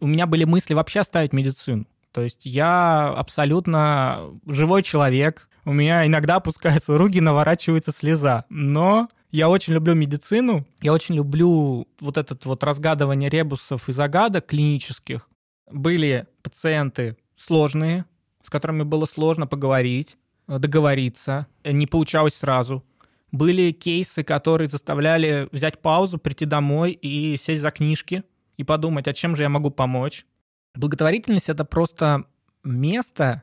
у 0.00 0.06
меня 0.06 0.26
были 0.26 0.44
мысли 0.44 0.74
вообще 0.74 1.00
оставить 1.00 1.32
медицину. 1.32 1.86
То 2.12 2.22
есть 2.22 2.44
я 2.44 3.08
абсолютно 3.08 4.30
живой 4.46 4.82
человек, 4.82 5.48
у 5.64 5.72
меня 5.72 6.06
иногда 6.06 6.36
опускаются 6.36 6.96
руки, 6.98 7.20
наворачивается 7.20 7.92
слеза. 7.92 8.44
Но 8.48 9.08
я 9.30 9.48
очень 9.48 9.74
люблю 9.74 9.94
медицину, 9.94 10.66
я 10.80 10.92
очень 10.92 11.14
люблю 11.14 11.86
вот 12.00 12.16
этот 12.18 12.44
вот 12.46 12.64
разгадывание 12.64 13.30
ребусов 13.30 13.88
и 13.88 13.92
загадок 13.92 14.46
клинических. 14.46 15.28
Были 15.70 16.26
пациенты 16.42 17.16
сложные, 17.36 18.06
с 18.42 18.50
которыми 18.50 18.82
было 18.82 19.04
сложно 19.04 19.46
поговорить, 19.46 20.16
договориться, 20.48 21.46
не 21.64 21.86
получалось 21.86 22.34
сразу. 22.34 22.82
Были 23.30 23.70
кейсы, 23.70 24.24
которые 24.24 24.66
заставляли 24.66 25.48
взять 25.52 25.80
паузу, 25.80 26.18
прийти 26.18 26.44
домой 26.46 26.90
и 26.90 27.36
сесть 27.36 27.62
за 27.62 27.70
книжки 27.70 28.24
и 28.60 28.64
подумать, 28.64 29.08
а 29.08 29.14
чем 29.14 29.34
же 29.36 29.42
я 29.42 29.48
могу 29.48 29.70
помочь. 29.70 30.26
Благотворительность— 30.74 31.48
это 31.48 31.64
просто 31.64 32.24
место, 32.62 33.42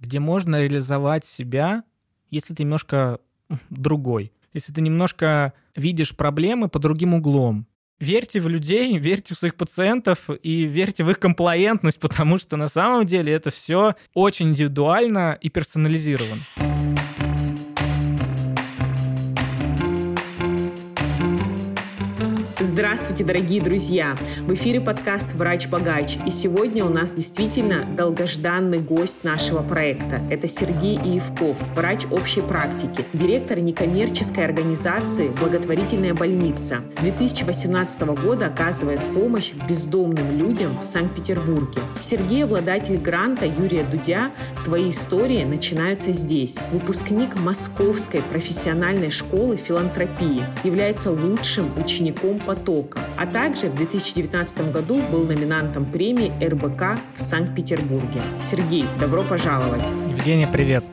где 0.00 0.20
можно 0.20 0.62
реализовать 0.62 1.26
себя, 1.26 1.84
если 2.30 2.54
ты 2.54 2.62
немножко 2.62 3.20
другой, 3.68 4.32
если 4.54 4.72
ты 4.72 4.80
немножко 4.80 5.52
видишь 5.76 6.16
проблемы 6.16 6.68
по 6.68 6.78
другим 6.78 7.12
углом. 7.12 7.66
Верьте 8.00 8.40
в 8.40 8.48
людей, 8.48 8.96
верьте 8.98 9.34
в 9.34 9.38
своих 9.38 9.54
пациентов 9.54 10.30
и 10.42 10.64
верьте 10.64 11.04
в 11.04 11.10
их 11.10 11.18
комплаентность, 11.18 12.00
потому 12.00 12.38
что 12.38 12.56
на 12.56 12.68
самом 12.68 13.04
деле 13.04 13.34
это 13.34 13.50
все 13.50 13.96
очень 14.14 14.48
индивидуально 14.48 15.38
и 15.42 15.50
персонализировано. 15.50 16.42
Здравствуйте, 22.64 23.24
дорогие 23.24 23.60
друзья! 23.60 24.16
В 24.40 24.54
эфире 24.54 24.80
подкаст 24.80 25.34
«Врач-богач». 25.34 26.16
И 26.26 26.30
сегодня 26.30 26.86
у 26.86 26.88
нас 26.88 27.12
действительно 27.12 27.84
долгожданный 27.84 28.78
гость 28.78 29.22
нашего 29.22 29.62
проекта. 29.62 30.22
Это 30.30 30.48
Сергей 30.48 30.96
Иевков, 30.96 31.58
врач 31.76 32.06
общей 32.10 32.40
практики, 32.40 33.04
директор 33.12 33.58
некоммерческой 33.58 34.46
организации 34.46 35.28
«Благотворительная 35.28 36.14
больница». 36.14 36.78
С 36.90 36.94
2018 37.02 38.00
года 38.22 38.46
оказывает 38.46 39.00
помощь 39.12 39.52
бездомным 39.68 40.38
людям 40.38 40.78
в 40.80 40.84
Санкт-Петербурге. 40.84 41.82
Сергей– 42.00 42.44
обладатель 42.44 42.96
гранта 42.96 43.44
Юрия 43.44 43.84
Дудя 43.84 44.30
«Твои 44.64 44.88
истории 44.88 45.44
начинаются 45.44 46.12
здесь». 46.12 46.56
Выпускник 46.72 47.38
Московской 47.38 48.22
профессиональной 48.22 49.10
школы 49.10 49.56
филантропии. 49.56 50.42
Является 50.64 51.10
лучшим 51.10 51.70
учеником 51.78 52.38
потока 52.38 52.53
потока, 52.54 53.00
а 53.18 53.26
также 53.26 53.68
в 53.68 53.74
2019 53.74 54.72
году 54.72 55.00
был 55.10 55.24
номинантом 55.26 55.84
премии 55.84 56.32
РБК 56.42 57.00
в 57.16 57.20
Санкт-Петербурге. 57.20 58.20
Сергей, 58.40 58.84
добро 59.00 59.22
пожаловать! 59.22 59.82
Евгения, 60.08 60.46
привет! 60.46 60.84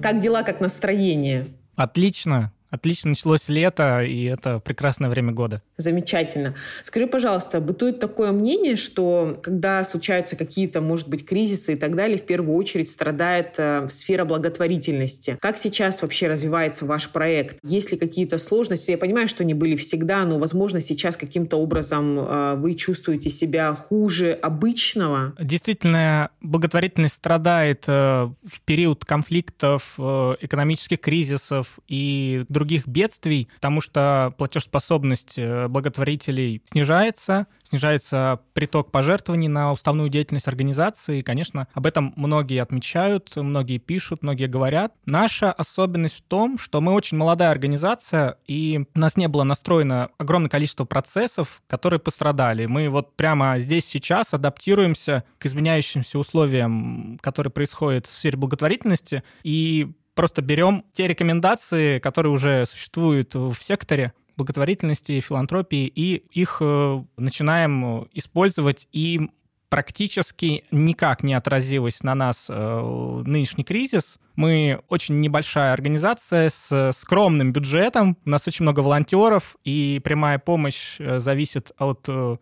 Как 0.00 0.20
дела, 0.20 0.42
как 0.42 0.60
настроение? 0.60 1.48
Отлично. 1.76 2.52
Отлично 2.70 3.10
началось 3.10 3.48
лето, 3.48 4.02
и 4.02 4.24
это 4.24 4.60
прекрасное 4.60 5.08
время 5.08 5.32
года. 5.32 5.62
Замечательно. 5.76 6.54
Скажи, 6.82 7.06
пожалуйста, 7.06 7.60
бытует 7.60 7.98
такое 7.98 8.32
мнение, 8.32 8.76
что 8.76 9.38
когда 9.42 9.82
случаются 9.84 10.36
какие-то, 10.36 10.80
может 10.80 11.08
быть, 11.08 11.24
кризисы 11.24 11.74
и 11.74 11.76
так 11.76 11.96
далее, 11.96 12.18
в 12.18 12.26
первую 12.26 12.56
очередь 12.56 12.90
страдает 12.90 13.54
э, 13.58 13.88
сфера 13.88 14.24
благотворительности. 14.24 15.38
Как 15.40 15.56
сейчас 15.58 16.02
вообще 16.02 16.28
развивается 16.28 16.84
ваш 16.84 17.08
проект? 17.10 17.58
Есть 17.62 17.92
ли 17.92 17.98
какие-то 17.98 18.38
сложности? 18.38 18.90
Я 18.90 18.98
понимаю, 18.98 19.28
что 19.28 19.44
они 19.44 19.54
были 19.54 19.76
всегда, 19.76 20.24
но, 20.24 20.38
возможно, 20.38 20.80
сейчас 20.80 21.16
каким-то 21.16 21.56
образом 21.56 22.18
э, 22.18 22.54
вы 22.56 22.74
чувствуете 22.74 23.30
себя 23.30 23.74
хуже 23.74 24.32
обычного? 24.32 25.34
Действительно, 25.40 26.30
благотворительность 26.40 27.14
страдает 27.14 27.84
э, 27.86 27.92
в 27.92 28.60
период 28.64 29.04
конфликтов, 29.04 29.94
э, 29.98 30.34
экономических 30.40 31.00
кризисов 31.00 31.78
и 31.88 32.44
других 32.58 32.88
бедствий, 32.88 33.48
потому 33.54 33.80
что 33.80 34.34
платежеспособность 34.36 35.34
э, 35.36 35.68
благотворителей 35.68 36.60
снижается, 36.64 37.46
снижается 37.62 38.40
приток 38.52 38.90
пожертвований 38.90 39.46
на 39.46 39.70
уставную 39.70 40.08
деятельность 40.08 40.48
организации. 40.48 41.20
И, 41.20 41.22
конечно, 41.22 41.68
об 41.72 41.86
этом 41.86 42.12
многие 42.16 42.60
отмечают, 42.60 43.30
многие 43.36 43.78
пишут, 43.78 44.22
многие 44.22 44.46
говорят. 44.46 44.94
Наша 45.06 45.52
особенность 45.52 46.16
в 46.16 46.22
том, 46.22 46.58
что 46.58 46.80
мы 46.80 46.92
очень 46.92 47.16
молодая 47.16 47.50
организация, 47.52 48.38
и 48.46 48.84
у 48.92 48.98
нас 48.98 49.16
не 49.16 49.28
было 49.28 49.44
настроено 49.44 50.10
огромное 50.18 50.50
количество 50.50 50.84
процессов, 50.84 51.62
которые 51.68 52.00
пострадали. 52.00 52.66
Мы 52.66 52.88
вот 52.88 53.14
прямо 53.14 53.60
здесь 53.60 53.84
сейчас 53.84 54.34
адаптируемся 54.34 55.22
к 55.38 55.46
изменяющимся 55.46 56.18
условиям, 56.18 57.18
которые 57.22 57.52
происходят 57.52 58.06
в 58.06 58.12
сфере 58.12 58.36
благотворительности, 58.36 59.22
и 59.44 59.92
просто 60.18 60.42
берем 60.42 60.84
те 60.92 61.06
рекомендации, 61.06 62.00
которые 62.00 62.32
уже 62.32 62.66
существуют 62.66 63.36
в 63.36 63.54
секторе 63.60 64.14
благотворительности, 64.36 65.20
филантропии, 65.20 65.86
и 65.86 66.24
их 66.32 66.58
э, 66.60 67.04
начинаем 67.16 68.08
использовать, 68.12 68.88
и 68.90 69.30
практически 69.68 70.64
никак 70.72 71.22
не 71.22 71.34
отразилось 71.34 72.02
на 72.02 72.16
нас 72.16 72.46
э, 72.48 73.22
нынешний 73.26 73.62
кризис. 73.62 74.18
Мы 74.34 74.80
очень 74.88 75.20
небольшая 75.20 75.72
организация 75.72 76.50
с 76.50 76.90
скромным 76.96 77.52
бюджетом, 77.52 78.16
у 78.24 78.30
нас 78.30 78.48
очень 78.48 78.64
много 78.64 78.80
волонтеров, 78.80 79.54
и 79.62 80.00
прямая 80.02 80.40
помощь 80.40 80.96
э, 80.98 81.20
зависит 81.20 81.70
от 81.78 82.06
э, 82.08 82.38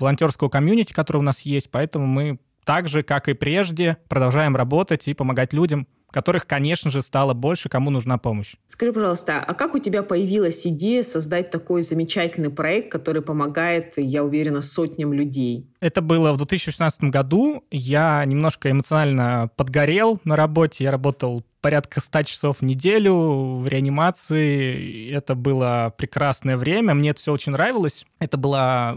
волонтерского 0.00 0.48
комьюнити, 0.48 0.92
который 0.92 1.18
у 1.18 1.22
нас 1.22 1.42
есть, 1.42 1.70
поэтому 1.70 2.08
мы 2.08 2.40
так 2.64 2.88
же, 2.88 3.04
как 3.04 3.28
и 3.28 3.34
прежде, 3.34 3.98
продолжаем 4.08 4.56
работать 4.56 5.06
и 5.06 5.14
помогать 5.14 5.52
людям 5.52 5.86
которых, 6.10 6.46
конечно 6.46 6.90
же, 6.90 7.02
стало 7.02 7.34
больше, 7.34 7.68
кому 7.68 7.90
нужна 7.90 8.18
помощь. 8.18 8.56
Скажи, 8.68 8.92
пожалуйста, 8.92 9.44
а 9.46 9.54
как 9.54 9.74
у 9.74 9.78
тебя 9.78 10.02
появилась 10.02 10.66
идея 10.66 11.02
создать 11.02 11.50
такой 11.50 11.82
замечательный 11.82 12.50
проект, 12.50 12.90
который 12.90 13.22
помогает, 13.22 13.94
я 13.96 14.24
уверена, 14.24 14.62
сотням 14.62 15.12
людей? 15.12 15.68
Это 15.80 16.00
было 16.02 16.32
в 16.32 16.38
2016 16.38 17.04
году. 17.04 17.64
Я 17.70 18.24
немножко 18.24 18.70
эмоционально 18.70 19.50
подгорел 19.56 20.20
на 20.24 20.36
работе. 20.36 20.84
Я 20.84 20.90
работал 20.90 21.44
порядка 21.60 22.00
100 22.00 22.22
часов 22.22 22.58
в 22.60 22.62
неделю 22.62 23.58
в 23.58 23.68
реанимации. 23.68 25.10
Это 25.12 25.34
было 25.34 25.94
прекрасное 25.96 26.56
время. 26.56 26.94
Мне 26.94 27.10
это 27.10 27.20
все 27.20 27.32
очень 27.32 27.52
нравилось. 27.52 28.06
Это 28.18 28.36
была 28.36 28.96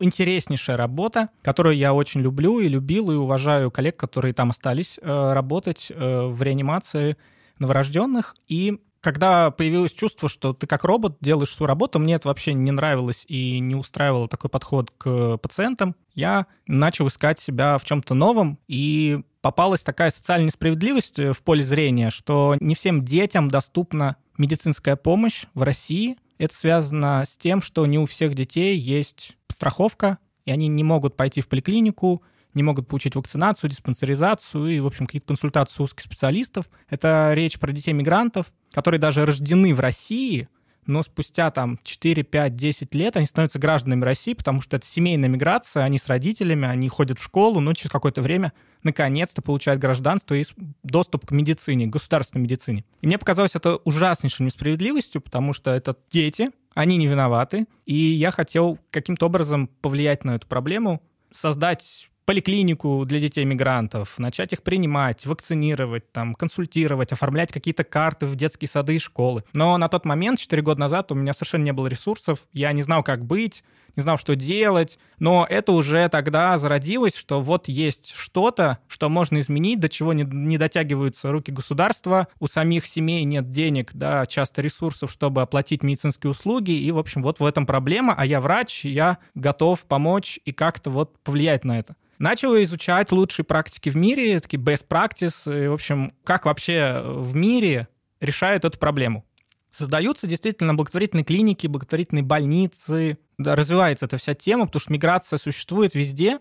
интереснейшая 0.00 0.76
работа, 0.76 1.28
которую 1.42 1.76
я 1.76 1.94
очень 1.94 2.20
люблю 2.20 2.58
и 2.58 2.68
любил, 2.68 3.10
и 3.10 3.14
уважаю 3.14 3.70
коллег, 3.70 3.96
которые 3.96 4.34
там 4.34 4.50
остались 4.50 4.98
э, 5.00 5.32
работать 5.32 5.90
э, 5.90 6.22
в 6.26 6.42
реанимации 6.42 7.16
новорожденных. 7.58 8.34
И 8.48 8.80
когда 9.00 9.50
появилось 9.50 9.92
чувство, 9.92 10.28
что 10.28 10.52
ты 10.52 10.66
как 10.66 10.84
робот 10.84 11.16
делаешь 11.20 11.54
свою 11.54 11.68
работу, 11.68 11.98
мне 11.98 12.14
это 12.14 12.28
вообще 12.28 12.52
не 12.52 12.70
нравилось 12.70 13.24
и 13.28 13.58
не 13.58 13.74
устраивало 13.74 14.28
такой 14.28 14.50
подход 14.50 14.90
к 14.98 15.38
пациентам, 15.38 15.94
я 16.14 16.46
начал 16.66 17.06
искать 17.06 17.40
себя 17.40 17.78
в 17.78 17.84
чем-то 17.84 18.14
новом, 18.14 18.58
и 18.68 19.20
попалась 19.40 19.82
такая 19.82 20.10
социальная 20.10 20.48
несправедливость 20.48 21.18
в 21.18 21.42
поле 21.42 21.62
зрения, 21.62 22.10
что 22.10 22.56
не 22.60 22.74
всем 22.74 23.04
детям 23.04 23.48
доступна 23.48 24.16
медицинская 24.36 24.96
помощь 24.96 25.44
в 25.54 25.62
России. 25.62 26.16
Это 26.40 26.54
связано 26.54 27.22
с 27.26 27.36
тем, 27.36 27.60
что 27.60 27.84
не 27.84 27.98
у 27.98 28.06
всех 28.06 28.34
детей 28.34 28.74
есть 28.74 29.36
страховка, 29.48 30.16
и 30.46 30.50
они 30.50 30.68
не 30.68 30.82
могут 30.82 31.14
пойти 31.14 31.42
в 31.42 31.48
поликлинику, 31.48 32.22
не 32.54 32.62
могут 32.62 32.88
получить 32.88 33.14
вакцинацию, 33.14 33.68
диспансеризацию 33.68 34.68
и, 34.68 34.80
в 34.80 34.86
общем, 34.86 35.04
какие-то 35.04 35.26
консультации 35.26 35.82
узких 35.82 36.02
специалистов. 36.02 36.70
Это 36.88 37.32
речь 37.34 37.58
про 37.58 37.72
детей-мигрантов, 37.72 38.54
которые 38.72 38.98
даже 38.98 39.26
рождены 39.26 39.74
в 39.74 39.80
России, 39.80 40.48
но 40.86 41.02
спустя 41.02 41.50
там 41.50 41.78
4, 41.82 42.22
5, 42.22 42.56
10 42.56 42.94
лет 42.94 43.16
они 43.16 43.26
становятся 43.26 43.58
гражданами 43.58 44.04
России, 44.04 44.34
потому 44.34 44.60
что 44.60 44.76
это 44.76 44.86
семейная 44.86 45.28
миграция, 45.28 45.84
они 45.84 45.98
с 45.98 46.06
родителями, 46.06 46.66
они 46.66 46.88
ходят 46.88 47.18
в 47.18 47.22
школу, 47.22 47.60
но 47.60 47.72
через 47.74 47.90
какое-то 47.90 48.22
время 48.22 48.52
наконец-то 48.82 49.42
получают 49.42 49.80
гражданство 49.80 50.34
и 50.34 50.44
доступ 50.82 51.26
к 51.26 51.30
медицине, 51.30 51.86
к 51.86 51.90
государственной 51.90 52.42
медицине. 52.42 52.84
И 53.00 53.06
мне 53.06 53.18
показалось 53.18 53.54
это 53.54 53.76
ужаснейшей 53.84 54.46
несправедливостью, 54.46 55.20
потому 55.20 55.52
что 55.52 55.70
это 55.70 55.96
дети, 56.10 56.50
они 56.74 56.96
не 56.96 57.06
виноваты, 57.06 57.66
и 57.86 57.94
я 57.94 58.30
хотел 58.30 58.78
каким-то 58.90 59.26
образом 59.26 59.68
повлиять 59.80 60.24
на 60.24 60.36
эту 60.36 60.46
проблему, 60.46 61.02
создать 61.32 62.09
поликлинику 62.24 63.04
для 63.06 63.20
детей-мигрантов, 63.20 64.18
начать 64.18 64.52
их 64.52 64.62
принимать, 64.62 65.26
вакцинировать, 65.26 66.12
там, 66.12 66.34
консультировать, 66.34 67.12
оформлять 67.12 67.52
какие-то 67.52 67.84
карты 67.84 68.26
в 68.26 68.36
детские 68.36 68.68
сады 68.68 68.96
и 68.96 68.98
школы. 68.98 69.44
Но 69.52 69.76
на 69.78 69.88
тот 69.88 70.04
момент, 70.04 70.38
4 70.38 70.62
года 70.62 70.80
назад, 70.80 71.10
у 71.12 71.14
меня 71.14 71.34
совершенно 71.34 71.64
не 71.64 71.72
было 71.72 71.86
ресурсов, 71.86 72.46
я 72.52 72.72
не 72.72 72.82
знал, 72.82 73.02
как 73.02 73.24
быть, 73.24 73.64
не 73.96 74.02
знал, 74.02 74.18
что 74.18 74.36
делать, 74.36 74.98
но 75.18 75.46
это 75.48 75.72
уже 75.72 76.08
тогда 76.08 76.58
зародилось, 76.58 77.14
что 77.16 77.40
вот 77.40 77.68
есть 77.68 78.12
что-то, 78.14 78.78
что 78.88 79.08
можно 79.08 79.40
изменить, 79.40 79.80
до 79.80 79.88
чего 79.88 80.12
не, 80.12 80.24
не 80.24 80.58
дотягиваются 80.58 81.30
руки 81.32 81.50
государства, 81.50 82.28
у 82.38 82.46
самих 82.46 82.86
семей 82.86 83.24
нет 83.24 83.50
денег, 83.50 83.90
да, 83.94 84.26
часто 84.26 84.62
ресурсов, 84.62 85.10
чтобы 85.10 85.42
оплатить 85.42 85.82
медицинские 85.82 86.30
услуги, 86.30 86.72
и, 86.72 86.90
в 86.90 86.98
общем, 86.98 87.22
вот 87.22 87.40
в 87.40 87.44
этом 87.44 87.66
проблема, 87.66 88.14
а 88.16 88.26
я 88.26 88.40
врач, 88.40 88.84
я 88.84 89.18
готов 89.34 89.84
помочь 89.84 90.38
и 90.44 90.52
как-то 90.52 90.90
вот 90.90 91.18
повлиять 91.20 91.64
на 91.64 91.78
это. 91.78 91.96
Начал 92.18 92.54
изучать 92.62 93.12
лучшие 93.12 93.46
практики 93.46 93.88
в 93.88 93.96
мире, 93.96 94.40
такие 94.40 94.62
best 94.62 94.86
practice, 94.88 95.64
и, 95.64 95.68
в 95.68 95.72
общем, 95.72 96.12
как 96.22 96.44
вообще 96.44 97.02
в 97.02 97.34
мире 97.34 97.88
решают 98.20 98.66
эту 98.66 98.78
проблему. 98.78 99.24
Создаются 99.70 100.26
действительно 100.26 100.74
благотворительные 100.74 101.24
клиники, 101.24 101.66
благотворительные 101.66 102.24
больницы. 102.24 103.18
Да, 103.40 103.56
развивается 103.56 104.04
эта 104.04 104.18
вся 104.18 104.34
тема, 104.34 104.66
потому 104.66 104.80
что 104.80 104.92
миграция 104.92 105.38
существует 105.38 105.94
везде, 105.94 106.40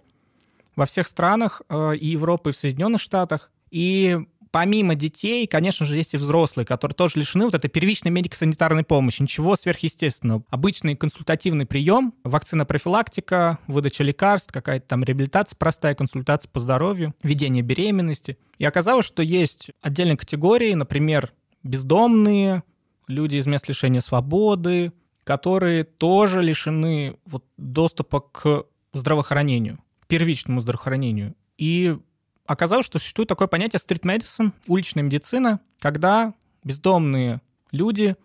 во 0.76 0.86
всех 0.86 1.08
странах 1.08 1.62
э, 1.70 1.96
и 1.96 2.08
Европы, 2.08 2.50
и 2.50 2.54
в 2.54 2.58
Соединенных 2.58 3.00
Штатах. 3.00 3.52
И 3.72 4.20
помимо 4.52 4.96
детей, 4.96 5.48
конечно 5.48 5.86
же, 5.86 5.96
есть 5.96 6.14
и 6.14 6.18
взрослые, 6.18 6.66
которые 6.66 6.96
тоже 6.96 7.20
лишены 7.20 7.46
вот 7.46 7.54
этой 7.54 7.70
первичной 7.70 8.12
медико-санитарной 8.12 8.84
помощи. 8.84 9.22
Ничего 9.22 9.56
сверхъестественного. 9.56 10.44
Обычный 10.50 10.98
консультативный 10.98 11.66
прием, 11.66 12.14
вакцина-профилактика, 12.26 13.60
выдача 13.68 14.04
лекарств, 14.04 14.52
какая-то 14.52 14.86
там 14.86 15.06
реабилитация 15.06 15.56
простая, 15.56 15.96
консультация 15.96 16.50
по 16.50 16.60
здоровью, 16.60 17.16
ведение 17.24 17.64
беременности. 17.64 18.38
И 18.58 18.66
оказалось, 18.66 19.06
что 19.06 19.24
есть 19.24 19.72
отдельные 19.82 20.18
категории, 20.18 20.74
например, 20.74 21.32
бездомные, 21.64 22.64
люди 23.08 23.38
из 23.38 23.48
мест 23.48 23.70
лишения 23.70 24.02
свободы, 24.02 24.92
которые 25.30 25.84
тоже 25.84 26.42
лишены 26.42 27.16
вот 27.28 27.46
доступа 27.56 28.20
к 28.20 28.66
здравоохранению, 28.94 29.78
первичному 30.08 30.60
здравоохранению. 30.60 31.36
И 31.60 31.96
оказалось, 32.48 32.88
что 32.88 32.98
существует 32.98 33.30
такое 33.30 33.48
понятие 33.48 33.80
street 33.80 34.02
medicine, 34.02 34.54
уличная 34.66 35.04
медицина, 35.04 35.60
когда 35.78 36.34
бездомные 36.64 37.42
люди, 37.72 38.16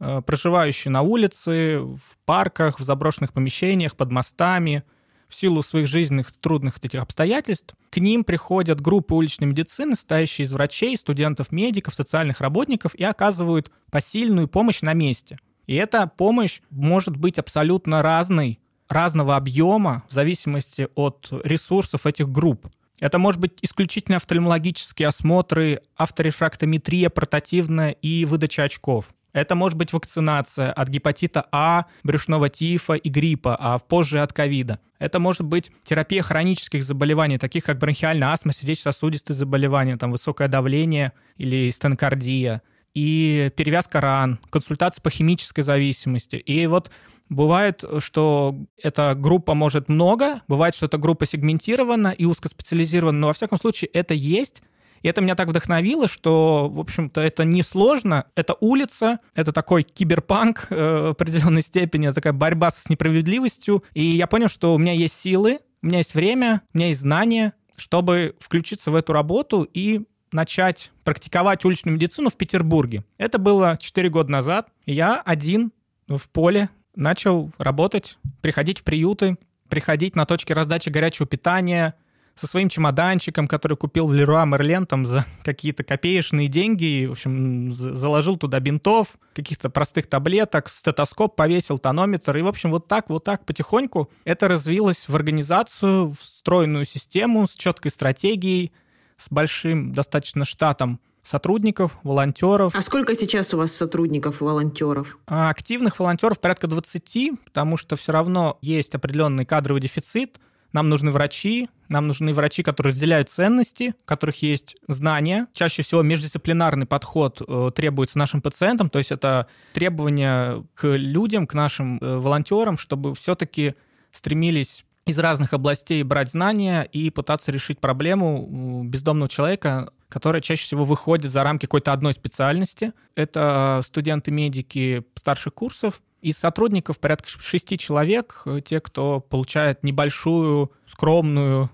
э, 0.00 0.22
проживающие 0.26 0.90
на 0.90 1.02
улице, 1.02 1.78
в 1.78 2.18
парках, 2.24 2.80
в 2.80 2.82
заброшенных 2.82 3.32
помещениях, 3.32 3.94
под 3.94 4.10
мостами– 4.10 4.82
в 5.28 5.34
силу 5.36 5.62
своих 5.62 5.86
жизненных 5.86 6.32
трудных 6.32 6.78
этих 6.82 7.00
обстоятельств, 7.00 7.76
к 7.90 7.98
ним 7.98 8.24
приходят 8.24 8.80
группы 8.80 9.14
уличной 9.14 9.46
медицины, 9.46 9.94
состоящие 9.94 10.44
из 10.44 10.52
врачей, 10.52 10.96
студентов, 10.96 11.52
медиков, 11.52 11.94
социальных 11.94 12.40
работников 12.40 12.96
и 12.96 13.04
оказывают 13.04 13.70
посильную 13.92 14.48
помощь 14.48 14.82
на 14.82 14.92
месте. 14.92 15.38
И 15.70 15.76
эта 15.76 16.08
помощь 16.08 16.62
может 16.70 17.16
быть 17.16 17.38
абсолютно 17.38 18.02
разной, 18.02 18.58
разного 18.88 19.36
объема 19.36 20.02
в 20.08 20.12
зависимости 20.12 20.88
от 20.96 21.28
ресурсов 21.44 22.06
этих 22.06 22.28
групп. 22.28 22.66
Это 22.98 23.18
может 23.18 23.40
быть 23.40 23.52
исключительно 23.62 24.16
офтальмологические 24.16 25.06
осмотры, 25.06 25.82
авторефрактометрия 25.96 27.08
портативная 27.08 27.92
и 27.92 28.24
выдача 28.24 28.64
очков. 28.64 29.10
Это 29.32 29.54
может 29.54 29.78
быть 29.78 29.92
вакцинация 29.92 30.72
от 30.72 30.88
гепатита 30.88 31.46
А, 31.52 31.86
брюшного 32.02 32.48
тифа 32.48 32.94
и 32.94 33.08
гриппа, 33.08 33.54
а 33.54 33.78
позже 33.78 34.22
от 34.22 34.32
ковида. 34.32 34.80
Это 34.98 35.20
может 35.20 35.42
быть 35.42 35.70
терапия 35.84 36.22
хронических 36.22 36.82
заболеваний, 36.82 37.38
таких 37.38 37.62
как 37.62 37.78
бронхиальная 37.78 38.32
астма, 38.32 38.52
сердечно-сосудистые 38.52 39.36
заболевания, 39.36 39.96
там 39.96 40.10
высокое 40.10 40.48
давление 40.48 41.12
или 41.36 41.70
стенокардия, 41.70 42.60
и 42.94 43.50
перевязка 43.56 44.00
ран, 44.00 44.38
консультация 44.50 45.02
по 45.02 45.10
химической 45.10 45.62
зависимости. 45.62 46.36
И 46.36 46.66
вот 46.66 46.90
Бывает, 47.30 47.84
что 48.00 48.56
эта 48.82 49.14
группа 49.14 49.54
может 49.54 49.88
много, 49.88 50.42
бывает, 50.48 50.74
что 50.74 50.86
эта 50.86 50.98
группа 50.98 51.26
сегментирована 51.26 52.08
и 52.08 52.24
узкоспециализирована, 52.24 53.20
но 53.20 53.26
во 53.28 53.32
всяком 53.32 53.56
случае 53.56 53.88
это 53.92 54.14
есть, 54.14 54.62
и 55.02 55.08
это 55.08 55.20
меня 55.20 55.36
так 55.36 55.48
вдохновило, 55.48 56.08
что, 56.08 56.68
в 56.68 56.80
общем-то, 56.80 57.20
это 57.20 57.44
несложно. 57.44 58.26
Это 58.34 58.56
улица, 58.60 59.20
это 59.34 59.52
такой 59.52 59.82
киберпанк 59.82 60.66
э, 60.70 60.74
в 60.74 61.10
определенной 61.10 61.62
степени, 61.62 62.08
это 62.08 62.16
такая 62.16 62.32
борьба 62.32 62.70
с 62.70 62.88
несправедливостью. 62.88 63.84
И 63.94 64.04
я 64.04 64.26
понял, 64.26 64.48
что 64.48 64.74
у 64.74 64.78
меня 64.78 64.92
есть 64.92 65.18
силы, 65.18 65.60
у 65.82 65.86
меня 65.86 65.98
есть 65.98 66.14
время, 66.14 66.62
у 66.74 66.78
меня 66.78 66.88
есть 66.88 67.00
знания, 67.00 67.54
чтобы 67.76 68.36
включиться 68.40 68.90
в 68.90 68.94
эту 68.94 69.12
работу 69.12 69.66
и 69.72 70.02
начать 70.32 70.90
практиковать 71.04 71.64
уличную 71.64 71.94
медицину 71.94 72.30
в 72.30 72.36
Петербурге. 72.36 73.04
Это 73.18 73.38
было 73.38 73.76
4 73.78 74.08
года 74.10 74.30
назад. 74.30 74.68
Я 74.86 75.20
один 75.20 75.72
в 76.08 76.28
поле 76.28 76.70
начал 76.94 77.50
работать, 77.58 78.18
приходить 78.40 78.80
в 78.80 78.84
приюты, 78.84 79.38
приходить 79.68 80.16
на 80.16 80.26
точки 80.26 80.52
раздачи 80.52 80.88
горячего 80.88 81.26
питания, 81.26 81.94
со 82.40 82.46
своим 82.46 82.68
чемоданчиком, 82.70 83.46
который 83.46 83.76
купил 83.76 84.06
в 84.06 84.14
Леруа 84.14 84.46
Мерлен 84.46 84.86
там 84.86 85.06
за 85.06 85.26
какие-то 85.42 85.84
копеечные 85.84 86.48
деньги, 86.48 86.84
и, 86.84 87.06
в 87.06 87.12
общем, 87.12 87.74
заложил 87.74 88.36
туда 88.36 88.60
бинтов, 88.60 89.18
каких-то 89.34 89.68
простых 89.68 90.06
таблеток, 90.06 90.70
стетоскоп 90.70 91.36
повесил, 91.36 91.78
тонометр, 91.78 92.36
и, 92.36 92.42
в 92.42 92.48
общем, 92.48 92.70
вот 92.70 92.88
так, 92.88 93.10
вот 93.10 93.24
так 93.24 93.44
потихоньку 93.44 94.10
это 94.24 94.48
развилось 94.48 95.08
в 95.08 95.14
организацию, 95.14 96.14
встроенную 96.18 96.86
систему 96.86 97.46
с 97.46 97.54
четкой 97.54 97.90
стратегией, 97.90 98.72
с 99.20 99.28
большим 99.30 99.92
достаточно 99.92 100.44
штатом 100.44 101.00
сотрудников, 101.22 101.98
волонтеров. 102.02 102.74
А 102.74 102.82
сколько 102.82 103.14
сейчас 103.14 103.52
у 103.52 103.58
вас 103.58 103.72
сотрудников 103.72 104.40
и 104.40 104.44
волонтеров? 104.44 105.18
А 105.26 105.50
активных 105.50 106.00
волонтеров 106.00 106.40
порядка 106.40 106.66
20, 106.66 107.44
потому 107.44 107.76
что 107.76 107.96
все 107.96 108.12
равно 108.12 108.58
есть 108.62 108.94
определенный 108.94 109.44
кадровый 109.44 109.80
дефицит– 109.80 110.40
нам 110.72 110.88
нужны 110.88 111.10
врачи, 111.10 111.68
нам 111.88 112.06
нужны 112.06 112.32
врачи, 112.32 112.62
которые 112.62 112.92
разделяют 112.92 113.28
ценности, 113.28 113.94
у 114.00 114.04
которых 114.04 114.42
есть 114.42 114.76
знания. 114.86 115.48
Чаще 115.52 115.82
всего 115.82 116.02
междисциплинарный 116.02 116.86
подход 116.86 117.42
э, 117.46 117.70
требуется 117.74 118.18
нашим 118.18 118.40
пациентам, 118.40 118.88
то 118.88 118.98
есть 118.98 119.10
это 119.10 119.48
требования 119.72 120.64
к 120.74 120.86
людям, 120.86 121.46
к 121.46 121.54
нашим 121.54 121.98
э, 121.98 122.18
волонтерам, 122.18 122.78
чтобы 122.78 123.14
все-таки 123.14 123.74
стремились 124.12 124.84
из 125.06 125.18
разных 125.18 125.52
областей 125.52 126.02
брать 126.02 126.30
знания 126.30 126.82
и 126.82 127.10
пытаться 127.10 127.50
решить 127.50 127.80
проблему 127.80 128.84
бездомного 128.84 129.28
человека, 129.28 129.92
которая 130.08 130.42
чаще 130.42 130.64
всего 130.64 130.84
выходит 130.84 131.30
за 131.30 131.42
рамки 131.42 131.66
какой-то 131.66 131.92
одной 131.92 132.12
специальности. 132.12 132.92
Это 133.14 133.80
студенты-медики 133.84 135.04
старших 135.16 135.54
курсов, 135.54 136.02
из 136.20 136.36
сотрудников 136.36 136.98
порядка 136.98 137.28
шести 137.28 137.78
человек, 137.78 138.42
э, 138.44 138.60
те, 138.62 138.80
кто 138.80 139.20
получает 139.20 139.82
небольшую, 139.82 140.70
скромную 140.86 141.70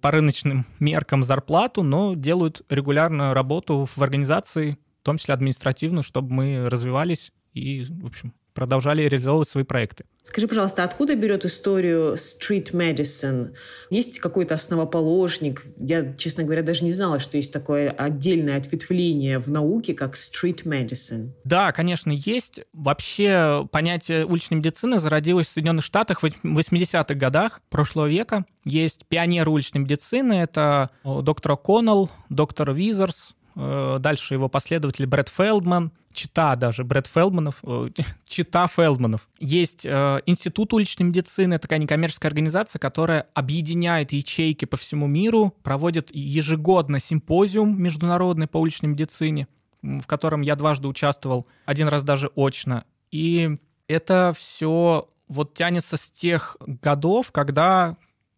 по 0.00 0.10
рыночным 0.10 0.66
меркам 0.80 1.24
зарплату, 1.24 1.82
но 1.82 2.14
делают 2.14 2.62
регулярную 2.68 3.32
работу 3.32 3.88
в 3.94 4.02
организации, 4.02 4.76
в 5.00 5.04
том 5.04 5.16
числе 5.16 5.34
административную, 5.34 6.02
чтобы 6.02 6.32
мы 6.32 6.68
развивались 6.68 7.32
и, 7.54 7.84
в 7.88 8.06
общем, 8.06 8.34
продолжали 8.54 9.02
реализовывать 9.02 9.48
свои 9.48 9.64
проекты. 9.64 10.04
Скажи, 10.22 10.46
пожалуйста, 10.46 10.84
откуда 10.84 11.16
берет 11.16 11.44
историю 11.44 12.14
street 12.14 12.72
medicine? 12.72 13.54
Есть 13.90 14.20
какой-то 14.20 14.54
основоположник? 14.54 15.64
Я, 15.76 16.14
честно 16.14 16.44
говоря, 16.44 16.62
даже 16.62 16.84
не 16.84 16.92
знала, 16.92 17.18
что 17.18 17.36
есть 17.36 17.52
такое 17.52 17.90
отдельное 17.90 18.56
ответвление 18.56 19.38
в 19.38 19.48
науке, 19.48 19.94
как 19.94 20.14
street 20.14 20.64
medicine. 20.64 21.30
Да, 21.44 21.72
конечно, 21.72 22.12
есть. 22.12 22.60
Вообще 22.72 23.68
понятие 23.72 24.24
уличной 24.24 24.58
медицины 24.58 25.00
зародилось 25.00 25.48
в 25.48 25.50
Соединенных 25.50 25.84
Штатах 25.84 26.22
в 26.22 26.26
80-х 26.26 27.14
годах 27.14 27.60
прошлого 27.68 28.06
века. 28.06 28.44
Есть 28.64 29.06
пионеры 29.08 29.50
уличной 29.50 29.80
медицины, 29.80 30.34
это 30.34 30.90
доктор 31.04 31.52
О'Коннелл, 31.52 32.10
доктор 32.28 32.72
Визерс, 32.72 33.34
Э, 33.54 33.98
дальше 34.00 34.34
его 34.34 34.48
последователь 34.48 35.06
Брэд 35.06 35.28
Фелдман, 35.28 35.92
чита 36.12 36.56
даже 36.56 36.84
Брэд 36.84 37.06
Фелдманов, 37.06 37.60
э, 37.62 37.88
чита 38.24 38.66
Фелдманов. 38.66 39.28
Есть 39.38 39.84
э, 39.84 40.20
Институт 40.26 40.72
уличной 40.72 41.06
медицины, 41.06 41.58
такая 41.58 41.78
некоммерческая 41.78 42.30
организация, 42.30 42.78
которая 42.78 43.26
объединяет 43.34 44.12
ячейки 44.12 44.64
по 44.64 44.76
всему 44.76 45.06
миру, 45.06 45.54
проводит 45.62 46.14
ежегодно 46.14 47.00
симпозиум 47.00 47.80
международный 47.80 48.46
по 48.46 48.58
уличной 48.58 48.90
медицине, 48.90 49.48
в 49.82 50.06
котором 50.06 50.42
я 50.42 50.56
дважды 50.56 50.88
участвовал, 50.88 51.46
один 51.66 51.88
раз 51.88 52.02
даже 52.02 52.30
очно. 52.36 52.84
И 53.10 53.58
это 53.88 54.32
все 54.36 55.08
вот 55.28 55.54
тянется 55.54 55.96
с 55.96 56.10
тех 56.10 56.56
годов, 56.60 57.32
когда 57.32 57.96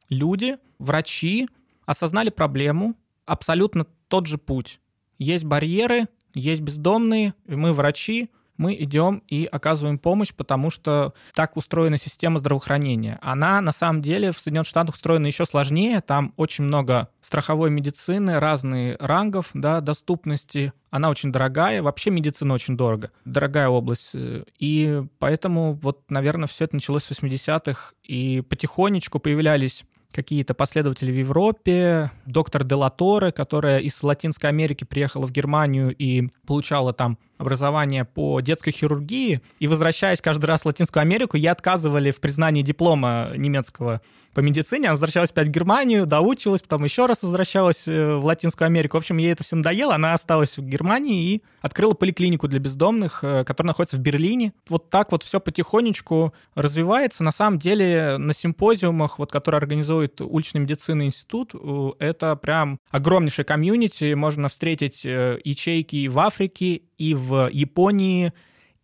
люди, 0.09 0.57
врачи 0.78 1.49
осознали 1.87 2.31
проблему, 2.31 2.95
абсолютно 3.26 3.87
тот 4.09 4.26
же 4.26 4.38
путь 4.38 4.81
есть 5.19 5.45
барьеры, 5.45 6.07
есть 6.35 6.61
бездомные, 6.61 7.35
мы 7.47 7.73
врачи, 7.73 8.31
мы 8.57 8.75
идем 8.75 9.23
и 9.29 9.49
оказываем 9.50 9.99
помощь, 9.99 10.33
потому 10.33 10.71
что 10.71 11.14
так 11.35 11.57
устроена 11.57 11.99
система 11.99 12.38
здравоохранения. 12.38 13.19
Она 13.21 13.61
на 13.61 13.73
самом 13.73 14.00
деле 14.00 14.33
в 14.33 14.38
Соединенных 14.38 14.69
Штатах 14.69 14.95
устроена 14.95 15.26
еще 15.26 15.45
сложнее. 15.45 16.00
Там 16.00 16.33
очень 16.37 16.64
много 16.64 17.09
страховой 17.21 17.71
медицины, 17.71 18.38
разные 18.38 18.97
рангов 19.00 19.50
да, 19.55 19.81
доступности. 19.81 20.73
Она 20.91 21.11
очень 21.11 21.33
дорогая. 21.33 21.83
Вообще 21.83 22.11
медицина 22.11 22.55
очень 22.55 22.76
дорого. 22.76 23.11
Дорогая 23.25 23.69
область. 23.69 24.14
И 24.59 25.03
поэтому 25.19 25.73
вот, 25.75 26.03
наверное, 26.09 26.47
все 26.47 26.64
это 26.64 26.76
началось 26.76 27.05
с 27.05 27.11
80-х. 27.11 27.95
И 28.05 28.43
потихонечку 28.43 29.19
появлялись 29.19 29.85
какие-то 30.14 30.54
последователи 30.54 31.11
в 31.11 31.18
Европе, 31.18 32.11
доктор 32.25 32.64
Делаторе, 32.64 33.33
которая 33.33 33.80
из 33.80 34.00
Латинской 34.02 34.49
Америки 34.49 34.85
приехала 34.85 35.26
в 35.26 35.33
Германию 35.33 35.94
и 35.94 36.28
получала 36.47 36.92
там 36.92 37.18
образование 37.38 38.05
по 38.05 38.41
детской 38.41 38.71
хирургии, 38.71 39.41
и 39.59 39.67
возвращаясь 39.69 40.21
каждый 40.21 40.47
раз 40.47 40.62
в 40.62 40.67
Латинскую 40.67 41.03
Америку, 41.03 41.37
ей 41.37 41.49
отказывали 41.49 42.11
в 42.11 42.21
признании 42.21 42.62
диплома 42.62 43.33
немецкого 43.37 44.00
по 44.35 44.41
медицине, 44.41 44.87
она 44.87 44.93
возвращалась 44.93 45.31
опять 45.31 45.47
в 45.47 45.50
Германию, 45.50 46.07
доучилась, 46.07 46.61
потом 46.61 46.85
еще 46.85 47.07
раз 47.07 47.23
возвращалась 47.23 47.87
э, 47.87 48.17
в 48.17 48.25
Латинскую 48.25 48.67
Америку. 48.67 48.97
В 48.97 49.00
общем, 49.00 49.17
ей 49.17 49.33
это 49.33 49.45
все 49.45 49.57
надоело, 49.57 49.95
она 49.95 50.12
осталась 50.12 50.59
в 50.59 50.62
Германии 50.62 51.35
и 51.35 51.43
открыла 51.62 51.95
поликлинику 51.95 52.49
для 52.49 52.59
бездомных, 52.59 53.21
э, 53.23 53.45
которая 53.45 53.69
находится 53.69 53.97
в 53.97 54.00
Берлине. 54.00 54.53
Вот 54.69 54.91
так 54.91 55.12
вот 55.12 55.23
все 55.23 55.41
потихонечку 55.41 56.35
развивается. 56.55 57.23
На 57.23 57.31
самом 57.31 57.59
деле 57.59 58.19
на 58.19 58.35
симпозиумах, 58.35 59.19
вот, 59.19 59.31
которые 59.31 59.59
организует 59.59 60.21
уличный 60.21 60.62
медицинный 60.62 61.07
институт, 61.07 61.55
э, 61.55 61.91
это 62.00 62.35
прям 62.37 62.81
огромнейший 62.91 63.45
комьюнити. 63.45 64.14
Можно 64.14 64.49
встретить 64.49 65.05
ячейки 65.05 66.09
в 66.09 66.19
Африке, 66.19 66.83
и 66.98 67.14
в 67.14 67.48
Японии, 67.52 68.32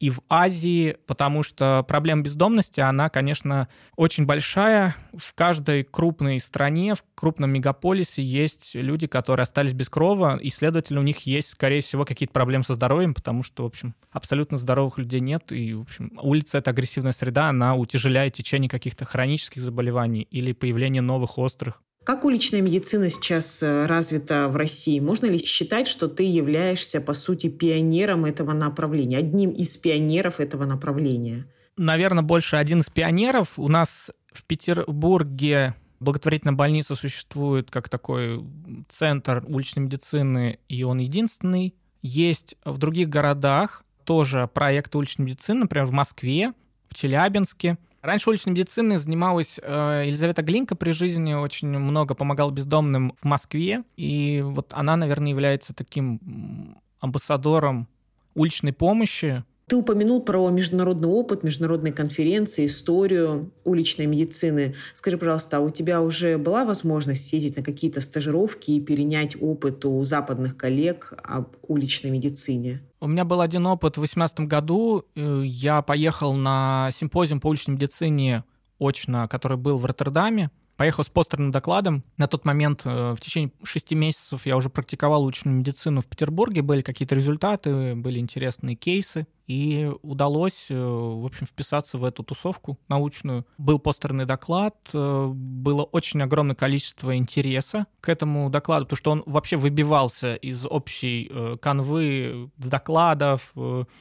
и 0.00 0.08
в 0.08 0.22
Азии, 0.30 0.96
потому 1.06 1.42
что 1.42 1.84
проблема 1.86 2.22
бездомности, 2.22 2.80
она, 2.80 3.10
конечно, 3.10 3.68
очень 3.96 4.24
большая. 4.24 4.96
В 5.14 5.34
каждой 5.34 5.84
крупной 5.84 6.40
стране, 6.40 6.94
в 6.94 7.04
крупном 7.14 7.50
мегаполисе 7.50 8.22
есть 8.22 8.70
люди, 8.74 9.06
которые 9.06 9.44
остались 9.44 9.74
без 9.74 9.90
крова, 9.90 10.38
и, 10.38 10.48
следовательно, 10.48 11.00
у 11.00 11.04
них 11.04 11.26
есть, 11.26 11.50
скорее 11.50 11.82
всего, 11.82 12.06
какие-то 12.06 12.32
проблемы 12.32 12.64
со 12.64 12.74
здоровьем, 12.74 13.12
потому 13.12 13.42
что, 13.42 13.64
в 13.64 13.66
общем, 13.66 13.94
абсолютно 14.10 14.56
здоровых 14.56 14.96
людей 14.96 15.20
нет, 15.20 15.52
и, 15.52 15.74
в 15.74 15.82
общем, 15.82 16.18
улица— 16.22 16.58
это 16.58 16.70
агрессивная 16.70 17.12
среда, 17.12 17.50
она 17.50 17.76
утяжеляет 17.76 18.32
течение 18.32 18.70
каких-то 18.70 19.04
хронических 19.04 19.60
заболеваний 19.60 20.22
или 20.22 20.52
появление 20.52 21.02
новых 21.02 21.36
острых. 21.36 21.82
Как 22.04 22.25
уличная 22.25 22.62
медицина 22.62 23.11
сейчас 23.11 23.62
э, 23.62 23.85
развита 23.85 24.49
в 24.49 24.57
России? 24.57 24.99
Можно 25.00 25.26
ли 25.26 25.38
считать, 25.38 25.87
что 25.87 26.09
ты 26.09 26.23
являешься, 26.23 27.00
по 27.00 27.12
сути, 27.12 27.49
пионером 27.49 28.25
этого 28.25 28.54
направления, 28.54 29.19
одним 29.19 29.50
из 29.50 29.76
пионеров 29.76 30.40
этого 30.40 30.64
направления? 30.64 31.47
Наверное, 31.76 32.23
больше 32.23 32.57
один 32.57 32.80
из 32.80 32.88
пионеров. 32.88 33.59
У 33.59 33.69
нас 33.69 34.11
в 34.33 34.45
Петербурге 34.45 35.75
благотворительная 36.00 36.54
больница 36.54 36.95
существует 36.95 37.71
как 37.71 37.90
такой 37.90 38.42
центр 38.88 39.45
уличной 39.47 39.85
медицины, 39.85 40.59
и 40.71 40.83
он 40.85 40.99
единственный. 40.99 41.75
Есть 42.00 42.57
в 42.64 42.78
других 42.78 43.11
городах 43.11 43.85
тоже 44.04 44.49
проекты 44.52 44.97
уличной 44.97 45.26
медицины, 45.26 45.61
например, 45.61 45.85
в 45.85 45.92
Москве, 45.92 46.54
в 46.88 46.95
Челябинске– 46.95 47.76
Раньше 48.02 48.30
уличной 48.30 48.54
медициной 48.54 48.97
занималась 48.97 49.61
э, 49.62 50.04
Елизавета 50.07 50.42
Глинка 50.42 50.75
при 50.75 50.92
жизни, 50.92 51.35
очень 51.35 51.69
много 51.69 52.14
помогала 52.14 52.50
бездомным 52.50 53.14
в 53.21 53.26
Москве, 53.26 53.85
и 53.97 54.40
вот 54.42 54.73
она, 54.75 54.97
наверное, 54.97 55.28
является 55.30 55.75
таким 55.75 56.78
амбассадором 57.00 57.88
уличной 58.35 58.73
помощи, 58.73 59.45
ты 59.70 59.76
упомянул 59.76 60.20
про 60.20 60.50
международный 60.50 61.08
опыт, 61.08 61.44
международные 61.44 61.92
конференции, 61.92 62.66
историю 62.66 63.52
уличной 63.62 64.06
медицины. 64.06 64.74
Скажи, 64.94 65.16
пожалуйста, 65.16 65.58
а 65.58 65.60
у 65.60 65.70
тебя 65.70 66.02
уже 66.02 66.38
была 66.38 66.64
возможность 66.64 67.28
съездить 67.28 67.56
на 67.56 67.62
какие-то 67.62 68.00
стажировки 68.00 68.72
и 68.72 68.80
перенять 68.80 69.40
опыт 69.40 69.84
у 69.84 70.02
западных 70.04 70.56
коллег 70.56 71.12
об 71.22 71.54
уличной 71.68 72.10
медицине? 72.10 72.82
У 72.98 73.06
меня 73.06 73.24
был 73.24 73.40
один 73.40 73.64
опыт 73.64 73.92
в 73.92 74.00
2018 74.00 74.40
году. 74.40 75.04
Э, 75.14 75.42
я 75.44 75.82
поехал 75.82 76.34
на 76.34 76.90
симпозиум 76.92 77.40
по 77.40 77.46
уличной 77.46 77.76
медицине 77.76 78.42
очно, 78.80 79.28
который 79.28 79.56
был 79.56 79.78
в 79.78 79.84
Роттердаме 79.84 80.50
поехал 80.80 81.04
с 81.04 81.10
постерным 81.10 81.50
докладом. 81.50 82.04
На 82.16 82.26
тот 82.26 82.46
момент 82.46 82.87
э, 82.87 83.12
в 83.12 83.20
течение 83.20 83.52
шести 83.64 83.94
месяцев 83.94 84.46
я 84.46 84.56
уже 84.56 84.70
практиковал 84.70 85.25
уличную 85.25 85.54
медицину 85.54 86.00
в 86.00 86.06
Петербурге, 86.06 86.62
были 86.62 86.80
какие-то 86.80 87.14
результаты, 87.14 87.94
были 87.94 88.18
интересные 88.18 88.76
кейсы, 88.76 89.26
и 89.46 89.92
удалось, 90.00 90.68
э, 90.70 90.75
в 90.75 91.26
общем, 91.26 91.44
вписаться 91.46 91.99
в 91.99 92.04
эту 92.06 92.22
тусовку 92.22 92.78
научную. 92.88 93.44
Был 93.58 93.78
постерный 93.78 94.25
доклад, 94.25 94.75
э, 94.94 95.30
было 95.34 95.82
очень 95.82 96.22
огромное 96.22 96.56
количество 96.56 97.14
интереса 97.14 97.87
к 98.00 98.08
этому 98.08 98.49
докладу, 98.49 98.87
потому 98.87 98.96
что 98.96 99.10
он 99.10 99.22
вообще 99.26 99.58
выбивался 99.58 100.34
из 100.34 100.64
общей 100.64 101.30
канвы 101.60 102.50
докладов, 102.56 103.52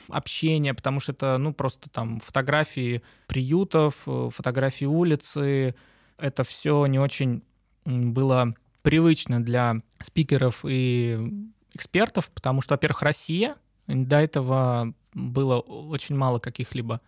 общения, 0.08 0.74
потому 0.74 1.02
что 1.02 1.12
это, 1.12 1.38
ну, 1.40 1.54
просто 1.54 1.90
там 1.90 2.22
фотографии 2.22 3.02
приютов, 3.28 4.08
фотографии 4.32 4.86
улицы, 4.86 5.76
это 6.22 6.44
все 6.44 6.86
не 6.86 7.00
очень 7.00 7.44
было 7.86 8.54
привычно 8.82 9.44
для 9.44 9.82
спикеров 10.02 10.64
и 10.68 11.18
экспертов, 11.74 12.30
потому 12.32 12.62
что, 12.62 12.74
во-первых, 12.74 13.02
Россия, 13.02 13.56
до 13.88 14.18
этого 14.18 14.94
было 15.14 15.60
очень 15.60 16.16
мало 16.16 16.40
каких-либо 16.40 17.02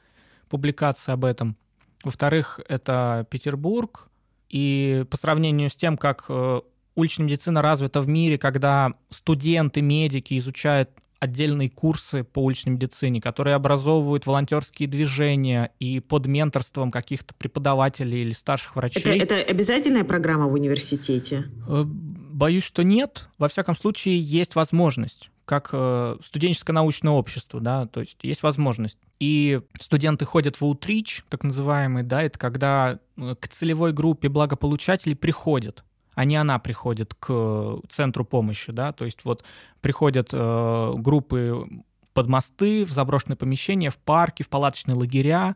публикаций 0.49 1.13
об 1.13 1.25
этом. 1.25 1.55
Во-вторых, 2.03 2.59
это 2.67 3.27
Петербург, 3.29 4.09
и 4.49 5.05
по 5.09 5.17
сравнению 5.17 5.69
с 5.69 5.75
тем, 5.75 5.97
как 5.97 6.25
э, 6.27 6.61
уличная 6.95 7.27
медицина 7.27 7.61
развита 7.61 8.01
в 8.01 8.07
мире, 8.07 8.37
когда 8.37 8.93
студенты, 9.09 9.81
медики 9.81 10.37
изучают 10.37 10.89
отдельные 11.21 11.69
курсы 11.69 12.23
по 12.23 12.39
уличной 12.39 12.73
медицине, 12.73 13.21
которые 13.21 13.53
образовывают 13.53 14.25
волонтерские 14.25 14.89
движения 14.89 15.71
и 15.79 15.99
под 15.99 16.25
менторством 16.25 16.89
каких-то 16.89 17.35
преподавателей 17.35 18.23
или 18.23 18.31
старших 18.31 18.75
врачей. 18.75 19.19
Это, 19.19 19.35
это 19.35 19.51
обязательная 19.51 20.03
программа 20.03 20.47
в 20.47 20.53
университете? 20.53 21.45
Э, 21.67 21.83
боюсь, 21.85 22.63
что 22.63 22.83
нет. 22.83 23.29
Во 23.37 23.47
всяком 23.47 23.75
случае, 23.77 24.19
есть 24.19 24.55
возможность 24.55 25.29
как 25.45 25.69
э, 25.73 26.17
студенческое 26.23 26.73
научное 26.73 27.11
общество, 27.11 27.59
да, 27.59 27.85
то 27.85 27.99
есть 27.99 28.17
есть 28.23 28.41
возможность. 28.41 28.97
И 29.19 29.59
студенты 29.79 30.25
ходят 30.25 30.55
в 30.55 30.63
outreach, 30.63 31.23
так 31.29 31.43
называемый, 31.43 32.03
да, 32.03 32.23
это 32.23 32.39
когда 32.39 32.99
э, 33.17 33.35
к 33.39 33.47
целевой 33.49 33.91
группе 33.91 34.29
благополучателей 34.29 35.15
приходят 35.15 35.83
а 36.15 36.25
не 36.25 36.35
она 36.35 36.59
приходит 36.59 37.13
к 37.13 37.79
центру 37.89 38.25
помощи, 38.25 38.71
да, 38.71 38.91
то 38.91 39.05
есть 39.05 39.23
вот 39.23 39.43
приходят 39.79 40.29
э, 40.31 40.93
группы 40.97 41.67
под 42.13 42.27
мосты, 42.27 42.85
в 42.85 42.91
заброшенные 42.91 43.37
помещения, 43.37 43.89
в 43.89 43.97
парки, 43.97 44.43
в 44.43 44.49
палаточные 44.49 44.95
лагеря, 44.95 45.55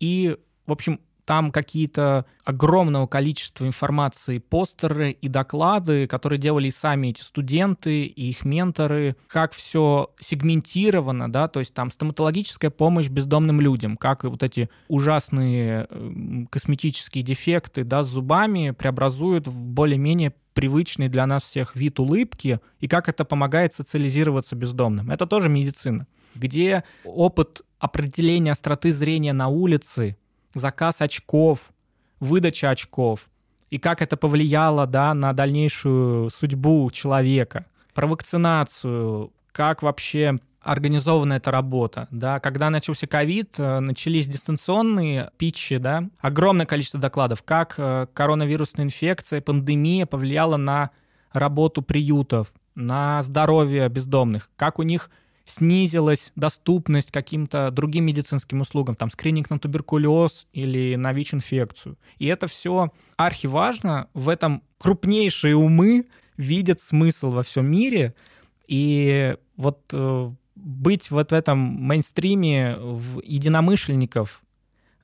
и, 0.00 0.36
в 0.66 0.72
общем, 0.72 1.00
там 1.24 1.52
какие-то 1.52 2.26
огромного 2.44 3.06
количества 3.06 3.66
информации, 3.66 4.38
постеры 4.38 5.12
и 5.12 5.28
доклады, 5.28 6.06
которые 6.06 6.38
делали 6.38 6.70
сами 6.70 7.08
эти 7.08 7.20
студенты 7.20 8.04
и 8.04 8.30
их 8.30 8.44
менторы, 8.44 9.16
как 9.28 9.52
все 9.52 10.10
сегментировано, 10.18 11.30
да, 11.30 11.48
то 11.48 11.60
есть 11.60 11.74
там 11.74 11.90
стоматологическая 11.90 12.70
помощь 12.70 13.08
бездомным 13.08 13.60
людям, 13.60 13.96
как 13.96 14.24
и 14.24 14.28
вот 14.28 14.42
эти 14.42 14.68
ужасные 14.88 15.88
косметические 16.50 17.22
дефекты, 17.22 17.84
да, 17.84 18.02
с 18.02 18.08
зубами 18.08 18.70
преобразуют 18.70 19.46
в 19.46 19.54
более-менее 19.54 20.32
привычный 20.54 21.08
для 21.08 21.26
нас 21.26 21.44
всех 21.44 21.76
вид 21.76 21.98
улыбки, 21.98 22.60
и 22.80 22.88
как 22.88 23.08
это 23.08 23.24
помогает 23.24 23.72
социализироваться 23.72 24.56
бездомным. 24.56 25.10
Это 25.10 25.26
тоже 25.26 25.48
медицина, 25.48 26.06
где 26.34 26.84
опыт 27.04 27.62
определения 27.78 28.52
остроты 28.52 28.92
зрения 28.92 29.32
на 29.32 29.48
улице 29.48 30.16
заказ 30.54 31.00
очков, 31.00 31.72
выдача 32.20 32.70
очков, 32.70 33.28
и 33.70 33.78
как 33.78 34.02
это 34.02 34.16
повлияло 34.16 34.86
да, 34.86 35.14
на 35.14 35.32
дальнейшую 35.32 36.30
судьбу 36.30 36.90
человека, 36.90 37.66
про 37.94 38.06
вакцинацию, 38.06 39.32
как 39.52 39.82
вообще 39.82 40.38
организована 40.60 41.34
эта 41.34 41.50
работа, 41.50 42.06
да, 42.10 42.38
когда 42.38 42.70
начался 42.70 43.06
ковид, 43.06 43.54
э, 43.58 43.80
начались 43.80 44.28
дистанционные 44.28 45.30
питчи, 45.36 45.78
да, 45.78 46.04
огромное 46.20 46.66
количество 46.66 47.00
докладов, 47.00 47.42
как 47.42 47.74
э, 47.78 48.06
коронавирусная 48.12 48.84
инфекция, 48.84 49.40
пандемия 49.40 50.06
повлияла 50.06 50.56
на 50.56 50.90
работу 51.32 51.82
приютов, 51.82 52.52
на 52.74 53.22
здоровье 53.22 53.88
бездомных, 53.88 54.50
как 54.56 54.78
у 54.78 54.82
них 54.82 55.10
снизилась 55.44 56.32
доступность 56.36 57.10
каким-то 57.10 57.70
другим 57.70 58.04
медицинским 58.04 58.60
услугам, 58.60 58.94
там 58.94 59.10
скрининг 59.10 59.50
на 59.50 59.58
туберкулез 59.58 60.46
или 60.52 60.96
на 60.96 61.12
ВИЧ-инфекцию. 61.12 61.98
И 62.18 62.26
это 62.26 62.46
все 62.46 62.92
архиважно, 63.16 64.08
в 64.14 64.28
этом 64.28 64.62
крупнейшие 64.78 65.56
умы 65.56 66.06
видят 66.36 66.80
смысл 66.80 67.30
во 67.30 67.42
всем 67.42 67.66
мире, 67.66 68.14
и 68.66 69.36
вот 69.56 69.80
э, 69.92 70.30
быть 70.54 71.10
вот 71.10 71.30
в 71.30 71.34
этом 71.34 71.58
мейнстриме 71.58 72.76
в 72.78 73.20
единомышленников, 73.22 74.42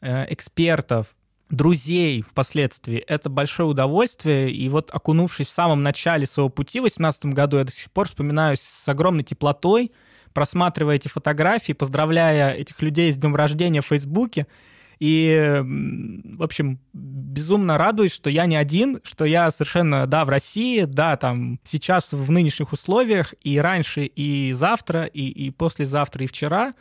э, 0.01 0.33
экспертов, 0.33 1.15
друзей 1.51 2.23
впоследствии, 2.23 2.99
это 2.99 3.31
большое 3.31 3.69
удовольствие. 3.69 4.51
И 4.51 4.69
вот 4.69 4.91
окунувшись 4.93 5.49
в 5.49 5.53
самом 5.53 5.83
начале 5.83 6.27
своего 6.27 6.49
пути 6.49 6.81
в 6.81 6.83
2018 6.83 7.27
году, 7.27 7.59
я 7.59 7.65
до 7.65 7.73
сих 7.73 7.91
пор 7.91 8.09
вспоминаю 8.09 8.57
с 8.57 8.87
огромной 8.89 9.25
теплотой, 9.25 9.93
просматривая 10.33 10.97
эти 10.97 11.09
фотографии, 11.09 11.73
поздравляя 11.73 12.53
этих 12.53 12.81
людей 12.83 13.11
с 13.13 13.19
днем 13.19 13.37
рождения 13.37 13.81
в 13.81 13.87
Фейсбуке. 13.87 14.47
И, 14.99 15.63
в 15.63 16.43
общем, 16.43 16.81
безумно 16.93 17.79
радуюсь, 17.79 18.13
что 18.13 18.31
я 18.31 18.47
не 18.47 18.57
один, 18.57 19.01
что 19.05 19.25
я 19.25 19.51
совершенно, 19.53 20.07
да, 20.07 20.25
в 20.25 20.29
России, 20.29 20.85
да, 20.85 21.17
там, 21.17 21.61
сейчас 21.63 22.13
в 22.13 22.31
нынешних 22.31 22.73
условиях, 22.73 23.33
и 23.43 23.59
раньше, 23.59 24.07
и 24.07 24.53
завтра, 24.53 25.05
и, 25.05 25.29
и 25.29 25.51
послезавтра, 25.51 26.25
и 26.25 26.27
вчера 26.27 26.75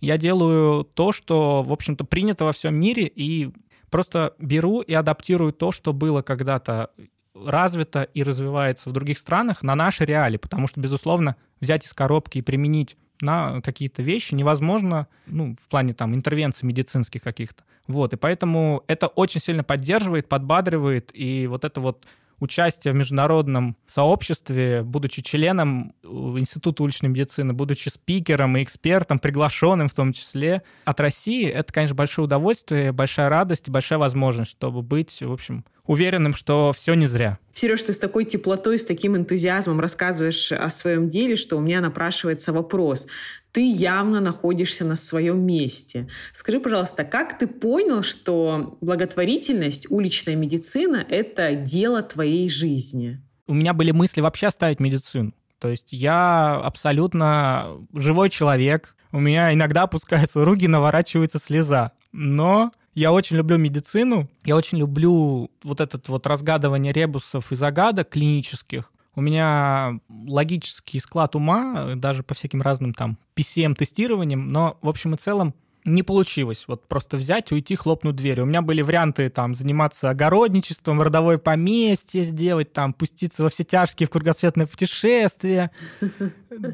я 0.00 0.18
делаю 0.18 0.84
то, 0.84 1.10
что, 1.10 1.64
в 1.64 1.72
общем-то, 1.72 2.04
принято 2.04 2.44
во 2.44 2.52
всем 2.52 2.78
мире, 2.78 3.10
и 3.12 3.50
просто 3.90 4.34
беру 4.38 4.80
и 4.80 4.94
адаптирую 4.94 5.52
то, 5.52 5.72
что 5.72 5.92
было 5.92 6.22
когда-то 6.22 6.90
развито 7.34 8.02
и 8.02 8.22
развивается 8.22 8.88
в 8.88 8.92
других 8.92 9.18
странах 9.18 9.62
на 9.62 9.74
наши 9.74 10.04
реалии, 10.04 10.36
потому 10.36 10.68
что, 10.68 10.80
безусловно, 10.80 11.36
взять 11.64 11.86
из 11.86 11.92
коробки 11.92 12.38
и 12.38 12.42
применить 12.42 12.96
на 13.20 13.60
какие-то 13.60 14.02
вещи 14.02 14.34
невозможно, 14.34 15.06
ну, 15.26 15.56
в 15.60 15.68
плане 15.68 15.92
там 15.92 16.14
интервенций 16.14 16.66
медицинских 16.66 17.22
каких-то. 17.22 17.64
Вот, 17.86 18.12
и 18.12 18.16
поэтому 18.16 18.82
это 18.86 19.08
очень 19.08 19.40
сильно 19.40 19.62
поддерживает, 19.62 20.28
подбадривает, 20.28 21.10
и 21.12 21.46
вот 21.46 21.64
это 21.64 21.80
вот 21.80 22.06
участие 22.40 22.92
в 22.92 22.96
международном 22.96 23.76
сообществе, 23.86 24.82
будучи 24.82 25.22
членом 25.22 25.94
э, 26.02 26.06
Института 26.06 26.82
уличной 26.82 27.10
медицины, 27.10 27.52
будучи 27.52 27.88
спикером 27.88 28.56
и 28.56 28.62
экспертом, 28.62 29.18
приглашенным 29.18 29.88
в 29.88 29.94
том 29.94 30.12
числе 30.12 30.62
от 30.84 31.00
России, 31.00 31.46
это, 31.48 31.72
конечно, 31.72 31.94
большое 31.94 32.26
удовольствие, 32.26 32.92
большая 32.92 33.28
радость 33.28 33.68
и 33.68 33.70
большая 33.70 33.98
возможность, 33.98 34.50
чтобы 34.50 34.82
быть, 34.82 35.20
в 35.22 35.32
общем, 35.32 35.64
уверенным, 35.86 36.34
что 36.34 36.72
все 36.74 36.94
не 36.94 37.06
зря. 37.06 37.38
Сереж, 37.52 37.82
ты 37.82 37.92
с 37.92 37.98
такой 37.98 38.24
теплотой, 38.24 38.78
с 38.78 38.84
таким 38.84 39.16
энтузиазмом 39.16 39.80
рассказываешь 39.80 40.50
о 40.50 40.70
своем 40.70 41.08
деле, 41.08 41.36
что 41.36 41.56
у 41.56 41.60
меня 41.60 41.80
напрашивается 41.80 42.52
вопрос. 42.52 43.06
Ты 43.52 43.70
явно 43.70 44.20
находишься 44.20 44.84
на 44.84 44.96
своем 44.96 45.46
месте. 45.46 46.08
Скажи, 46.32 46.58
пожалуйста, 46.58 47.04
как 47.04 47.38
ты 47.38 47.46
понял, 47.46 48.02
что 48.02 48.76
благотворительность, 48.80 49.86
уличная 49.90 50.34
медицина– 50.34 51.06
это 51.08 51.54
дело 51.54 52.02
твоей 52.02 52.48
жизни? 52.48 53.20
У 53.46 53.54
меня 53.54 53.72
были 53.72 53.92
мысли 53.92 54.20
вообще 54.20 54.48
оставить 54.48 54.80
медицину. 54.80 55.32
То 55.60 55.68
есть 55.68 55.92
я 55.92 56.56
абсолютно 56.56 57.78
живой 57.94 58.30
человек. 58.30 58.96
У 59.12 59.20
меня 59.20 59.54
иногда 59.54 59.82
опускаются 59.82 60.44
руки, 60.44 60.66
наворачивается 60.66 61.38
слеза. 61.38 61.92
Но 62.10 62.72
я 62.94 63.12
очень 63.12 63.36
люблю 63.36 63.58
медицину, 63.58 64.28
я 64.44 64.56
очень 64.56 64.78
люблю 64.78 65.50
вот 65.62 65.80
этот 65.80 66.08
вот 66.08 66.26
разгадывание 66.26 66.92
ребусов 66.92 67.52
и 67.52 67.56
загадок 67.56 68.10
клинических. 68.10 68.90
У 69.16 69.20
меня 69.20 70.00
логический 70.26 70.98
склад 70.98 71.36
ума, 71.36 71.94
даже 71.94 72.22
по 72.22 72.34
всяким 72.34 72.62
разным 72.62 72.94
там 72.94 73.18
PCM-тестированиям, 73.36 74.48
но 74.48 74.76
в 74.82 74.88
общем 74.88 75.14
и 75.14 75.18
целом 75.18 75.54
не 75.84 76.02
получилось 76.02 76.64
вот 76.66 76.88
просто 76.88 77.16
взять, 77.16 77.52
уйти, 77.52 77.76
хлопнуть 77.76 78.16
дверь. 78.16 78.40
У 78.40 78.46
меня 78.46 78.62
были 78.62 78.80
варианты 78.80 79.28
там 79.28 79.54
заниматься 79.54 80.10
огородничеством, 80.10 81.02
родовое 81.02 81.38
поместье 81.38 82.22
сделать, 82.24 82.72
там 82.72 82.92
пуститься 82.92 83.42
во 83.42 83.50
все 83.50 83.64
тяжкие 83.64 84.06
в 84.06 84.10
кругосветное 84.10 84.66
путешествие. 84.66 85.70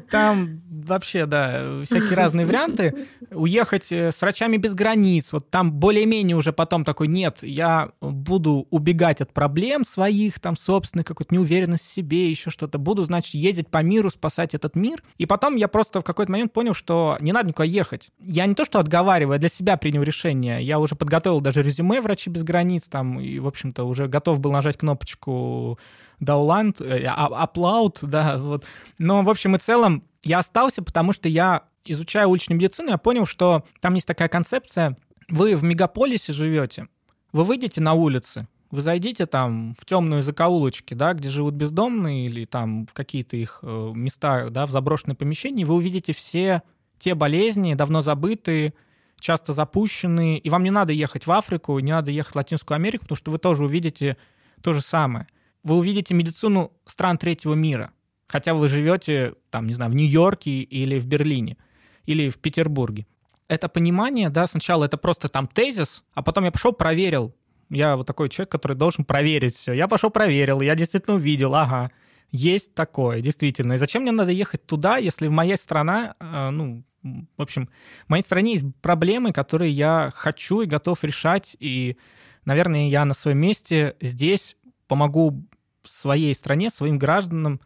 Там 0.09 0.61
вообще, 0.69 1.25
да, 1.25 1.83
всякие 1.85 2.13
разные 2.15 2.45
варианты. 2.45 3.07
Уехать 3.31 3.91
э, 3.91 4.11
с 4.11 4.21
врачами 4.21 4.57
без 4.57 4.73
границ. 4.73 5.31
Вот 5.31 5.49
там 5.49 5.71
более-менее 5.71 6.35
уже 6.35 6.53
потом 6.53 6.83
такой, 6.83 7.07
нет, 7.07 7.39
я 7.43 7.91
буду 8.01 8.67
убегать 8.69 9.21
от 9.21 9.33
проблем 9.33 9.85
своих, 9.85 10.39
там, 10.39 10.57
собственной 10.57 11.03
какой-то 11.03 11.33
неуверенность 11.33 11.83
в 11.83 11.93
себе, 11.93 12.29
еще 12.29 12.49
что-то. 12.49 12.77
Буду, 12.77 13.03
значит, 13.03 13.33
ездить 13.35 13.67
по 13.67 13.81
миру, 13.83 14.09
спасать 14.09 14.53
этот 14.53 14.75
мир. 14.75 15.03
И 15.17 15.25
потом 15.25 15.55
я 15.55 15.67
просто 15.67 16.01
в 16.01 16.03
какой-то 16.03 16.31
момент 16.31 16.53
понял, 16.53 16.73
что 16.73 17.17
не 17.21 17.31
надо 17.31 17.49
никуда 17.49 17.65
ехать. 17.65 18.09
Я 18.19 18.45
не 18.45 18.55
то, 18.55 18.65
что 18.65 18.79
отговариваю, 18.79 19.39
для 19.39 19.49
себя 19.49 19.77
принял 19.77 20.03
решение. 20.03 20.63
Я 20.63 20.79
уже 20.79 20.95
подготовил 20.95 21.41
даже 21.41 21.63
резюме 21.63 22.01
«Врачи 22.01 22.29
без 22.29 22.43
границ», 22.43 22.87
там, 22.87 23.19
и, 23.19 23.39
в 23.39 23.47
общем-то, 23.47 23.83
уже 23.83 24.07
готов 24.07 24.39
был 24.39 24.51
нажать 24.51 24.77
кнопочку 24.77 25.79
Дауланд, 26.21 26.79
Аплауд, 26.81 27.99
да, 28.03 28.37
вот. 28.37 28.63
Но, 28.97 29.23
в 29.23 29.29
общем 29.29 29.55
и 29.55 29.59
целом, 29.59 30.03
я 30.23 30.39
остался, 30.39 30.83
потому 30.83 31.13
что 31.13 31.27
я, 31.27 31.63
изучая 31.83 32.27
уличную 32.27 32.59
медицину, 32.59 32.91
я 32.91 32.97
понял, 32.97 33.25
что 33.25 33.65
там 33.81 33.95
есть 33.95 34.07
такая 34.07 34.29
концепция, 34.29 34.95
вы 35.29 35.55
в 35.55 35.63
мегаполисе 35.63 36.31
живете, 36.31 36.87
вы 37.33 37.43
выйдете 37.43 37.81
на 37.81 37.93
улицы, 37.93 38.47
вы 38.69 38.81
зайдите 38.81 39.25
там 39.25 39.75
в 39.79 39.85
темную 39.85 40.21
закоулочки, 40.21 40.93
да, 40.93 41.13
где 41.13 41.27
живут 41.27 41.55
бездомные, 41.55 42.27
или 42.27 42.45
там 42.45 42.85
в 42.85 42.93
какие-то 42.93 43.35
их 43.35 43.59
э, 43.63 43.91
места, 43.95 44.49
да, 44.51 44.67
в 44.67 44.69
заброшенные 44.69 45.15
помещения, 45.15 45.65
вы 45.65 45.75
увидите 45.75 46.13
все 46.13 46.61
те 46.99 47.15
болезни, 47.15 47.73
давно 47.73 48.01
забытые, 48.01 48.75
часто 49.19 49.53
запущенные, 49.53 50.37
и 50.37 50.49
вам 50.51 50.63
не 50.63 50.71
надо 50.71 50.93
ехать 50.93 51.25
в 51.25 51.31
Африку, 51.31 51.79
не 51.79 51.91
надо 51.91 52.11
ехать 52.11 52.33
в 52.33 52.37
Латинскую 52.37 52.75
Америку, 52.75 53.05
потому 53.05 53.17
что 53.17 53.31
вы 53.31 53.39
тоже 53.39 53.65
увидите 53.65 54.17
то 54.61 54.73
же 54.73 54.81
самое– 54.81 55.25
вы 55.63 55.77
увидите 55.77 56.13
медицину 56.13 56.71
стран 56.85 57.17
третьего 57.17 57.53
мира, 57.53 57.91
хотя 58.27 58.53
вы 58.53 58.67
живете, 58.67 59.35
там, 59.49 59.67
не 59.67 59.73
знаю, 59.73 59.91
в 59.91 59.95
Нью-Йорке 59.95 60.61
или 60.61 60.97
в 60.97 61.05
Берлине, 61.05 61.57
или 62.05 62.29
в 62.29 62.37
Петербурге. 62.37 63.05
Это 63.47 63.67
понимание, 63.67 64.29
да, 64.29 64.47
сначала 64.47 64.85
это 64.85 64.97
просто 64.97 65.27
там 65.27 65.47
тезис, 65.47 66.03
а 66.13 66.23
потом 66.23 66.45
я 66.45 66.51
пошел, 66.51 66.71
проверил. 66.71 67.35
Я 67.69 67.95
вот 67.95 68.07
такой 68.07 68.29
человек, 68.29 68.51
который 68.51 68.75
должен 68.75 69.05
проверить 69.05 69.55
все. 69.55 69.73
Я 69.73 69.87
пошел, 69.87 70.09
проверил, 70.09 70.61
я 70.61 70.75
действительно 70.75 71.17
увидел, 71.17 71.55
ага, 71.55 71.91
есть 72.31 72.73
такое, 72.73 73.21
действительно. 73.21 73.73
И 73.73 73.77
зачем 73.77 74.03
мне 74.03 74.11
надо 74.11 74.31
ехать 74.31 74.65
туда, 74.65 74.97
если 74.97 75.27
в 75.27 75.31
моей 75.31 75.57
стране, 75.57 76.13
э, 76.19 76.49
ну, 76.49 76.83
в 77.03 77.41
общем, 77.41 77.69
в 78.05 78.09
моей 78.09 78.23
стране 78.23 78.53
есть 78.53 78.65
проблемы, 78.81 79.33
которые 79.33 79.71
я 79.71 80.11
хочу 80.15 80.61
и 80.61 80.65
готов 80.65 81.03
решать, 81.03 81.55
и, 81.59 81.97
наверное, 82.45 82.89
я 82.89 83.05
на 83.05 83.13
своем 83.13 83.39
месте 83.39 83.95
здесь 84.01 84.55
помогу 84.87 85.45
своей 85.83 86.33
стране, 86.35 86.69
своим 86.69 86.97
гражданам, 86.97 87.61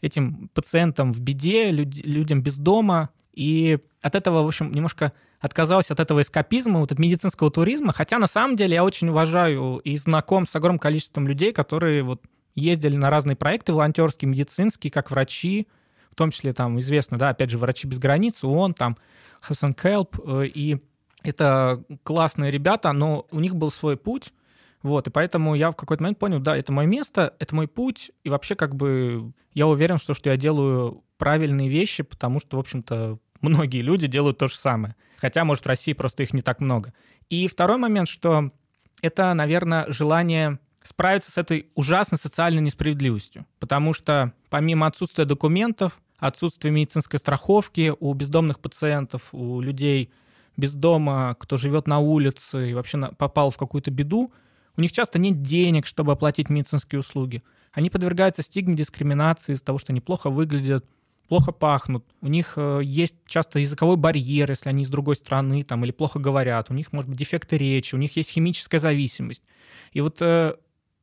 этим 0.00 0.48
пациентам 0.54 1.12
в 1.12 1.20
беде, 1.20 1.70
люд, 1.70 1.94
людям 2.04 2.42
без 2.42 2.58
дома. 2.58 3.10
И 3.32 3.78
от 4.02 4.14
этого, 4.14 4.42
в 4.42 4.46
общем, 4.46 4.72
немножко 4.72 5.12
отказался 5.40 5.94
от 5.94 6.00
этого 6.00 6.20
эскапизма, 6.20 6.80
вот 6.80 6.92
от 6.92 6.98
медицинского 6.98 7.50
туризма. 7.50 7.92
Хотя 7.92 8.18
на 8.18 8.26
самом 8.26 8.56
деле 8.56 8.74
я 8.74 8.84
очень 8.84 9.08
уважаю 9.08 9.78
и 9.78 9.96
знаком 9.96 10.46
с 10.46 10.54
огромным 10.56 10.78
количеством 10.78 11.26
людей, 11.26 11.52
которые 11.52 12.02
вот 12.02 12.22
ездили 12.54 12.96
на 12.96 13.10
разные 13.10 13.36
проекты 13.36 13.72
волонтерские, 13.72 14.30
медицинские, 14.30 14.90
как 14.90 15.10
врачи, 15.10 15.68
в 16.10 16.14
том 16.14 16.30
числе 16.30 16.54
там 16.54 16.80
известно, 16.80 17.18
да, 17.18 17.28
опять 17.28 17.50
же, 17.50 17.58
«Врачи 17.58 17.86
без 17.86 17.98
границ», 17.98 18.42
ООН, 18.42 18.72
там, 18.72 18.96
Хасан 19.40 19.74
Келп, 19.74 20.18
э, 20.24 20.46
и 20.46 20.78
это 21.22 21.84
классные 22.02 22.50
ребята, 22.50 22.92
но 22.92 23.26
у 23.30 23.40
них 23.40 23.54
был 23.54 23.70
свой 23.70 23.98
путь, 23.98 24.32
вот, 24.82 25.08
и 25.08 25.10
поэтому 25.10 25.54
я 25.54 25.70
в 25.70 25.76
какой-то 25.76 26.02
момент 26.02 26.18
понял, 26.18 26.38
да, 26.38 26.56
это 26.56 26.72
мое 26.72 26.86
место, 26.86 27.34
это 27.38 27.54
мой 27.54 27.68
путь, 27.68 28.10
и 28.24 28.28
вообще 28.28 28.54
как 28.54 28.74
бы 28.74 29.32
я 29.52 29.66
уверен, 29.66 29.98
что, 29.98 30.14
что 30.14 30.30
я 30.30 30.36
делаю 30.36 31.02
правильные 31.18 31.68
вещи, 31.68 32.02
потому 32.02 32.40
что, 32.40 32.56
в 32.56 32.60
общем-то, 32.60 33.18
многие 33.40 33.80
люди 33.80 34.06
делают 34.06 34.38
то 34.38 34.48
же 34.48 34.56
самое. 34.56 34.94
Хотя, 35.16 35.44
может, 35.44 35.64
в 35.64 35.68
России 35.68 35.92
просто 35.92 36.22
их 36.22 36.34
не 36.34 36.42
так 36.42 36.60
много. 36.60 36.92
И 37.30 37.48
второй 37.48 37.78
момент, 37.78 38.08
что 38.08 38.50
это, 39.02 39.32
наверное, 39.34 39.86
желание 39.88 40.58
справиться 40.82 41.32
с 41.32 41.38
этой 41.38 41.68
ужасной 41.74 42.18
социальной 42.18 42.62
несправедливостью. 42.62 43.46
Потому 43.58 43.92
что 43.92 44.32
помимо 44.50 44.86
отсутствия 44.86 45.24
документов, 45.24 46.00
отсутствия 46.18 46.70
медицинской 46.70 47.18
страховки 47.18 47.92
у 47.98 48.12
бездомных 48.14 48.60
пациентов, 48.60 49.28
у 49.32 49.60
людей 49.60 50.10
без 50.56 50.74
дома, 50.74 51.36
кто 51.38 51.56
живет 51.56 51.86
на 51.86 51.98
улице 51.98 52.70
и 52.70 52.74
вообще 52.74 53.10
попал 53.18 53.50
в 53.50 53.58
какую-то 53.58 53.90
беду, 53.90 54.32
у 54.76 54.80
них 54.80 54.92
часто 54.92 55.18
нет 55.18 55.42
денег, 55.42 55.86
чтобы 55.86 56.12
оплатить 56.12 56.50
медицинские 56.50 57.00
услуги. 57.00 57.42
Они 57.72 57.90
подвергаются 57.90 58.42
стигме 58.42 58.74
дискриминации 58.74 59.52
из-за 59.52 59.64
того, 59.64 59.78
что 59.78 59.92
они 59.92 60.00
плохо 60.00 60.30
выглядят, 60.30 60.84
плохо 61.28 61.52
пахнут. 61.52 62.04
У 62.20 62.28
них 62.28 62.54
э, 62.56 62.80
есть 62.82 63.14
часто 63.26 63.58
языковой 63.58 63.96
барьер, 63.96 64.50
если 64.50 64.68
они 64.68 64.84
из 64.84 64.88
другой 64.88 65.16
страны 65.16 65.64
там, 65.64 65.84
или 65.84 65.92
плохо 65.92 66.18
говорят. 66.18 66.70
У 66.70 66.74
них, 66.74 66.92
может 66.92 67.08
быть, 67.08 67.18
дефекты 67.18 67.58
речи, 67.58 67.94
у 67.94 67.98
них 67.98 68.16
есть 68.16 68.30
химическая 68.30 68.80
зависимость. 68.80 69.42
И 69.92 70.00
вот 70.00 70.18
э, 70.20 70.56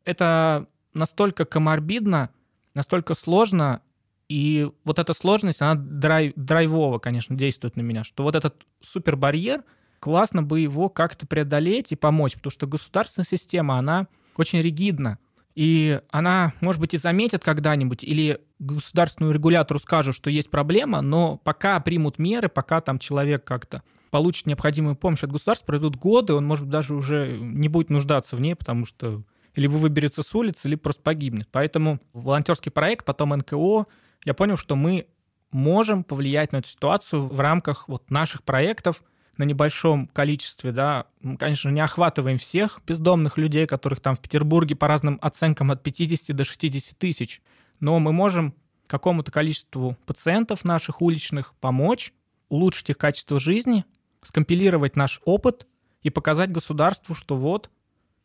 это 0.06 0.68
настолько 0.94 1.46
коморбидно, 1.46 2.30
настолько 2.76 3.16
сложно, 3.16 3.82
и 4.30 4.70
вот 4.84 5.00
эта 5.00 5.14
сложность, 5.14 5.62
она 5.62 5.76
драйв, 5.76 6.34
драйвово, 6.36 6.98
конечно, 7.00 7.36
действует 7.36 7.76
на 7.76 7.82
меня, 7.82 8.04
что 8.04 8.24
вот 8.24 8.36
этот 8.36 8.66
супербарьер— 8.82 9.64
классно 10.04 10.44
бы 10.44 10.60
его 10.60 10.90
как-то 10.90 11.26
преодолеть 11.26 11.94
и 11.94 11.96
помочь, 11.96 12.34
потому 12.34 12.52
что 12.52 12.68
государственная 12.68 13.26
система, 13.26 13.78
она 13.80 14.08
очень 14.36 14.60
ригидна. 14.60 15.18
и 15.56 16.02
она, 16.10 16.54
может 16.62 16.82
быть, 16.82 16.94
и 16.94 16.98
заметит 16.98 17.44
когда-нибудь, 17.44 18.04
или 18.04 18.42
государственному 18.60 19.34
регулятору 19.34 19.80
скажут, 19.80 20.16
что 20.16 20.30
есть 20.30 20.50
проблема, 20.50 21.02
но 21.02 21.38
пока 21.38 21.80
примут 21.80 22.18
меры, 22.18 22.50
пока 22.50 22.82
там 22.82 22.98
человек 22.98 23.44
как-то 23.44 23.84
получит 24.10 24.48
необходимую 24.48 24.96
помощь 24.96 25.24
от 25.24 25.32
государства, 25.32 25.66
пройдут 25.66 25.96
годы, 25.96 26.34
он, 26.34 26.46
может, 26.46 26.70
даже 26.70 26.96
уже 26.96 27.38
не 27.40 27.68
будет 27.68 27.90
нуждаться 27.90 28.36
в 28.36 28.42
ней, 28.42 28.56
потому 28.56 28.86
что 28.86 29.24
либо 29.56 29.74
выберется 29.74 30.24
с 30.24 30.34
улицы, 30.34 30.68
либо 30.68 30.82
просто 30.82 31.04
погибнет. 31.04 31.48
Поэтому 31.52 32.00
волонтерский 32.14 32.72
проект, 32.72 33.06
потом 33.06 33.30
НКО, 33.30 33.86
я 34.26 34.34
понял, 34.34 34.58
что 34.58 34.76
мы 34.76 35.08
можем 35.52 36.04
повлиять 36.04 36.52
на 36.52 36.58
эту 36.58 36.70
ситуацию 36.70 37.28
в 37.28 37.40
рамках 37.40 37.88
вот 37.88 38.10
наших 38.10 38.44
проектов 38.44 39.04
на 39.38 39.44
небольшом 39.44 40.08
количестве, 40.08 40.72
да, 40.72 41.08
мы, 41.22 41.38
конечно, 41.38 41.70
не 41.70 41.82
охватываем 41.82 42.38
всех 42.38 42.82
бездомных 42.86 43.38
людей, 43.38 43.66
которых 43.66 44.00
там 44.00 44.16
в 44.16 44.20
Петербурге 44.20 44.76
по 44.76 44.88
разным 44.88 45.18
оценкам 45.22 45.72
от 45.72 45.82
50 45.82 46.36
до 46.36 46.44
60 46.44 46.98
тысяч, 46.98 47.42
но 47.80 48.00
мы 48.00 48.12
можем 48.12 48.54
какому-то 48.88 49.32
количеству 49.32 49.98
пациентов 50.06 50.64
наших 50.64 51.02
уличных 51.02 51.54
помочь, 51.56 52.14
улучшить 52.50 52.92
их 52.92 52.98
качество 52.98 53.40
жизни, 53.40 53.86
скомпилировать 54.22 54.96
наш 54.96 55.20
опыт 55.26 55.68
и 56.04 56.10
показать 56.10 56.52
государству, 56.52 57.16
что 57.16 57.36
вот 57.36 57.72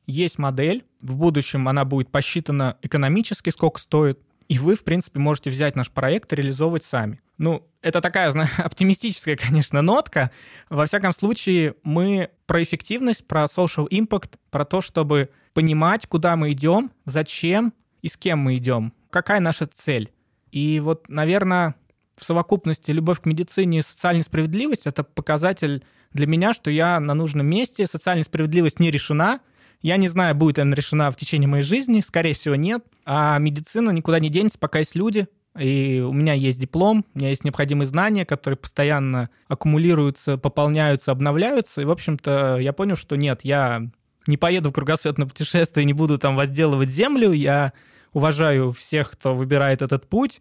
есть 0.07 0.39
модель, 0.39 0.85
в 1.01 1.17
будущем 1.17 1.69
она 1.69 1.85
будет 1.85 2.11
посчитана 2.11 2.77
экономически, 2.83 3.51
сколько 3.51 3.81
стоит, 3.81 4.21
и 4.49 4.59
вы, 4.59 4.77
в 4.77 4.85
принципе, 4.85 5.21
можете 5.21 5.51
взять 5.51 5.77
наш 5.77 5.91
проект 5.91 6.33
и 6.33 6.37
реализовывать 6.37 6.85
сами. 6.85 7.21
Ну, 7.37 7.67
это 7.83 8.01
такая, 8.01 8.31
знаю, 8.31 8.49
оптимистическая, 8.59 9.37
конечно, 9.37 9.83
нотка. 9.83 10.31
Во 10.71 10.87
всяком 10.87 11.13
случае, 11.13 11.75
мы 11.83 12.31
про 12.47 12.63
эффективность, 12.63 13.27
про 13.27 13.45
social 13.45 13.89
impact, 13.89 14.39
про 14.51 14.65
то, 14.65 14.81
чтобы 14.81 15.31
понимать, 15.53 16.07
куда 16.07 16.35
мы 16.37 16.53
идем, 16.53 16.91
зачем 17.05 17.75
и 18.01 18.09
с 18.09 18.17
кем 18.17 18.39
мы 18.39 18.57
идем, 18.57 18.93
какая 19.11 19.41
наша 19.41 19.67
цель. 19.67 20.13
И 20.51 20.81
вот, 20.81 21.09
наверное, 21.09 21.75
в 22.17 22.25
совокупности 22.25 22.91
любовь 22.91 23.21
к 23.21 23.27
медицине 23.27 23.81
и 23.81 23.83
социальная 23.83 24.23
справедливость— 24.23 24.83
это 24.87 25.05
показатель 25.05 25.85
для 26.13 26.27
меня, 26.27 26.55
что 26.55 26.71
я 26.71 26.99
на 27.01 27.15
нужном 27.15 27.47
месте, 27.47 27.87
социальная 27.87 28.25
справедливость 28.25 28.81
не 28.81 28.91
решена— 28.91 29.41
я 29.81 29.97
не 29.97 30.09
знаю, 30.09 30.35
будет 30.35 30.59
она 30.59 30.75
решена 30.75 31.11
в 31.11 31.17
течение 31.17 31.49
моей 31.49 31.63
жизни, 31.63 32.01
скорее 32.01 32.35
всего, 32.35 32.55
нет. 32.57 32.85
А 33.05 33.39
медицина 33.39 33.91
никуда 33.91 34.19
не 34.19 34.29
денется, 34.29 34.59
пока 34.59 34.81
есть 34.81 34.95
люди. 34.95 35.29
И 35.59 36.01
у 36.01 36.13
меня 36.13 36.35
есть 36.35 36.61
диплом, 36.61 37.05
у 37.15 37.19
меня 37.19 37.31
есть 37.31 37.45
необходимые 37.45 37.87
знания, 37.87 38.25
которые 38.25 38.57
постоянно 38.57 39.31
аккумулируются, 39.49 40.37
пополняются, 40.37 41.11
обновляются. 41.11 41.81
И, 41.81 41.85
в 41.85 41.91
общем-то, 41.91 42.59
я 42.59 42.73
понял, 42.73 42.97
что 42.97 43.17
нет, 43.17 43.41
я 43.43 43.89
не 44.27 44.37
поеду 44.37 44.71
в 44.71 44.73
кругосветное 44.73 45.27
путешествие, 45.27 45.85
не 45.85 45.95
буду 45.95 46.19
там 46.19 46.37
возделывать 46.37 46.91
землю. 46.91 47.33
Я 47.33 47.73
уважаю 48.13 48.73
всех, 48.73 49.11
кто 49.11 49.35
выбирает 49.35 49.83
этот 49.83 50.09
путь, 50.09 50.41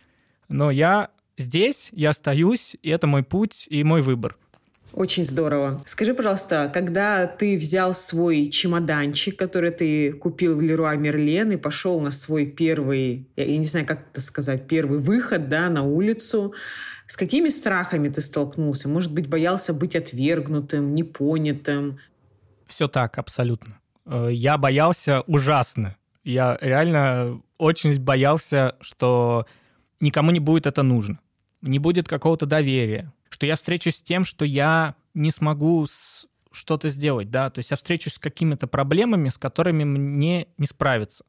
но 0.50 0.69
я 0.71 1.10
здесь, 1.38 1.89
я 1.93 2.12
остаюсь, 2.12 2.76
и 2.82 2.89
это 2.89 3.08
мой 3.08 3.23
путь 3.23 3.65
и 3.69 3.84
мой 3.84 4.02
выбор. 4.02 4.38
Очень 4.98 5.26
здорово. 5.26 5.78
Скажи, 5.86 6.16
пожалуйста, 6.16 6.72
когда 6.74 7.28
ты 7.28 7.56
взял 7.56 7.94
свой 7.94 8.48
чемоданчик, 8.48 9.38
который 9.38 9.70
ты 9.70 10.12
купил 10.12 10.58
в 10.58 10.62
Леруа 10.62 10.96
Мерлен 10.96 11.52
и 11.52 11.56
пошел 11.56 12.02
на 12.02 12.10
свой 12.10 12.48
первый, 12.48 13.28
я 13.36 13.58
не 13.60 13.66
знаю, 13.66 13.86
как 13.86 14.08
это 14.10 14.22
сказать, 14.22 14.68
первый 14.68 14.98
выход, 14.98 15.50
да, 15.50 15.70
на 15.70 15.84
улицу, 15.84 16.56
с 17.08 17.16
какими 17.16 17.50
страхами 17.50 18.10
ты 18.10 18.22
столкнулся? 18.22 18.90
Может 18.90 19.14
быть, 19.14 19.28
боялся 19.30 19.72
быть 19.72 19.96
отвергнутым, 19.96 20.96
непонятым? 20.96 22.00
Все 22.66 22.88
так, 22.88 23.20
абсолютно. 23.20 23.78
Э, 24.08 24.30
я 24.32 24.58
боялся 24.58 25.22
ужасно. 25.28 25.96
Я 26.24 26.58
реально 26.60 27.40
очень 27.60 28.02
боялся, 28.02 28.76
что 28.82 29.46
никому 30.00 30.32
не 30.32 30.40
будет 30.40 30.66
это 30.66 30.82
нужно. 30.82 31.20
Не 31.62 31.78
будет 31.78 32.08
какого-то 32.08 32.48
доверия 32.48 33.14
что 33.38 33.45
я 33.45 33.56
встречусь 33.56 33.97
с 33.97 34.02
тем, 34.02 34.26
что 34.26 34.45
я 34.45 34.95
не 35.13 35.30
смогу 35.30 35.86
что-то 36.52 36.89
сделать, 36.89 37.30
да, 37.30 37.52
то 37.52 37.60
есть 37.60 37.69
я 37.69 37.78
встречусь 37.78 38.15
с 38.15 38.19
какими-то 38.19 38.65
проблемами, 38.65 39.30
с 39.30 39.38
которыми 39.38 39.84
мне 39.84 40.47
не 40.58 40.65
справиться, 40.65 41.23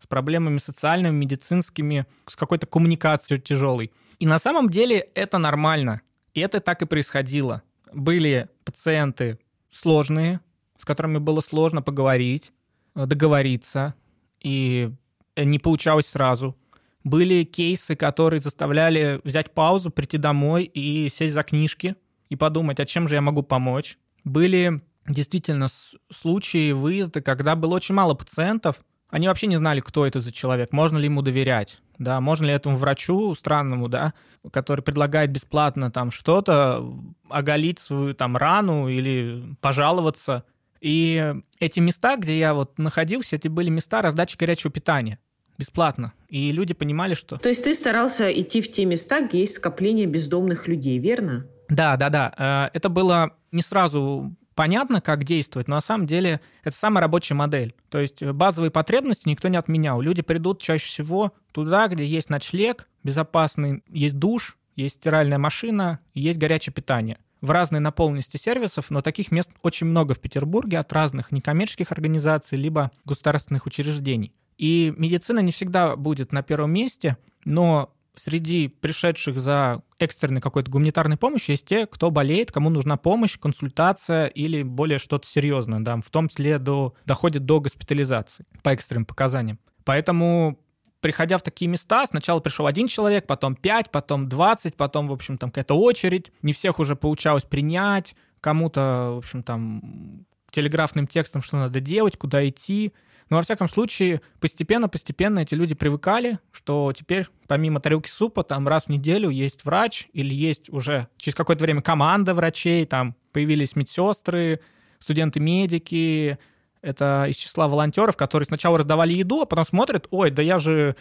с 0.00 0.08
проблемами 0.08 0.58
социальными, 0.58 1.14
медицинскими, 1.14 2.06
с 2.26 2.34
какой-то 2.34 2.66
коммуникацией 2.66 3.40
тяжелой. 3.40 3.92
И 4.18 4.26
на 4.26 4.40
самом 4.40 4.68
деле 4.68 4.98
это 5.14 5.38
нормально, 5.38 6.00
и 6.32 6.40
это 6.40 6.58
так 6.58 6.82
и 6.82 6.86
происходило. 6.86 7.62
Были 7.92 8.48
пациенты 8.64 9.38
сложные, 9.70 10.40
с 10.76 10.84
которыми 10.84 11.18
было 11.18 11.40
сложно 11.40 11.82
поговорить, 11.82 12.52
договориться, 12.96 13.94
и 14.40 14.90
не 15.36 15.60
получалось 15.60 16.08
сразу. 16.08 16.56
Были 17.04 17.44
кейсы, 17.44 17.96
которые 17.96 18.40
заставляли 18.40 19.20
взять 19.24 19.52
паузу, 19.52 19.90
прийти 19.90 20.16
домой 20.16 20.64
и 20.64 21.08
сесть 21.10 21.34
за 21.34 21.42
книжки 21.42 21.96
и 22.30 22.36
подумать, 22.36 22.80
а 22.80 22.86
чем 22.86 23.08
же 23.08 23.14
я 23.14 23.20
могу 23.20 23.42
помочь. 23.42 23.98
Были 24.24 24.80
действительно 25.06 25.68
случаи 26.10 26.72
выезда, 26.72 27.20
когда 27.20 27.56
было 27.56 27.74
очень 27.74 27.94
мало 27.94 28.14
пациентов, 28.14 28.80
они 29.10 29.28
вообще 29.28 29.46
не 29.46 29.56
знали, 29.56 29.80
кто 29.80 30.06
это 30.06 30.18
за 30.18 30.32
человек, 30.32 30.72
можно 30.72 30.96
ли 30.96 31.04
ему 31.04 31.22
доверять, 31.22 31.78
да, 31.98 32.20
можно 32.20 32.46
ли 32.46 32.52
этому 32.52 32.78
врачу 32.78 33.34
странному, 33.34 33.88
да, 33.88 34.14
который 34.50 34.80
предлагает 34.80 35.30
бесплатно 35.30 35.90
там 35.90 36.10
что-то, 36.10 36.84
оголить 37.28 37.78
свою 37.78 38.14
там 38.14 38.36
рану 38.36 38.88
или 38.88 39.56
пожаловаться. 39.60 40.44
И 40.80 41.34
эти 41.60 41.80
места, 41.80 42.16
где 42.16 42.36
я 42.38 42.54
вот 42.54 42.78
находился, 42.78 43.36
это 43.36 43.48
были 43.50 43.68
места 43.68 44.02
раздачи 44.02 44.36
горячего 44.36 44.72
питания 44.72 45.18
бесплатно. 45.58 46.12
И 46.28 46.52
люди 46.52 46.74
понимали, 46.74 47.14
что... 47.14 47.36
То 47.36 47.48
есть 47.48 47.64
ты 47.64 47.74
старался 47.74 48.28
идти 48.30 48.60
в 48.60 48.70
те 48.70 48.84
места, 48.84 49.20
где 49.20 49.40
есть 49.40 49.54
скопление 49.54 50.06
бездомных 50.06 50.68
людей, 50.68 50.98
верно? 50.98 51.46
Да, 51.68 51.96
да, 51.96 52.10
да. 52.10 52.70
Э, 52.72 52.76
это 52.76 52.88
было 52.88 53.32
не 53.52 53.62
сразу 53.62 54.34
понятно, 54.54 55.00
как 55.00 55.24
действовать, 55.24 55.68
но 55.68 55.76
на 55.76 55.80
самом 55.80 56.06
деле 56.06 56.40
это 56.62 56.76
самая 56.76 57.02
рабочая 57.02 57.34
модель. 57.34 57.74
То 57.88 57.98
есть 57.98 58.22
базовые 58.22 58.70
потребности 58.70 59.28
никто 59.28 59.48
не 59.48 59.56
отменял. 59.56 60.00
Люди 60.00 60.22
придут 60.22 60.60
чаще 60.60 60.86
всего 60.86 61.32
туда, 61.52 61.88
где 61.88 62.04
есть 62.04 62.30
ночлег, 62.30 62.86
безопасный, 63.02 63.82
есть 63.88 64.18
душ, 64.18 64.56
есть 64.76 64.96
стиральная 64.96 65.38
машина, 65.38 66.00
есть 66.14 66.38
горячее 66.38 66.72
питание 66.72 67.18
в 67.40 67.50
разной 67.50 67.80
наполненности 67.80 68.38
сервисов, 68.38 68.90
но 68.90 69.02
таких 69.02 69.30
мест 69.30 69.50
очень 69.62 69.86
много 69.86 70.14
в 70.14 70.18
Петербурге 70.18 70.78
от 70.78 70.90
разных 70.92 71.30
некоммерческих 71.30 71.92
организаций 71.92 72.56
либо 72.56 72.90
государственных 73.04 73.66
учреждений. 73.66 74.32
И 74.58 74.92
медицина 74.96 75.40
не 75.40 75.52
всегда 75.52 75.96
будет 75.96 76.32
на 76.32 76.42
первом 76.42 76.72
месте, 76.72 77.16
но 77.44 77.92
среди 78.14 78.68
пришедших 78.68 79.38
за 79.40 79.82
экстренной 79.98 80.40
какой-то 80.40 80.70
гуманитарной 80.70 81.16
помощью 81.16 81.54
есть 81.54 81.66
те, 81.66 81.86
кто 81.86 82.10
болеет, 82.10 82.52
кому 82.52 82.70
нужна 82.70 82.96
помощь, 82.96 83.38
консультация 83.38 84.26
или 84.26 84.62
более 84.62 84.98
что-то 84.98 85.26
серьезное, 85.26 85.80
да, 85.80 85.96
в 85.96 86.10
том 86.10 86.28
числе 86.28 86.58
до, 86.58 86.94
доходит 87.04 87.44
до 87.44 87.60
госпитализации 87.60 88.46
по 88.62 88.70
экстренным 88.70 89.04
показаниям. 89.04 89.58
Поэтому 89.84 90.60
приходя 91.00 91.36
в 91.36 91.42
такие 91.42 91.68
места, 91.68 92.06
сначала 92.06 92.40
пришел 92.40 92.66
один 92.66 92.88
человек, 92.88 93.26
потом 93.26 93.56
пять, 93.56 93.90
потом 93.90 94.28
двадцать, 94.28 94.76
потом, 94.76 95.08
в 95.08 95.12
общем, 95.12 95.36
там 95.36 95.50
какая-то 95.50 95.74
очередь. 95.74 96.32
Не 96.42 96.52
всех 96.52 96.78
уже 96.78 96.96
получалось 96.96 97.44
принять, 97.44 98.14
кому-то, 98.40 99.12
в 99.14 99.18
общем, 99.18 99.42
там 99.42 100.24
телеграфным 100.50 101.06
текстом, 101.06 101.42
что 101.42 101.56
надо 101.56 101.80
делать, 101.80 102.16
куда 102.16 102.48
идти. 102.48 102.92
Но, 103.30 103.36
во 103.36 103.42
всяком 103.42 103.68
случае, 103.68 104.20
постепенно-постепенно 104.40 105.40
эти 105.40 105.54
люди 105.54 105.74
привыкали, 105.74 106.38
что 106.52 106.92
теперь 106.96 107.26
помимо 107.48 107.80
тарелки 107.80 108.08
супа 108.08 108.44
там 108.44 108.68
раз 108.68 108.84
в 108.84 108.88
неделю 108.88 109.30
есть 109.30 109.64
врач 109.64 110.08
или 110.12 110.34
есть 110.34 110.70
уже 110.70 111.08
через 111.16 111.34
какое-то 111.34 111.64
время 111.64 111.82
команда 111.82 112.34
врачей, 112.34 112.84
там 112.86 113.16
появились 113.32 113.76
медсестры, 113.76 114.60
студенты-медики, 114.98 116.38
это 116.84 117.24
из 117.28 117.36
числа 117.36 117.66
волонтеров, 117.66 118.16
которые 118.16 118.46
сначала 118.46 118.78
раздавали 118.78 119.14
еду, 119.14 119.40
а 119.40 119.46
потом 119.46 119.64
смотрят, 119.64 120.06
ой, 120.10 120.30
да 120.30 120.42
я 120.42 120.58
же... 120.58 120.96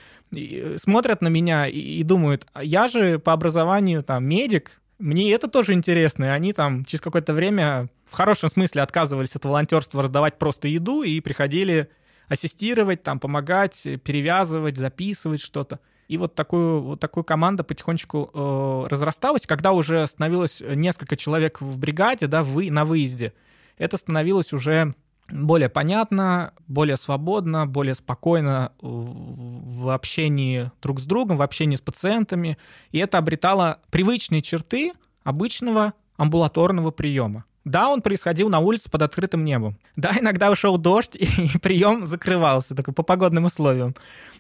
Смотрят 0.77 1.21
на 1.21 1.27
меня 1.27 1.67
и, 1.67 1.77
и 1.77 2.03
думают, 2.03 2.47
«А 2.53 2.63
я 2.63 2.88
же 2.88 3.19
по 3.19 3.33
образованию 3.33 4.01
там 4.01 4.25
медик, 4.25 4.81
мне 4.97 5.33
это 5.33 5.49
тоже 5.49 5.73
интересно, 5.73 6.25
и 6.25 6.29
они 6.29 6.53
там 6.53 6.86
через 6.86 7.01
какое-то 7.01 7.33
время 7.33 7.89
в 8.05 8.13
хорошем 8.13 8.49
смысле 8.49 8.81
отказывались 8.81 9.36
от 9.36 9.43
волонтерства 9.43 10.01
раздавать 10.01 10.39
просто 10.39 10.69
еду 10.69 11.03
и 11.03 11.19
приходили 11.19 11.89
ассистировать, 12.27 13.03
там, 13.03 13.19
помогать, 13.19 13.88
перевязывать, 14.03 14.77
записывать 14.77 15.41
что-то. 15.41 15.79
И 16.07 16.17
вот 16.17 16.36
такую, 16.36 16.81
вот 16.81 16.99
такую 16.99 17.23
команда 17.23 17.63
потихонечку 17.63 18.29
э, 18.33 18.88
разрасталась. 18.89 19.47
Когда 19.47 19.71
уже 19.71 20.05
становилось 20.05 20.62
несколько 20.62 21.15
человек 21.15 21.62
в 21.62 21.77
бригаде, 21.77 22.27
да, 22.27 22.43
вы, 22.43 22.69
на 22.71 22.86
выезде, 22.86 23.33
это 23.77 23.97
становилось 23.97 24.53
уже 24.53 24.93
более 25.31 25.69
понятно, 25.69 26.53
более 26.67 26.97
свободно, 26.97 27.65
более 27.65 27.95
спокойно 27.95 28.73
в 28.81 29.93
общении 29.93 30.71
друг 30.81 30.99
с 30.99 31.03
другом, 31.05 31.38
в 31.38 31.41
общении 31.41 31.75
с 31.75 31.81
пациентами. 31.81 32.57
И 32.91 32.99
это 32.99 33.17
обретало 33.17 33.79
привычные 33.89 34.41
черты 34.41 34.93
обычного 35.23 35.93
амбулаторного 36.17 36.91
приема. 36.91 37.45
Да, 37.65 37.89
он 37.89 38.02
происходил 38.02 38.49
на 38.49 38.60
улице 38.60 38.89
под 38.89 39.04
открытым 39.04 39.45
небом. 39.45 39.78
Да, 39.95 40.13
иногда 40.19 40.52
ушел 40.52 40.78
дождь, 40.78 41.15
и 41.19 41.58
прием 41.60 42.06
закрывался 42.06 42.76
такой 42.76 42.93
по 42.93 43.04
погодным 43.04 43.45
условиям. 43.45 43.95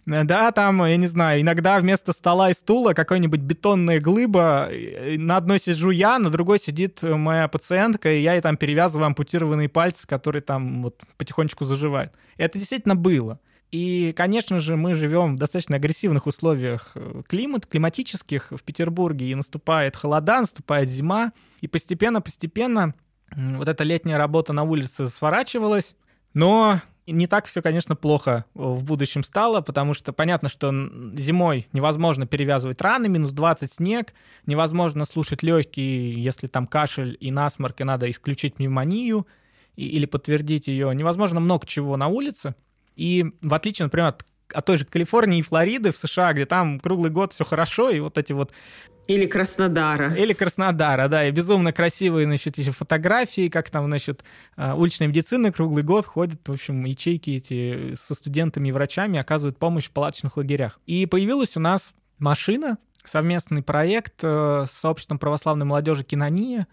Да, 0.05 0.51
там, 0.51 0.85
я 0.85 0.97
не 0.97 1.07
знаю, 1.07 1.39
иногда 1.39 1.79
вместо 1.79 2.11
стола 2.11 2.49
и 2.49 2.53
стула 2.53 2.93
какой-нибудь 2.93 3.39
бетонная 3.39 4.01
глыба. 4.01 4.69
На 5.17 5.37
одной 5.37 5.59
сижу 5.59 5.91
я, 5.91 6.19
на 6.19 6.29
другой 6.29 6.59
сидит 6.59 7.01
моя 7.01 7.47
пациентка, 7.47 8.11
и 8.11 8.21
я 8.21 8.33
ей 8.33 8.41
там 8.41 8.57
перевязываю 8.57 9.07
ампутированные 9.07 9.69
пальцы, 9.69 10.05
которые 10.05 10.41
там 10.41 10.83
вот 10.83 10.99
потихонечку 11.17 11.63
заживают. 11.63 12.11
Это 12.37 12.59
действительно 12.59 12.95
было. 12.95 13.39
И, 13.71 14.13
конечно 14.15 14.59
же, 14.59 14.75
мы 14.75 14.93
живем 14.93 15.35
в 15.35 15.39
достаточно 15.39 15.77
агрессивных 15.77 16.27
условиях 16.27 16.91
э, 16.93 17.23
климат, 17.27 17.65
климатических 17.65 18.51
в 18.51 18.61
Петербурге, 18.61 19.31
и 19.31 19.33
наступает 19.33 19.95
холода, 19.95 20.41
наступает 20.41 20.89
зима, 20.89 21.31
и 21.59 21.67
постепенно-постепенно 21.67 22.93
вот 23.35 23.67
эта 23.67 23.83
летняя 23.83 24.17
работа 24.17 24.53
на 24.53 24.63
улице 24.63 25.07
сворачивалась, 25.07 25.95
но 26.33 26.81
не 27.05 27.27
так 27.27 27.45
все, 27.45 27.61
конечно, 27.61 27.95
плохо 27.95 28.45
в 28.53 28.83
будущем 28.83 29.23
стало, 29.23 29.61
потому 29.61 29.93
что 29.93 30.13
понятно, 30.13 30.49
что 30.49 30.69
зимой 31.15 31.67
невозможно 31.73 32.25
перевязывать 32.25 32.81
раны, 32.81 33.09
минус 33.09 33.31
20 33.31 33.71
снег, 33.71 34.13
невозможно 34.45 35.05
слушать 35.05 35.43
легкие, 35.43 36.23
если 36.23 36.47
там 36.47 36.65
кашель 36.65 37.17
и 37.19 37.31
насморк, 37.31 37.81
и 37.81 37.83
надо 37.83 38.09
исключить 38.09 38.55
пневмонию 38.55 39.27
или 39.75 40.05
подтвердить 40.05 40.67
ее. 40.67 40.93
Невозможно 40.93 41.39
много 41.39 41.65
чего 41.65 41.97
на 41.97 42.07
улице. 42.07 42.55
И 42.95 43.25
в 43.41 43.53
отличие, 43.53 43.87
например, 43.87 44.09
от, 44.09 44.25
от 44.53 44.65
той 44.65 44.77
же 44.77 44.85
Калифорнии 44.85 45.39
и 45.39 45.41
Флориды 45.41 45.91
в 45.91 45.97
США, 45.97 46.33
где 46.33 46.45
там 46.45 46.79
круглый 46.79 47.11
год 47.11 47.33
все 47.33 47.45
хорошо, 47.45 47.89
и 47.89 47.99
вот 47.99 48.17
эти 48.17 48.33
вот 48.33 48.53
или 49.07 49.25
Краснодара. 49.25 50.13
Или 50.13 50.31
Краснодара, 50.33 51.09
да, 51.09 51.27
и 51.27 51.31
безумно 51.31 51.73
красивые, 51.73 52.25
значит, 52.25 52.57
эти 52.57 52.69
фотографии, 52.69 53.49
как 53.49 53.69
там, 53.69 53.85
значит, 53.87 54.23
а, 54.55 54.75
уличная 54.75 55.09
медицина 55.09 55.51
круглый 55.51 55.83
год 55.83 56.05
ходит, 56.05 56.47
в 56.47 56.51
общем, 56.51 56.85
ячейки 56.85 57.31
эти 57.31 57.95
со 57.95 58.13
студентами 58.15 58.69
и 58.69 58.71
врачами 58.71 59.19
оказывают 59.19 59.57
помощь 59.57 59.87
в 59.87 59.91
палаточных 59.91 60.37
лагерях. 60.37 60.79
И 60.85 61.05
появилась 61.05 61.57
у 61.57 61.59
нас 61.59 61.93
машина, 62.17 62.77
совместный 63.03 63.61
проект 63.61 64.23
э, 64.23 64.65
с 64.67 64.71
сообществом 64.71 65.19
православной 65.19 65.65
молодежи 65.65 66.05
Кинония. 66.05 66.67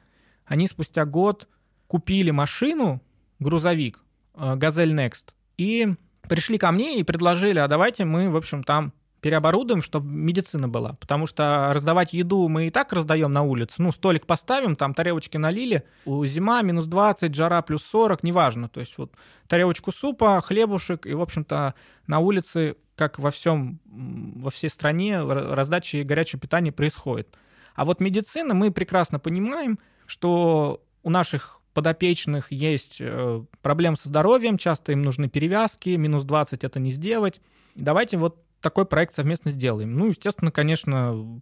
Они 0.47 0.69
спустя 0.69 1.05
год 1.05 1.49
купили 1.89 2.31
машину, 2.31 3.03
грузовик, 3.41 4.05
э, 4.37 4.55
Газель 4.55 4.93
Next, 4.93 5.31
и 5.57 5.95
пришли 6.31 6.59
ко 6.59 6.71
мне 6.71 7.01
и 7.01 7.03
предложили, 7.03 7.59
а 7.59 7.66
давайте 7.66 8.05
мы, 8.05 8.31
в 8.31 8.37
общем, 8.37 8.62
там 8.62 8.93
переоборудуем, 9.21 9.83
чтобы 9.83 10.09
медицина 10.09 10.69
была. 10.69 10.93
Потому 10.95 11.27
что 11.27 11.73
раздавать 11.75 12.12
еду 12.12 12.49
мы 12.49 12.69
и 12.69 12.71
так 12.71 12.93
раздаем 12.93 13.33
на 13.33 13.43
улице. 13.43 13.83
Ну, 13.83 13.90
столик 13.90 14.27
поставим, 14.27 14.77
там 14.77 14.95
тарелочки 14.95 15.37
налили. 15.37 15.83
У 16.05 16.25
зима 16.25 16.62
минус 16.62 16.87
20, 16.87 17.35
жара 17.35 17.61
плюс 17.62 17.83
40, 17.83 18.23
неважно. 18.23 18.69
То 18.69 18.79
есть 18.79 18.97
вот 18.97 19.12
тарелочку 19.49 19.90
супа, 19.90 20.40
хлебушек, 20.40 21.05
и, 21.05 21.14
в 21.14 21.21
общем-то, 21.21 21.75
на 22.07 22.19
улице, 22.21 22.77
как 22.95 23.19
во 23.19 23.33
всем, 23.33 23.81
во 23.85 24.51
всей 24.51 24.71
стране, 24.71 25.21
раздача 25.23 26.05
горячего 26.05 26.40
питания 26.40 26.71
происходит. 26.71 27.37
А 27.75 27.85
вот 27.85 28.01
медицина, 28.01 28.55
мы 28.55 28.71
прекрасно 28.71 29.19
понимаем, 29.19 29.81
что 30.07 30.81
у 31.03 31.11
наших 31.11 31.60
подопечных 31.75 32.51
есть 32.51 32.97
э, 33.01 33.45
проблем 33.63 33.97
со 33.97 34.09
здоровьем, 34.09 34.59
часто 34.59 34.93
им 34.93 35.03
нужны 35.03 35.29
перевязки, 35.29 35.91
минус 35.91 36.25
20 36.25 36.65
это 36.65 36.79
не 36.81 36.91
сделать. 36.91 37.41
Давайте 37.75 38.17
вот 38.17 38.43
такой 38.61 38.85
проект 38.85 39.15
совместно 39.15 39.51
сделаем. 39.51 39.97
Ну, 39.97 40.09
естественно, 40.09 40.51
конечно, 40.51 41.41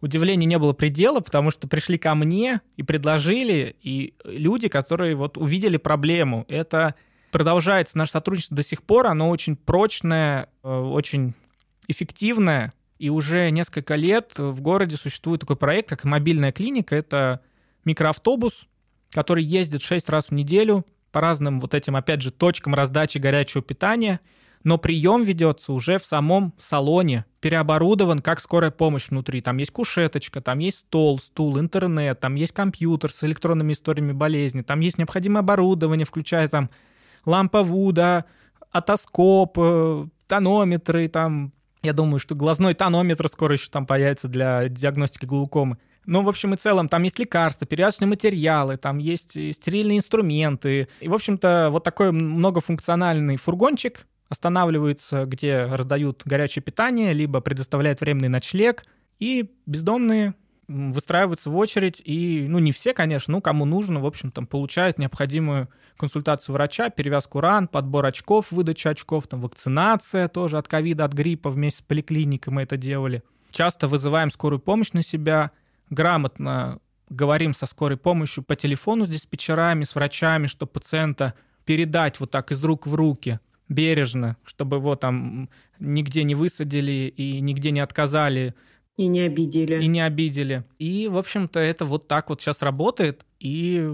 удивления 0.00 0.46
не 0.46 0.58
было 0.58 0.72
предела, 0.72 1.20
потому 1.20 1.50
что 1.50 1.68
пришли 1.68 1.98
ко 1.98 2.14
мне 2.14 2.60
и 2.76 2.82
предложили, 2.82 3.76
и 3.82 4.14
люди, 4.24 4.68
которые 4.68 5.14
вот 5.16 5.36
увидели 5.36 5.76
проблему. 5.76 6.44
Это 6.48 6.94
продолжается 7.30 7.98
наше 7.98 8.12
сотрудничество 8.12 8.56
до 8.56 8.62
сих 8.62 8.82
пор, 8.82 9.06
оно 9.06 9.28
очень 9.28 9.56
прочное, 9.56 10.48
э, 10.62 10.68
очень 10.68 11.34
эффективное, 11.88 12.72
и 12.98 13.10
уже 13.10 13.50
несколько 13.50 13.96
лет 13.96 14.34
в 14.38 14.60
городе 14.60 14.96
существует 14.96 15.40
такой 15.40 15.56
проект, 15.56 15.88
как 15.88 16.04
мобильная 16.04 16.52
клиника. 16.52 16.94
Это 16.94 17.40
микроавтобус, 17.84 18.68
который 19.14 19.44
ездит 19.44 19.80
6 19.80 20.08
раз 20.10 20.26
в 20.26 20.32
неделю 20.32 20.84
по 21.12 21.20
разным 21.20 21.60
вот 21.60 21.72
этим, 21.72 21.94
опять 21.94 22.20
же, 22.20 22.32
точкам 22.32 22.74
раздачи 22.74 23.18
горячего 23.18 23.62
питания, 23.62 24.18
но 24.64 24.76
прием 24.76 25.22
ведется 25.22 25.72
уже 25.72 25.98
в 25.98 26.04
самом 26.04 26.52
салоне, 26.58 27.24
переоборудован 27.40 28.18
как 28.18 28.40
скорая 28.40 28.72
помощь 28.72 29.10
внутри. 29.10 29.40
Там 29.40 29.58
есть 29.58 29.70
кушеточка, 29.70 30.40
там 30.40 30.58
есть 30.58 30.78
стол, 30.78 31.20
стул, 31.20 31.60
интернет, 31.60 32.18
там 32.18 32.34
есть 32.34 32.52
компьютер 32.52 33.12
с 33.12 33.22
электронными 33.22 33.72
историями 33.72 34.12
болезни, 34.12 34.62
там 34.62 34.80
есть 34.80 34.98
необходимое 34.98 35.40
оборудование, 35.40 36.06
включая 36.06 36.48
там 36.48 36.68
лампа 37.24 37.62
Вуда, 37.62 38.24
атоскоп, 38.72 39.56
э, 39.58 40.06
тонометры, 40.26 41.06
там, 41.08 41.52
я 41.82 41.92
думаю, 41.92 42.18
что 42.18 42.34
глазной 42.34 42.74
тонометр 42.74 43.28
скоро 43.28 43.54
еще 43.54 43.70
там 43.70 43.86
появится 43.86 44.26
для 44.26 44.68
диагностики 44.68 45.26
глаукомы. 45.26 45.78
Ну, 46.06 46.22
в 46.22 46.28
общем 46.28 46.54
и 46.54 46.56
целом, 46.56 46.88
там 46.88 47.02
есть 47.02 47.18
лекарства, 47.18 47.66
перевязочные 47.66 48.08
материалы, 48.08 48.76
там 48.76 48.98
есть 48.98 49.30
стерильные 49.30 49.98
инструменты. 49.98 50.88
И, 51.00 51.08
в 51.08 51.14
общем-то, 51.14 51.68
вот 51.70 51.84
такой 51.84 52.12
многофункциональный 52.12 53.36
фургончик 53.36 54.06
останавливается, 54.28 55.24
где 55.26 55.64
раздают 55.64 56.22
горячее 56.24 56.62
питание, 56.62 57.12
либо 57.12 57.40
предоставляют 57.40 58.00
временный 58.00 58.28
ночлег, 58.28 58.84
и 59.18 59.50
бездомные 59.66 60.34
выстраиваются 60.66 61.50
в 61.50 61.56
очередь, 61.56 62.00
и, 62.04 62.46
ну, 62.48 62.58
не 62.58 62.72
все, 62.72 62.94
конечно, 62.94 63.32
ну, 63.32 63.40
кому 63.40 63.64
нужно, 63.64 64.00
в 64.00 64.06
общем, 64.06 64.30
там, 64.30 64.46
получают 64.46 64.98
необходимую 64.98 65.68
консультацию 65.96 66.54
врача, 66.54 66.88
перевязку 66.88 67.40
ран, 67.40 67.68
подбор 67.68 68.06
очков, 68.06 68.50
выдача 68.50 68.90
очков, 68.90 69.26
там, 69.26 69.40
вакцинация 69.40 70.26
тоже 70.28 70.58
от 70.58 70.66
ковида, 70.66 71.04
от 71.04 71.12
гриппа 71.12 71.50
вместе 71.50 71.80
с 71.80 71.82
поликлиникой 71.82 72.52
мы 72.52 72.62
это 72.62 72.76
делали. 72.76 73.22
Часто 73.50 73.86
вызываем 73.86 74.30
скорую 74.30 74.58
помощь 74.58 74.92
на 74.92 75.02
себя, 75.02 75.52
грамотно 75.90 76.80
говорим 77.08 77.54
со 77.54 77.66
скорой 77.66 77.96
помощью 77.96 78.42
по 78.42 78.56
телефону 78.56 79.06
с 79.06 79.08
диспетчерами, 79.08 79.84
с 79.84 79.94
врачами, 79.94 80.46
чтобы 80.46 80.72
пациента 80.72 81.34
передать 81.64 82.20
вот 82.20 82.30
так 82.30 82.52
из 82.52 82.62
рук 82.64 82.86
в 82.86 82.94
руки 82.94 83.40
бережно, 83.68 84.36
чтобы 84.44 84.76
его 84.76 84.94
там 84.94 85.48
нигде 85.78 86.24
не 86.24 86.34
высадили 86.34 87.12
и 87.16 87.40
нигде 87.40 87.70
не 87.70 87.80
отказали. 87.80 88.54
И 88.96 89.06
не 89.06 89.20
обидели. 89.20 89.82
И 89.82 89.86
не 89.86 90.00
обидели. 90.00 90.64
И, 90.78 91.08
в 91.08 91.16
общем-то, 91.16 91.58
это 91.58 91.84
вот 91.84 92.06
так 92.06 92.28
вот 92.28 92.40
сейчас 92.40 92.62
работает. 92.62 93.24
И 93.40 93.90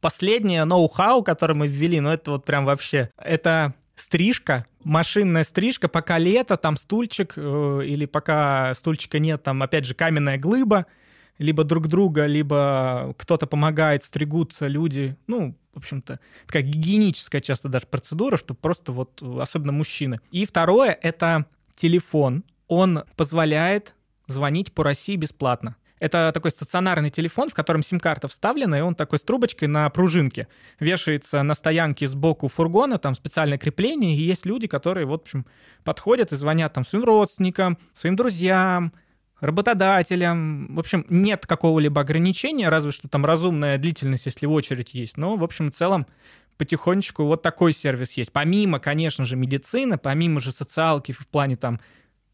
последнее 0.00 0.64
ноу-хау, 0.64 1.22
которое 1.22 1.54
мы 1.54 1.66
ввели, 1.66 2.00
ну 2.00 2.10
это 2.10 2.32
вот 2.32 2.44
прям 2.44 2.64
вообще, 2.64 3.10
это 3.16 3.74
стрижка, 3.96 4.66
машинная 4.84 5.44
стрижка, 5.44 5.88
пока 5.88 6.18
лето, 6.18 6.56
там 6.56 6.76
стульчик, 6.76 7.34
э, 7.36 7.80
или 7.84 8.06
пока 8.06 8.72
стульчика 8.74 9.18
нет, 9.18 9.42
там 9.42 9.62
опять 9.62 9.84
же 9.84 9.94
каменная 9.94 10.38
глыба, 10.38 10.86
либо 11.40 11.64
друг 11.64 11.88
друга, 11.88 12.26
либо 12.26 13.14
кто-то 13.18 13.46
помогает, 13.46 14.04
стригутся 14.04 14.66
люди. 14.66 15.16
Ну, 15.26 15.56
в 15.72 15.78
общем-то, 15.78 16.20
такая 16.46 16.62
гигиеническая 16.62 17.40
часто 17.40 17.68
даже 17.68 17.86
процедура, 17.86 18.36
что 18.36 18.54
просто 18.54 18.92
вот, 18.92 19.22
особенно 19.22 19.72
мужчины. 19.72 20.20
И 20.30 20.44
второе— 20.44 20.96
это 21.02 21.46
телефон. 21.74 22.44
Он 22.68 23.04
позволяет 23.16 23.94
звонить 24.26 24.74
по 24.74 24.84
России 24.84 25.16
бесплатно. 25.16 25.76
Это 25.98 26.30
такой 26.32 26.50
стационарный 26.50 27.10
телефон, 27.10 27.48
в 27.48 27.54
котором 27.54 27.82
сим-карта 27.82 28.28
вставлена, 28.28 28.78
и 28.78 28.82
он 28.82 28.94
такой 28.94 29.18
с 29.18 29.22
трубочкой 29.22 29.68
на 29.68 29.88
пружинке. 29.88 30.46
Вешается 30.78 31.42
на 31.42 31.54
стоянке 31.54 32.06
сбоку 32.06 32.48
фургона, 32.48 32.98
там 32.98 33.14
специальное 33.14 33.58
крепление, 33.58 34.14
и 34.14 34.20
есть 34.20 34.44
люди, 34.44 34.66
которые, 34.66 35.06
в 35.06 35.12
общем, 35.12 35.46
подходят 35.84 36.32
и 36.32 36.36
звонят 36.36 36.74
там 36.74 36.84
своим 36.84 37.04
родственникам, 37.04 37.78
своим 37.94 38.16
друзьям, 38.16 38.92
работодателям. 39.40 40.74
В 40.74 40.78
общем, 40.78 41.04
нет 41.08 41.46
какого-либо 41.46 42.00
ограничения, 42.00 42.68
разве 42.68 42.92
что 42.92 43.08
там 43.08 43.24
разумная 43.24 43.78
длительность, 43.78 44.26
если 44.26 44.46
очередь 44.46 44.94
есть. 44.94 45.16
Но, 45.16 45.36
в 45.36 45.44
общем, 45.44 45.70
в 45.70 45.74
целом, 45.74 46.06
потихонечку 46.56 47.24
вот 47.24 47.42
такой 47.42 47.72
сервис 47.72 48.12
есть. 48.12 48.32
Помимо, 48.32 48.78
конечно 48.78 49.24
же, 49.24 49.36
медицины, 49.36 49.96
помимо 49.96 50.40
же 50.40 50.52
социалки 50.52 51.12
в 51.12 51.26
плане 51.26 51.56
там, 51.56 51.80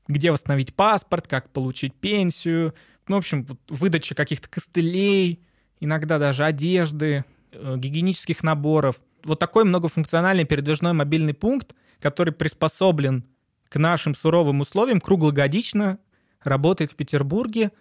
где 0.08 0.32
восстановить 0.32 0.74
паспорт, 0.74 1.28
как 1.28 1.50
получить 1.50 1.94
пенсию, 1.94 2.74
ну, 3.08 3.16
в 3.16 3.18
общем, 3.18 3.46
выдача 3.68 4.14
каких-то 4.14 4.48
костылей, 4.48 5.40
иногда 5.78 6.18
даже 6.18 6.44
одежды, 6.44 7.24
э, 7.52 7.74
гигиенических 7.76 8.42
наборов. 8.42 8.96
Вот 9.22 9.38
такой 9.38 9.64
многофункциональный 9.64 10.44
передвижной 10.44 10.92
мобильный 10.92 11.34
пункт, 11.34 11.74
который 12.00 12.32
приспособлен 12.32 13.24
к 13.68 13.76
нашим 13.76 14.14
суровым 14.14 14.60
условиям 14.60 15.00
круглогодично 15.00 15.98
работает 16.46 16.92
в 16.92 16.96
Петербурге. 16.96 17.72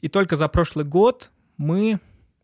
И 0.00 0.08
только 0.08 0.36
за 0.36 0.48
прошлый 0.48 0.84
год 0.84 1.30
мы 1.56 2.00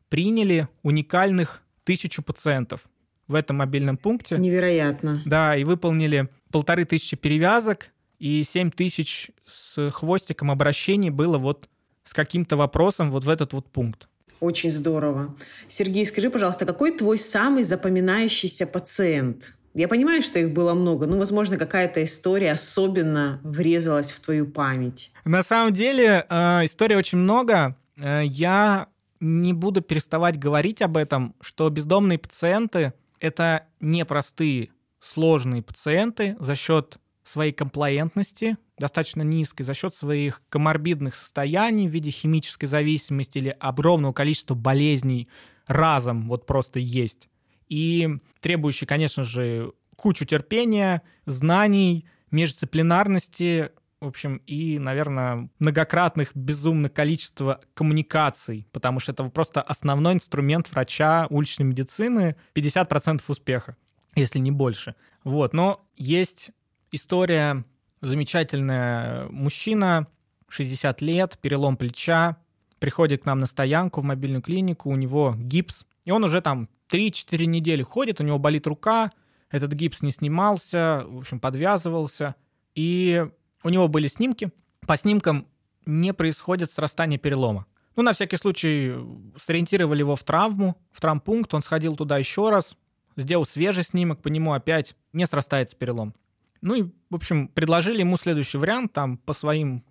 приняли 0.09 0.69
уникальных 0.83 1.63
тысячу 1.85 2.23
пациентов 2.23 2.89
в 3.27 3.35
этом 3.35 3.57
мобильном 3.57 3.97
пункте. 3.97 4.39
Невероятно. 4.39 5.23
Да, 5.25 5.57
и 5.57 5.65
выполнили 5.65 6.29
полторы 6.51 6.85
тысячи 6.85 7.17
перевязок, 7.17 7.91
и 8.19 8.43
семь 8.43 8.71
тысяч 8.71 9.31
с 9.47 9.91
хвостиком 9.91 10.51
обращений 10.51 11.11
было 11.11 11.39
вот 11.39 11.69
с 12.05 12.15
каким-то 12.15 12.57
вопросом 12.57 13.11
вот 13.11 13.25
в 13.25 13.29
этот 13.29 13.53
вот 13.53 13.71
пункт. 13.71 14.09
Очень 14.41 14.71
здорово. 14.71 15.35
Сергей, 15.67 16.07
скажи, 16.07 16.31
пожалуйста, 16.31 16.65
какой 16.65 16.97
твой 16.97 17.19
самый 17.19 17.65
запоминающийся 17.65 18.67
пациент? 18.67 19.55
Я 19.79 19.87
понимаю, 19.87 20.23
что 20.23 20.41
их 20.41 20.51
было 20.51 20.75
много, 20.75 21.07
но, 21.07 21.17
возможно, 21.17 21.57
какая-то 21.57 22.03
история 22.03 22.51
особенно 22.51 23.39
врезалась 23.45 24.11
в 24.11 24.19
твою 24.19 24.45
память. 24.45 25.13
На 25.25 25.45
самом 25.45 25.73
деле, 25.73 26.27
э, 26.29 26.65
историй 26.65 26.97
очень 26.97 27.19
много. 27.19 27.77
Э, 27.97 28.23
я 28.25 28.89
не 29.21 29.53
буду 29.53 29.81
переставать 29.81 30.37
говорить 30.37 30.83
об 30.83 30.97
этом, 30.97 31.37
что 31.41 31.71
бездомные 31.71 32.19
пациенты— 32.19 32.93
это 33.21 33.67
непростые, 33.79 34.71
сложные 34.99 35.63
пациенты 35.63 36.37
за 36.41 36.57
счет 36.57 36.99
своей 37.23 37.53
комплаентности, 37.53 38.57
достаточно 38.81 39.23
низкой, 39.23 39.63
за 39.63 39.75
счет 39.75 39.95
своих 39.95 40.43
коморбидных 40.49 41.15
состояний 41.15 41.87
в 41.87 41.93
виде 41.93 42.11
химической 42.11 42.67
зависимости 42.67 43.39
или 43.39 43.57
огромного 43.61 44.13
количества 44.13 44.57
болезней 44.57 45.29
разом 45.69 46.27
вот 46.27 46.47
просто 46.47 46.81
есть. 46.81 47.29
И 47.69 48.09
требующий, 48.41 48.87
конечно 48.87 49.25
же, 49.25 49.73
кучу 49.97 50.25
терпения, 50.25 51.03
знаний, 51.27 52.07
междисциплинарности, 52.31 53.71
в 54.01 54.07
общем, 54.07 54.41
и, 54.47 54.79
наверное, 54.79 55.51
многократных 55.59 56.31
безумных 56.35 56.93
количества 56.93 57.61
коммуникаций, 57.75 58.67
потому 58.73 59.01
что 59.01 59.13
это 59.13 59.25
просто 59.25 59.61
основной 59.61 60.15
инструмент 60.15 60.71
врача 60.71 61.27
уличной 61.31 61.67
медицины, 61.67 62.37
50% 62.55 63.23
успеха, 63.27 63.77
если 64.15 64.39
не 64.39 64.53
больше. 64.53 64.95
Вот, 65.25 65.53
но 65.53 65.85
есть 65.97 66.53
история 66.93 67.65
замечательная. 68.01 69.27
Мужчина, 69.31 70.07
60 70.49 71.01
лет, 71.03 71.39
перелом 71.41 71.77
плеча, 71.77 72.37
приходит 72.79 73.25
к 73.25 73.27
нам 73.27 73.41
на 73.41 73.47
стоянку 73.47 74.01
в 74.01 74.05
мобильную 74.05 74.43
клинику, 74.43 74.91
у 74.91 74.97
него 74.97 75.35
гипс, 75.37 75.85
и 76.09 76.11
он 76.11 76.25
уже 76.25 76.41
там 76.41 76.71
3-4 76.91 77.45
недели 77.45 77.83
ходит, 77.83 78.19
у 78.19 78.25
него 78.25 78.39
болит 78.39 78.67
рука, 78.67 79.13
этот 79.51 79.75
гипс 79.75 80.01
не 80.01 80.11
снимался, 80.11 81.05
в 81.07 81.19
общем, 81.19 81.39
подвязывался, 81.39 82.35
и 82.75 83.29
у 83.63 83.69
него 83.69 83.89
были 83.89 84.07
снимки. 84.07 84.51
По 84.87 84.97
снимкам 84.97 85.47
не 85.85 86.15
происходит 86.15 86.73
срастание 86.73 87.19
перелома. 87.19 87.67
Ну, 87.95 88.03
на 88.03 88.15
всякий 88.15 88.39
случай, 88.39 88.95
сориентировали 89.37 89.99
его 89.99 90.17
в 90.17 90.23
травму, 90.23 90.79
в 90.93 91.03
травмпункт, 91.03 91.53
он 91.53 91.61
сходил 91.61 91.95
туда 91.95 92.17
еще 92.17 92.49
раз, 92.49 92.75
сделал 93.17 93.45
свежий 93.45 93.85
снимок, 93.85 94.23
по 94.23 94.29
нему 94.29 94.55
опять 94.55 94.97
не 95.13 95.27
срастается 95.27 95.77
перелом. 95.77 96.15
Ну 96.63 96.75
и, 96.75 96.83
в 97.11 97.17
общем, 97.17 97.49
предложили 97.49 98.01
ему 98.01 98.17
следующий 98.17 98.57
вариант, 98.57 98.95
там, 98.95 99.19
по 99.19 99.35
своим 99.35 99.85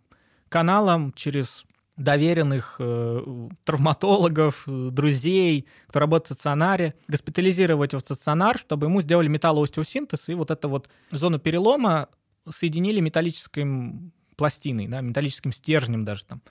каналам, 0.49 1.13
через 1.13 1.66
доверенных 1.97 2.75
э, 2.79 3.47
травматологов, 3.63 4.63
друзей, 4.67 5.67
кто 5.87 5.99
работает 5.99 6.25
в 6.25 6.33
стационаре, 6.33 6.93
госпитализировать 7.07 7.93
его 7.93 7.99
в 7.99 8.05
стационар, 8.05 8.57
чтобы 8.57 8.87
ему 8.87 9.01
сделали 9.01 9.27
металлоостеосинтез, 9.27 10.29
и 10.29 10.35
вот 10.35 10.51
эту 10.51 10.69
вот 10.69 10.89
зону 11.11 11.39
перелома 11.39 12.07
соединили 12.47 12.99
металлическим 12.99 14.11
пластиной, 14.35 14.87
да, 14.87 15.01
металлическим 15.01 15.51
стержнем 15.51 16.05
даже 16.05 16.25
там, 16.25 16.41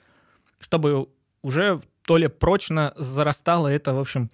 чтобы 0.59 1.07
уже 1.41 1.81
то 2.05 2.17
ли 2.17 2.27
прочно 2.27 2.93
зарастало 2.97 3.69
это, 3.69 3.93
в 3.93 3.99
общем, 3.99 4.29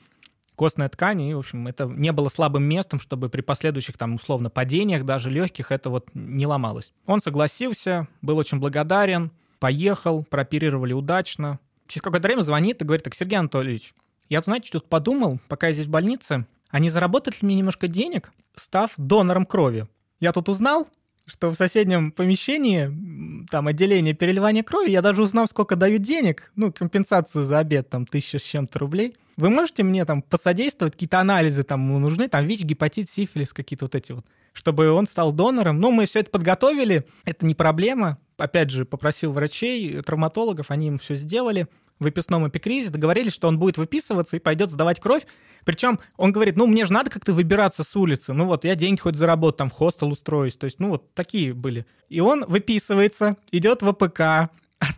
костная 0.56 0.89
ткань, 0.89 1.21
и, 1.21 1.34
в 1.34 1.39
общем, 1.39 1.67
это 1.67 1.86
не 1.86 2.12
было 2.12 2.30
слабым 2.30 2.63
местом, 2.63 2.99
чтобы 2.99 3.30
при 3.30 3.41
последующих, 3.41 3.97
там, 3.97 4.15
условно, 4.15 4.49
падениях, 4.49 5.06
даже 5.06 5.30
легких, 5.30 5.71
это 5.71 5.89
вот 5.89 6.10
не 6.13 6.45
ломалось. 6.45 6.91
Он 7.06 7.21
согласился, 7.21 8.08
был 8.21 8.38
очень 8.38 8.60
благодарен, 8.60 9.32
поехал, 9.63 10.26
прооперировали 10.30 10.91
удачно. 10.91 11.58
Через 11.88 12.02
какое-то 12.02 12.28
время 12.28 12.41
звонит 12.41 12.82
и 12.82 12.84
говорит, 12.84 13.06
так, 13.06 13.15
Сергей 13.15 13.39
Анатольевич, 13.39 13.93
я, 14.28 14.41
знаете, 14.41 14.69
тут 14.73 14.89
подумал, 14.89 15.39
пока 15.47 15.67
я 15.67 15.73
здесь 15.73 15.86
в 15.86 15.89
больнице, 15.89 16.45
а 16.69 16.80
не 16.80 16.89
заработать 16.89 17.41
ли 17.41 17.45
мне 17.45 17.56
немножко 17.56 17.88
денег, 17.88 18.34
став 18.56 18.91
донором 18.97 19.45
крови? 19.45 19.88
Я 20.19 20.34
тут 20.34 20.49
узнал, 20.49 20.86
что 21.26 21.49
в 21.49 21.56
соседнем 21.56 22.12
помещении, 22.12 23.47
там, 23.49 23.69
отделение 23.69 24.13
переливания 24.13 24.63
крови, 24.63 24.89
я 24.89 25.02
даже 25.02 25.21
узнал, 25.21 25.47
сколько 25.47 25.78
дают 25.78 26.02
денег, 26.02 26.52
ну, 26.58 26.73
компенсацию 26.73 27.45
за 27.45 27.60
обед, 27.60 27.89
там, 27.89 28.06
тысяча 28.06 28.39
с 28.39 28.43
чем-то 28.43 28.80
рублей. 28.80 29.15
Вы 29.38 29.49
можете 29.49 29.84
мне 29.84 30.04
там 30.04 30.23
посодействовать, 30.23 30.95
какие-то 30.95 31.21
анализы 31.21 31.63
там 31.63 32.02
нужны, 32.02 32.28
там, 32.28 32.45
ВИЧ, 32.45 32.63
гепатит, 32.63 33.10
сифилис, 33.10 33.54
какие-то 33.54 33.86
вот 33.86 33.95
эти 33.95 34.12
вот, 34.12 34.26
чтобы 34.52 34.91
он 34.91 35.08
стал 35.08 35.32
донором. 35.32 35.80
Ну, 35.80 35.91
мы 35.91 36.06
все 36.06 36.19
это 36.19 36.32
подготовили, 36.32 37.06
это 37.23 37.45
не 37.45 37.56
проблема. 37.56 38.17
Опять 38.43 38.71
же, 38.71 38.84
попросил 38.84 39.32
врачей, 39.32 40.01
травматологов, 40.01 40.69
они 40.69 40.88
им 40.88 40.97
все 40.97 41.15
сделали 41.15 41.69
в 41.97 42.03
выписном 42.03 42.45
эпикризе, 42.45 42.89
договорились, 42.89 43.32
что 43.32 43.47
он 43.47 43.58
будет 43.58 43.77
выписываться 43.77 44.36
и 44.36 44.39
пойдет 44.39 44.69
сдавать 44.69 44.99
кровь. 44.99 45.25
Причем 45.63 45.97
он 46.17 46.34
говорит, 46.34 46.58
ну, 46.58 46.67
мне 46.67 46.86
же 46.86 46.91
надо 46.91 47.10
как-то 47.10 47.32
выбираться 47.32 47.86
с 47.86 47.95
улицы. 47.95 48.34
Ну, 48.34 48.45
вот 48.45 48.65
я 48.65 48.75
деньги 48.75 48.99
хоть 48.99 49.15
заработаю, 49.15 49.60
там, 49.60 49.69
в 49.69 49.73
хостел 49.73 50.10
устроюсь. 50.10 50.58
То 50.58 50.65
есть, 50.65 50.77
ну, 50.79 50.89
вот 50.89 51.13
такие 51.13 51.53
были. 51.53 51.86
И 52.10 52.19
он 52.19 52.43
выписывается, 52.45 53.38
идет 53.53 53.82
в 53.82 53.88
АПК, 53.88 54.19
а 54.19 54.49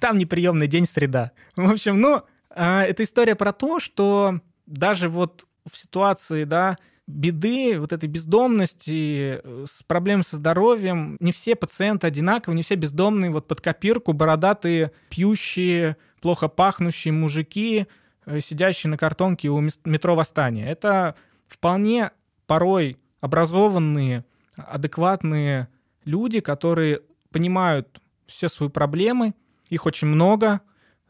там 0.02 0.18
неприемный 0.18 0.66
день 0.66 0.88
среда. 0.88 1.32
В 1.56 1.72
общем, 1.72 2.02
ну, 2.02 2.24
а, 2.50 2.82
это 2.82 3.04
история 3.04 3.36
про 3.36 3.54
то, 3.54 3.80
что 3.80 4.40
даже 4.66 5.08
вот 5.08 5.46
в 5.72 5.78
ситуации, 5.78 6.46
да, 6.46 6.78
беды, 7.08 7.80
вот 7.80 7.94
этой 7.94 8.10
бездомности, 8.10 9.40
э, 9.44 9.66
с 9.70 9.84
проблемами 9.84 10.24
со 10.24 10.38
здоровьем, 10.38 11.18
не 11.20 11.32
все 11.32 11.56
пациенты 11.56 12.08
одинаковые, 12.08 12.56
не 12.56 12.64
все 12.64 12.76
бездомные, 12.76 13.32
вот 13.32 13.48
под 13.48 13.62
копирку, 13.62 14.14
бородатые, 14.14 14.92
пьющие, 15.10 15.98
плохо 16.22 16.48
пахнущие 16.48 17.14
мужики, 17.14 17.88
э, 18.26 18.40
сидящие 18.40 18.90
на 18.90 18.98
картонке 18.98 19.50
у 19.50 19.62
метро 19.62 20.16
Восстания. 20.16 20.68
Это 20.68 21.16
вполне 21.48 22.12
порой 22.48 22.98
образованные, 23.22 24.26
адекватные 24.56 25.68
люди, 26.06 26.40
которые 26.40 27.02
понимают 27.32 28.02
все 28.26 28.50
свои 28.50 28.70
проблемы, 28.70 29.36
их 29.70 29.86
очень 29.86 30.08
много, 30.08 30.62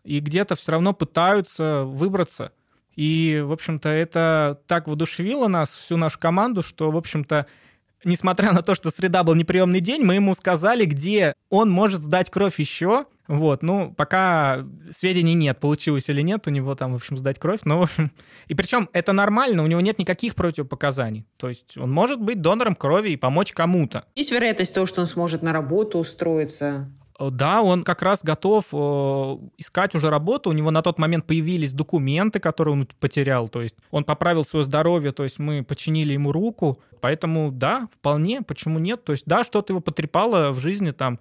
и 0.03 0.19
где-то 0.19 0.55
все 0.55 0.73
равно 0.73 0.93
пытаются 0.93 1.84
выбраться. 1.86 2.51
И, 2.95 3.43
в 3.45 3.51
общем-то, 3.51 3.89
это 3.89 4.62
так 4.67 4.88
воодушевило 4.88 5.47
нас, 5.47 5.75
всю 5.75 5.97
нашу 5.97 6.19
команду, 6.19 6.63
что, 6.63 6.91
в 6.91 6.97
общем-то, 6.97 7.45
несмотря 8.03 8.53
на 8.53 8.62
то, 8.62 8.75
что 8.75 8.91
среда 8.91 9.23
был 9.23 9.36
неприемный 9.36 9.81
день, 9.81 10.03
мы 10.03 10.15
ему 10.15 10.34
сказали, 10.34 10.86
где 10.86 11.34
он 11.49 11.69
может 11.69 12.01
сдать 12.01 12.29
кровь 12.29 12.60
еще, 12.60 13.05
вот, 13.27 13.63
ну, 13.63 13.91
пока 13.91 14.63
сведений 14.91 15.34
нет, 15.34 15.60
получилось 15.60 16.10
или 16.10 16.21
нет 16.21 16.47
у 16.47 16.51
него 16.51 16.75
там, 16.75 16.93
в 16.93 16.95
общем, 16.95 17.17
сдать 17.17 17.39
кровь, 17.39 17.62
но. 17.63 17.88
И 18.47 18.53
причем 18.53 18.88
это 18.93 19.13
нормально, 19.13 19.63
у 19.63 19.67
него 19.67 19.81
нет 19.81 19.97
никаких 19.97 20.36
противопоказаний. 20.36 21.25
То 21.38 21.49
есть 21.49 21.75
он 21.77 21.91
может 21.91 22.21
быть 22.21 22.41
донором 22.41 22.75
крови 22.75 23.10
и 23.10 23.17
помочь 23.17 23.51
кому-то. 23.51 24.05
Есть 24.15 24.31
вероятность 24.31 24.75
того, 24.75 24.86
что 24.86 25.01
он 25.01 25.08
сможет 25.08 25.41
на 25.41 25.51
работу 25.53 25.97
устроиться? 25.97 26.91
Э, 27.19 27.30
да, 27.32 27.62
он 27.62 27.84
как 27.84 28.01
раз 28.01 28.23
готов 28.23 28.65
э, 28.71 29.38
искать 29.58 29.95
уже 29.95 30.10
работу. 30.10 30.49
У 30.49 30.54
него 30.54 30.71
на 30.71 30.82
тот 30.82 30.99
момент 30.99 31.25
появились 31.25 31.73
документы, 31.73 32.39
которые 32.39 32.73
он 32.73 32.88
потерял. 32.99 33.47
То 33.47 33.62
есть 33.62 33.75
он 33.91 34.04
поправил 34.04 34.43
свое 34.43 34.65
здоровье, 34.65 35.12
то 35.12 35.23
есть 35.23 35.39
мы 35.39 35.63
починили 35.63 36.13
ему 36.13 36.32
руку. 36.32 36.80
Поэтому 37.01 37.51
да, 37.51 37.88
вполне, 37.93 38.41
почему 38.41 38.80
нет? 38.80 39.04
То 39.04 39.12
есть 39.13 39.25
да, 39.25 39.43
что-то 39.43 39.73
его 39.73 39.82
потрепало 39.82 40.51
в 40.51 40.60
жизни 40.60 40.91
там 40.91 41.19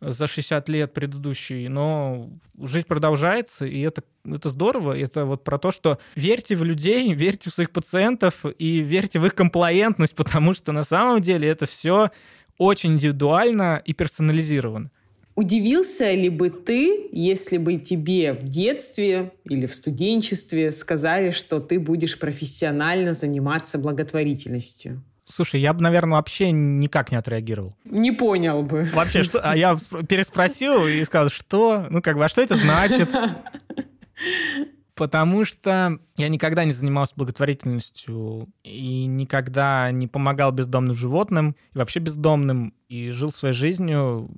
за 0.00 0.26
60 0.26 0.68
лет 0.68 0.92
предыдущий, 0.92 1.68
но 1.68 2.28
жизнь 2.60 2.86
продолжается, 2.86 3.64
и 3.64 3.80
это, 3.80 4.02
это 4.26 4.50
здорово. 4.50 4.96
Это 4.96 5.24
вот 5.24 5.42
про 5.42 5.58
то, 5.58 5.70
что 5.70 5.98
верьте 6.16 6.54
в 6.54 6.64
людей, 6.64 7.12
верьте 7.14 7.50
в 7.50 7.54
своих 7.54 7.70
пациентов 7.70 8.44
и 8.58 8.80
верьте 8.80 9.18
в 9.18 9.26
их 9.26 9.34
комплаентность, 9.34 10.14
потому 10.16 10.54
что 10.54 10.72
на 10.72 10.84
самом 10.84 11.22
деле 11.22 11.48
это 11.48 11.66
все 11.66 12.10
очень 12.58 12.94
индивидуально 12.94 13.82
и 13.84 13.92
персонализировано. 13.92 14.90
Удивился 15.36 16.14
ли 16.14 16.30
бы 16.30 16.48
ты, 16.48 17.08
если 17.12 17.58
бы 17.58 17.76
тебе 17.76 18.32
в 18.32 18.44
детстве 18.44 19.32
или 19.44 19.66
в 19.66 19.74
студенчестве 19.74 20.72
сказали, 20.72 21.30
что 21.30 21.60
ты 21.60 21.78
будешь 21.78 22.18
профессионально 22.18 23.12
заниматься 23.12 23.78
благотворительностью? 23.78 25.04
Слушай, 25.28 25.60
я 25.60 25.74
бы, 25.74 25.82
наверное, 25.82 26.14
вообще 26.14 26.52
никак 26.52 27.10
не 27.10 27.18
отреагировал. 27.18 27.76
Не 27.84 28.12
понял 28.12 28.62
бы. 28.62 28.88
Вообще, 28.94 29.22
что? 29.22 29.40
А 29.40 29.54
я 29.54 29.76
переспросил 30.08 30.86
и 30.86 31.04
сказал, 31.04 31.28
что? 31.28 31.86
Ну, 31.90 32.00
как 32.00 32.16
бы, 32.16 32.24
а 32.24 32.28
что 32.28 32.40
это 32.40 32.56
значит? 32.56 33.10
Потому 34.94 35.44
что 35.44 35.98
я 36.16 36.28
никогда 36.28 36.64
не 36.64 36.72
занимался 36.72 37.12
благотворительностью 37.16 38.48
и 38.62 39.04
никогда 39.04 39.90
не 39.90 40.06
помогал 40.06 40.52
бездомным 40.52 40.94
животным, 40.94 41.54
и 41.74 41.78
вообще 41.78 42.00
бездомным, 42.00 42.72
и 42.88 43.10
жил 43.10 43.30
своей 43.30 43.52
жизнью, 43.52 44.30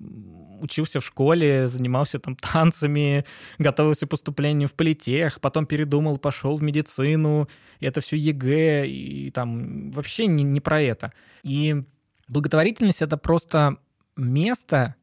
учился 0.60 1.00
в 1.00 1.06
школе, 1.06 1.66
занимался 1.66 2.18
там 2.18 2.36
танцами, 2.40 3.24
готовился 3.58 4.06
к 4.06 4.10
поступлению 4.10 4.68
в 4.68 4.74
политех, 4.74 5.40
потом 5.40 5.66
передумал, 5.66 6.18
пошел 6.18 6.56
в 6.56 6.62
медицину, 6.62 7.48
это 7.80 8.00
все 8.00 8.16
ЕГЭ, 8.16 8.86
и 8.86 9.30
там 9.30 9.90
вообще 9.90 10.26
не, 10.26 10.44
не 10.44 10.60
про 10.60 10.80
это. 10.80 11.12
И 11.42 11.82
благотворительность— 12.28 13.02
это 13.02 13.16
просто 13.16 13.78
место, 14.16 14.96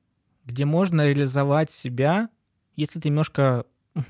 где 0.45 0.65
можно 0.65 1.07
реализовать 1.07 1.71
себя, 1.71 2.29
если 2.75 2.99
ты 2.99 3.09
немножко 3.09 3.65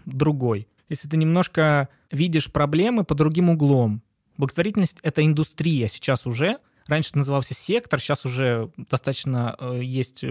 другой 0.05 0.67
если 0.89 1.07
ты 1.07 1.17
немножко 1.17 1.89
видишь 2.11 2.51
проблемы 2.51 3.03
по 3.03 3.15
другим 3.15 3.49
углом. 3.49 4.01
Благотворительность— 4.37 4.97
это 5.03 5.25
индустрия 5.25 5.87
сейчас 5.87 6.25
уже. 6.27 6.57
Раньше 6.87 7.17
назывался 7.17 7.53
сектор, 7.53 7.99
сейчас 7.99 8.25
уже 8.25 8.71
достаточно 8.77 9.55
э, 9.59 9.79
есть 9.81 10.23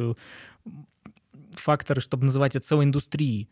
факторы, 1.64 2.00
чтобы 2.00 2.26
называть 2.26 2.54
это 2.54 2.66
целой 2.66 2.84
индустрией. 2.84 3.48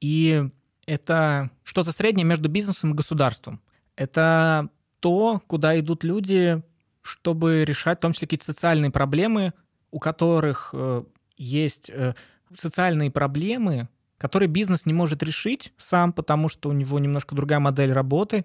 И 0.00 0.48
это 0.86 1.50
что-то 1.62 1.92
среднее 1.92 2.24
между 2.24 2.48
бизнесом 2.48 2.92
и 2.92 2.94
государством. 2.94 3.60
Это 3.96 4.68
то, 5.00 5.40
куда 5.46 5.78
идут 5.78 6.04
люди, 6.04 6.62
чтобы 7.02 7.64
решать 7.64 7.98
в 7.98 8.02
том 8.02 8.12
числе 8.12 8.26
какие-то 8.26 8.44
социальные 8.44 8.90
проблемы, 8.90 9.52
у 9.90 9.98
которых 9.98 10.70
э, 10.72 11.04
есть 11.36 11.90
э, 11.90 12.14
социальные 12.56 13.10
проблемы, 13.10 13.88
которые 14.18 14.48
бизнес 14.48 14.86
не 14.86 14.92
может 14.92 15.22
решить 15.22 15.72
сам, 15.76 16.12
потому 16.12 16.48
что 16.48 16.68
у 16.68 16.72
него 16.72 16.98
немножко 16.98 17.34
другая 17.34 17.58
модель 17.58 17.92
работы, 17.92 18.44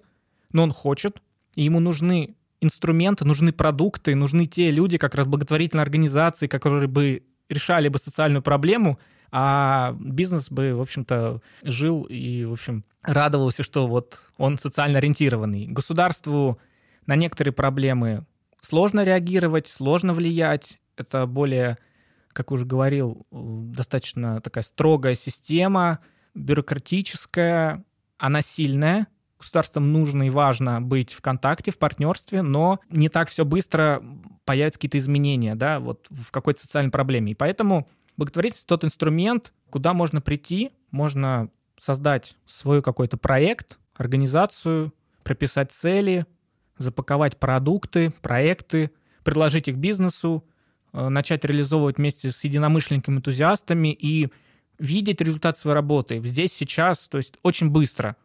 но 0.51 0.63
он 0.63 0.71
хочет, 0.71 1.21
и 1.55 1.63
ему 1.63 1.79
нужны 1.79 2.35
инструменты, 2.61 3.25
нужны 3.25 3.51
продукты, 3.51 4.15
нужны 4.15 4.47
те 4.47 4.71
люди, 4.71 4.97
как 4.97 5.15
раз 5.15 5.27
благотворительные 5.27 5.83
организации, 5.83 6.47
которые 6.47 6.87
бы 6.87 7.23
решали 7.49 7.87
бы 7.89 7.99
социальную 7.99 8.41
проблему, 8.41 8.99
а 9.31 9.95
бизнес 9.99 10.49
бы, 10.49 10.75
в 10.75 10.81
общем-то, 10.81 11.41
жил 11.63 12.03
и, 12.03 12.45
в 12.45 12.53
общем, 12.53 12.85
радовался, 13.01 13.63
что 13.63 13.87
вот 13.87 14.21
он 14.37 14.57
социально 14.57 14.99
ориентированный. 14.99 15.67
Государству 15.67 16.59
на 17.05 17.15
некоторые 17.15 17.53
проблемы 17.53 18.25
сложно 18.61 19.03
реагировать, 19.03 19.67
сложно 19.67 20.13
влиять. 20.13 20.79
Это 20.95 21.25
более, 21.25 21.77
как 22.29 22.51
уже 22.51 22.65
говорил, 22.65 23.25
достаточно 23.31 24.41
такая 24.41 24.63
строгая 24.63 25.15
система, 25.15 25.99
бюрократическая, 26.33 27.83
она 28.17 28.41
сильная, 28.41 29.07
государствам 29.39 29.91
нужно 29.91 30.23
и 30.23 30.29
важно 30.29 30.81
быть 30.81 31.13
в 31.13 31.21
контакте, 31.21 31.71
в 31.71 31.77
партнерстве, 31.77 32.41
но 32.41 32.79
не 32.89 33.09
так 33.09 33.29
все 33.29 33.45
быстро 33.45 34.03
появятся 34.45 34.79
какие-то 34.79 34.97
изменения, 34.97 35.55
да, 35.55 35.79
вот 35.79 36.07
в 36.09 36.31
какой-то 36.31 36.61
социальной 36.61 36.91
проблеме. 36.91 37.33
И 37.33 37.35
поэтому 37.35 37.87
благотворительность 38.15 38.67
тот 38.67 38.83
инструмент, 38.83 39.53
куда 39.69 39.93
можно 39.93 40.21
прийти, 40.21 40.71
можно 40.91 41.49
создать 41.77 42.35
свой 42.45 42.81
какой-то 42.81 43.17
проект, 43.17 43.77
организацию, 43.95 44.93
прописать 45.23 45.71
цели, 45.71 46.25
запаковать 46.77 47.37
продукты, 47.37 48.13
проекты, 48.21 48.91
предложить 49.23 49.67
их 49.67 49.75
бизнесу, 49.75 50.43
э, 50.93 51.09
начать 51.09 51.43
реализовывать 51.45 51.97
вместе 51.97 52.31
с 52.31 52.43
единомышленниками, 52.43 53.17
энтузиастами 53.17 53.89
и 53.93 54.29
видеть 54.79 55.21
результат 55.21 55.57
своей 55.57 55.75
работы 55.75 56.21
здесь, 56.25 56.53
сейчас, 56.53 57.07
то 57.07 57.17
есть 57.17 57.35
очень 57.43 57.69
быстро. 57.69 58.15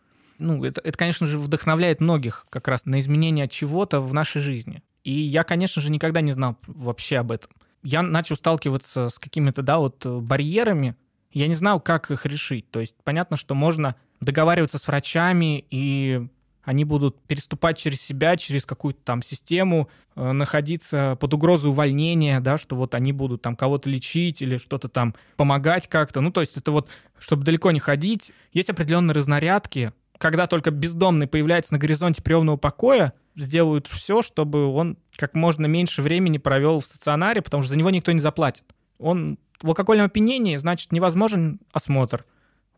Ну, 0.42 0.64
это, 0.64 0.80
это, 0.82 0.96
конечно 0.96 1.26
же, 1.26 1.38
вдохновляет 1.38 2.00
многих 2.00 2.46
как 2.50 2.68
раз 2.68 2.84
на 2.84 3.00
изменение 3.00 3.48
чего-то 3.48 4.00
в 4.00 4.12
нашей 4.12 4.42
жизни. 4.42 4.82
И 5.04 5.12
я, 5.12 5.44
конечно 5.44 5.82
же, 5.82 5.90
никогда 5.90 6.20
не 6.20 6.32
знал 6.32 6.56
вообще 6.66 7.18
об 7.18 7.32
этом. 7.32 7.50
Я 7.82 8.02
начал 8.02 8.36
сталкиваться 8.36 9.08
с 9.08 9.18
какими-то, 9.18 9.62
да, 9.62 9.78
вот 9.78 10.06
барьерами, 10.06 10.96
я 11.32 11.48
не 11.48 11.54
знал, 11.54 11.80
как 11.80 12.10
их 12.10 12.26
решить. 12.26 12.70
То 12.70 12.80
есть 12.80 12.94
понятно, 13.02 13.36
что 13.36 13.54
можно 13.54 13.96
договариваться 14.20 14.78
с 14.78 14.86
врачами 14.86 15.64
и 15.70 16.28
они 16.64 16.84
будут 16.84 17.20
переступать 17.22 17.76
через 17.76 18.00
себя, 18.00 18.36
через 18.36 18.64
какую-то 18.64 19.00
там 19.02 19.22
систему, 19.22 19.88
э, 20.14 20.32
находиться 20.32 21.16
под 21.20 21.34
угрозой 21.34 21.70
увольнения, 21.70 22.38
да, 22.40 22.56
что 22.56 22.76
вот 22.76 22.94
они 22.94 23.12
будут 23.12 23.42
там 23.42 23.56
кого-то 23.56 23.90
лечить 23.90 24.42
или 24.42 24.58
что-то 24.58 24.88
там 24.88 25.14
помогать 25.36 25.88
как-то. 25.88 26.20
Ну, 26.20 26.30
то 26.30 26.40
есть 26.40 26.56
это 26.56 26.70
вот, 26.70 26.88
чтобы 27.18 27.44
далеко 27.44 27.70
не 27.72 27.80
ходить. 27.80 28.32
Есть 28.52 28.70
определенные 28.70 29.14
разнарядки. 29.14 29.92
Когда 30.22 30.46
только 30.46 30.70
бездомный 30.70 31.26
появляется 31.26 31.72
на 31.72 31.80
горизонте 31.80 32.22
приемного 32.22 32.56
покоя, 32.56 33.12
сделают 33.34 33.88
все, 33.88 34.22
чтобы 34.22 34.66
он 34.66 34.96
как 35.16 35.34
можно 35.34 35.66
меньше 35.66 36.00
времени 36.00 36.38
провел 36.38 36.78
в 36.78 36.86
стационаре, 36.86 37.42
потому 37.42 37.64
что 37.64 37.70
за 37.70 37.76
него 37.76 37.90
никто 37.90 38.12
не 38.12 38.20
заплатит. 38.20 38.62
Он 39.00 39.36
в 39.60 39.66
алкогольном 39.66 40.06
опьянении, 40.06 40.54
значит, 40.58 40.92
невозможен 40.92 41.58
осмотр. 41.72 42.24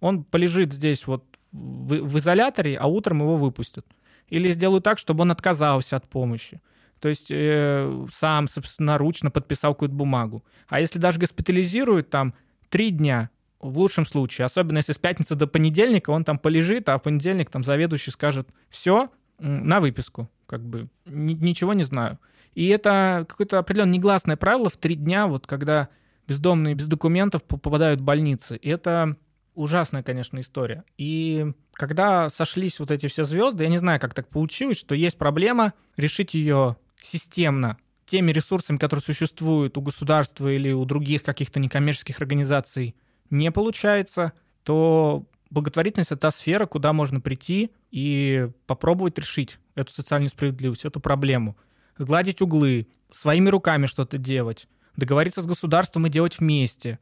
Он 0.00 0.24
полежит 0.24 0.72
здесь 0.72 1.06
вот 1.06 1.22
в, 1.52 2.06
в 2.06 2.18
изоляторе, 2.18 2.78
а 2.78 2.86
утром 2.86 3.20
его 3.20 3.36
выпустят. 3.36 3.84
Или 4.30 4.50
сделают 4.50 4.84
так, 4.84 4.98
чтобы 4.98 5.20
он 5.20 5.30
отказался 5.30 5.96
от 5.96 6.08
помощи. 6.08 6.62
То 6.98 7.10
есть 7.10 7.26
э, 7.28 8.06
сам 8.10 8.48
собственноручно 8.48 9.30
подписал 9.30 9.74
какую-то 9.74 9.94
бумагу. 9.94 10.42
А 10.66 10.80
если 10.80 10.98
даже 10.98 11.18
госпитализируют 11.18 12.08
там 12.08 12.32
три 12.70 12.88
дня, 12.88 13.28
в 13.70 13.78
лучшем 13.78 14.04
случае, 14.04 14.44
особенно 14.44 14.78
если 14.78 14.92
с 14.92 14.98
пятницы 14.98 15.34
до 15.34 15.46
понедельника 15.46 16.10
он 16.10 16.24
там 16.24 16.38
полежит, 16.38 16.88
а 16.88 16.98
в 16.98 17.02
понедельник 17.02 17.50
там 17.50 17.64
заведующий 17.64 18.10
скажет, 18.10 18.48
все, 18.68 19.10
на 19.38 19.80
выписку, 19.80 20.30
как 20.46 20.64
бы, 20.64 20.88
ничего 21.06 21.72
не 21.72 21.84
знаю. 21.84 22.18
И 22.54 22.68
это 22.68 23.24
какое-то 23.28 23.58
определенное 23.58 23.94
негласное 23.94 24.36
правило 24.36 24.68
в 24.68 24.76
три 24.76 24.94
дня, 24.94 25.26
вот 25.26 25.46
когда 25.46 25.88
бездомные 26.28 26.74
без 26.74 26.86
документов 26.88 27.42
попадают 27.42 28.00
в 28.00 28.04
больницы. 28.04 28.56
И 28.56 28.68
это 28.68 29.16
ужасная, 29.54 30.02
конечно, 30.02 30.40
история. 30.40 30.84
И 30.98 31.52
когда 31.72 32.28
сошлись 32.28 32.78
вот 32.78 32.90
эти 32.90 33.06
все 33.08 33.24
звезды, 33.24 33.64
я 33.64 33.70
не 33.70 33.78
знаю, 33.78 33.98
как 33.98 34.14
так 34.14 34.28
получилось, 34.28 34.78
что 34.78 34.94
есть 34.94 35.18
проблема, 35.18 35.72
решить 35.96 36.34
ее 36.34 36.76
системно 37.00 37.78
теми 38.06 38.30
ресурсами, 38.30 38.76
которые 38.76 39.02
существуют 39.02 39.78
у 39.78 39.80
государства 39.80 40.52
или 40.52 40.70
у 40.70 40.84
других 40.84 41.22
каких-то 41.22 41.60
некоммерческих 41.60 42.20
организаций, 42.20 42.94
не 43.30 43.50
получается, 43.50 44.32
то 44.62 45.24
благотворительность— 45.50 46.10
это 46.12 46.22
та 46.22 46.30
сфера, 46.30 46.66
куда 46.66 46.92
можно 46.92 47.20
прийти 47.20 47.70
и 47.90 48.48
попробовать 48.66 49.18
решить 49.18 49.58
эту 49.74 49.92
социальную 49.92 50.30
справедливость, 50.30 50.84
эту 50.84 51.00
проблему. 51.00 51.56
Сгладить 51.96 52.42
углы, 52.42 52.88
своими 53.12 53.48
руками 53.48 53.86
что-то 53.86 54.18
делать, 54.18 54.66
договориться 54.96 55.42
с 55.42 55.46
государством 55.46 56.06
и 56.06 56.10
делать 56.10 56.38
вместе. 56.38 56.98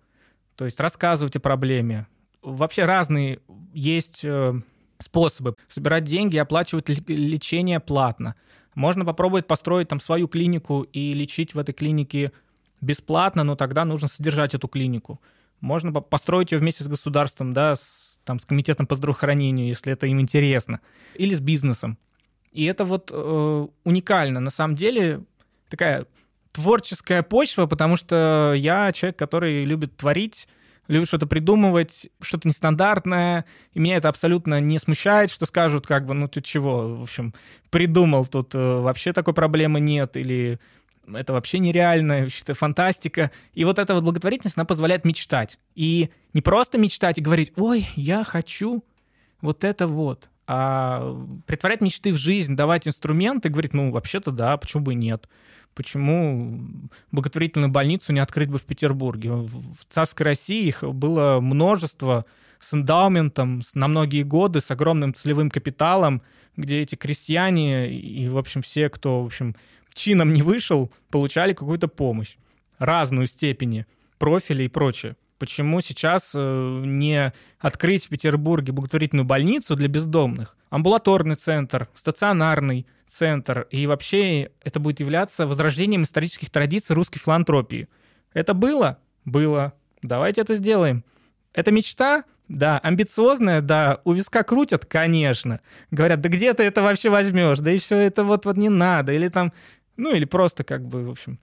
То 0.56 0.66
есть 0.66 0.78
рассказывать 0.80 1.36
о 1.36 1.40
проблеме, 1.40 2.06
вообще 2.42 2.84
разные 2.84 3.40
есть 3.72 4.20
э, 4.24 4.60
способы 4.98 5.56
собирать 5.68 6.04
деньги 6.04 6.36
и 6.36 6.38
оплачивать 6.38 6.88
лечение 7.08 7.80
платно. 7.80 8.34
Можно 8.74 9.04
попробовать 9.04 9.46
построить 9.46 9.88
там 9.88 10.00
свою 10.00 10.28
клинику 10.28 10.82
и 10.82 11.12
лечить 11.12 11.54
в 11.54 11.58
этой 11.58 11.72
клинике 11.72 12.32
бесплатно, 12.80 13.44
но 13.44 13.54
тогда 13.54 13.84
нужно 13.84 14.08
содержать 14.08 14.54
эту 14.54 14.68
клинику. 14.68 15.20
Можно 15.62 15.92
построить 15.92 16.50
ее 16.52 16.58
вместе 16.58 16.82
с 16.82 16.88
государством, 16.88 17.52
да, 17.52 17.76
с, 17.76 18.18
там, 18.24 18.40
с 18.40 18.44
комитетом 18.44 18.86
по 18.86 18.96
здравоохранению, 18.96 19.68
если 19.68 19.92
это 19.92 20.08
им 20.08 20.20
интересно, 20.20 20.80
или 21.14 21.34
с 21.34 21.40
бизнесом. 21.40 21.98
И 22.50 22.64
это 22.64 22.84
вот 22.84 23.10
э, 23.12 23.66
уникально. 23.84 24.40
На 24.40 24.50
самом 24.50 24.74
деле 24.74 25.22
такая 25.70 26.06
творческая 26.50 27.22
почва, 27.22 27.66
потому 27.66 27.96
что 27.96 28.52
я 28.56 28.92
человек, 28.92 29.16
который 29.16 29.64
любит 29.64 29.96
творить, 29.96 30.48
любит 30.88 31.06
что-то 31.06 31.28
придумывать, 31.28 32.08
что-то 32.20 32.48
нестандартное, 32.48 33.44
и 33.72 33.78
меня 33.78 33.96
это 33.96 34.08
абсолютно 34.08 34.60
не 34.60 34.80
смущает, 34.80 35.30
что 35.30 35.46
скажут, 35.46 35.86
как 35.86 36.06
бы, 36.06 36.14
ну 36.14 36.26
ты 36.26 36.40
чего, 36.40 36.96
в 36.96 37.02
общем, 37.02 37.34
придумал, 37.70 38.26
тут 38.26 38.54
э, 38.56 38.58
вообще 38.58 39.12
такой 39.12 39.32
проблемы 39.32 39.78
нет, 39.78 40.16
или 40.16 40.58
это 41.06 41.32
вообще 41.32 41.58
нереально, 41.58 42.20
вообще-то 42.20 42.54
фантастика. 42.54 43.30
И 43.54 43.64
вот 43.64 43.78
эта 43.78 43.94
вот 43.94 44.04
благотворительность, 44.04 44.56
она 44.56 44.64
позволяет 44.64 45.04
мечтать. 45.04 45.58
И 45.74 46.10
не 46.34 46.40
просто 46.40 46.78
мечтать 46.78 47.18
и 47.18 47.22
говорить, 47.22 47.52
ой, 47.56 47.86
я 47.96 48.24
хочу 48.24 48.84
вот 49.40 49.64
это 49.64 49.86
вот, 49.86 50.30
а 50.46 51.16
притворять 51.46 51.80
мечты 51.80 52.12
в 52.12 52.16
жизнь, 52.16 52.54
давать 52.54 52.86
инструменты, 52.86 53.48
говорить, 53.48 53.74
ну, 53.74 53.90
вообще-то 53.90 54.30
да, 54.30 54.56
почему 54.56 54.84
бы 54.84 54.92
и 54.92 54.96
нет 54.96 55.28
почему 55.74 56.60
благотворительную 57.10 57.70
больницу 57.70 58.12
не 58.12 58.20
открыть 58.20 58.50
бы 58.50 58.58
в 58.58 58.64
Петербурге. 58.64 59.32
В 59.32 59.84
царской 59.88 60.24
России 60.24 60.66
их 60.66 60.82
было 60.82 61.40
множество 61.40 62.26
с 62.60 62.74
эндаументом 62.74 63.62
на 63.74 63.88
многие 63.88 64.22
годы, 64.22 64.60
с 64.60 64.70
огромным 64.70 65.14
целевым 65.14 65.50
капиталом, 65.50 66.22
где 66.56 66.80
эти 66.80 66.94
крестьяне 66.94 67.90
и, 67.90 68.28
в 68.28 68.38
общем, 68.38 68.62
все, 68.62 68.88
кто, 68.88 69.22
в 69.22 69.26
общем, 69.26 69.56
чином 69.94 70.32
не 70.32 70.42
вышел, 70.42 70.90
получали 71.10 71.52
какую-то 71.52 71.88
помощь. 71.88 72.36
Разную 72.78 73.26
степени, 73.26 73.86
профиля 74.18 74.64
и 74.64 74.68
прочее. 74.68 75.16
Почему 75.38 75.80
сейчас 75.80 76.32
э, 76.34 76.82
не 76.84 77.32
открыть 77.58 78.06
в 78.06 78.08
Петербурге 78.08 78.72
благотворительную 78.72 79.24
больницу 79.24 79.74
для 79.76 79.88
бездомных? 79.88 80.56
Амбулаторный 80.70 81.34
центр, 81.34 81.88
стационарный– 81.94 82.86
центр, 83.12 83.66
и 83.70 83.86
вообще 83.86 84.50
это 84.62 84.80
будет 84.80 85.00
являться 85.00 85.46
возрождением 85.46 86.04
исторических 86.04 86.50
традиций 86.50 86.96
русской 86.96 87.18
филантропии. 87.18 87.88
Это 88.32 88.54
было? 88.54 88.98
Было. 89.24 89.74
Давайте 90.00 90.40
это 90.40 90.54
сделаем. 90.54 91.04
Это 91.52 91.70
мечта? 91.70 92.24
Да. 92.48 92.78
Амбициозная? 92.78 93.60
Да. 93.60 93.98
У 94.04 94.12
виска 94.12 94.42
крутят? 94.42 94.86
Конечно. 94.86 95.60
Говорят, 95.90 96.20
да 96.20 96.28
где 96.28 96.54
ты 96.54 96.62
это 96.62 96.82
вообще 96.82 97.10
возьмешь? 97.10 97.58
Да 97.58 97.70
и 97.70 97.78
все 97.78 97.98
это 97.98 98.24
вот, 98.24 98.46
вот 98.46 98.56
не 98.56 98.68
надо. 98.70 99.12
Или 99.12 99.28
там, 99.28 99.52
ну 99.96 100.14
или 100.14 100.24
просто 100.24 100.64
как 100.64 100.86
бы, 100.86 101.06
в 101.06 101.10
общем, 101.10 101.38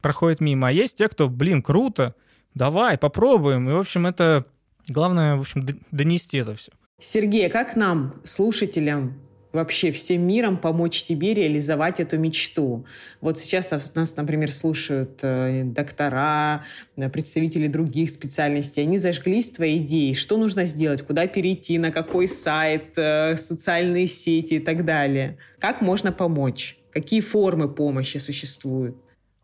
проходит 0.00 0.40
мимо. 0.40 0.68
А 0.68 0.72
есть 0.72 0.98
те, 0.98 1.08
кто, 1.08 1.28
блин, 1.28 1.62
круто, 1.62 2.14
давай, 2.54 2.98
попробуем. 2.98 3.68
И, 3.68 3.72
в 3.72 3.78
общем, 3.78 4.06
это 4.06 4.46
главное, 4.88 5.36
в 5.36 5.40
общем, 5.40 5.66
донести 5.90 6.38
это 6.38 6.54
все. 6.54 6.72
Сергей, 6.98 7.46
а 7.46 7.50
как 7.50 7.76
нам, 7.76 8.14
слушателям, 8.24 9.20
вообще 9.54 9.92
всем 9.92 10.26
миром 10.26 10.58
помочь 10.58 11.04
тебе 11.04 11.32
реализовать 11.32 12.00
эту 12.00 12.18
мечту. 12.18 12.84
Вот 13.20 13.38
сейчас 13.38 13.70
нас, 13.94 14.16
например, 14.16 14.52
слушают 14.52 15.20
э, 15.22 15.62
доктора, 15.64 16.64
э, 16.96 17.08
представители 17.08 17.68
других 17.68 18.10
специальностей. 18.10 18.82
Они 18.82 18.98
зажглись 18.98 19.50
твоей 19.50 19.78
идеей. 19.78 20.14
Что 20.14 20.36
нужно 20.36 20.66
сделать? 20.66 21.02
Куда 21.02 21.26
перейти? 21.26 21.78
На 21.78 21.92
какой 21.92 22.28
сайт? 22.28 22.94
Э, 22.96 23.36
социальные 23.36 24.08
сети 24.08 24.54
и 24.54 24.60
так 24.60 24.84
далее? 24.84 25.38
Как 25.60 25.80
можно 25.80 26.12
помочь? 26.12 26.76
Какие 26.94 27.20
формы 27.22 27.68
помощи 27.68 28.18
существуют? 28.18 28.96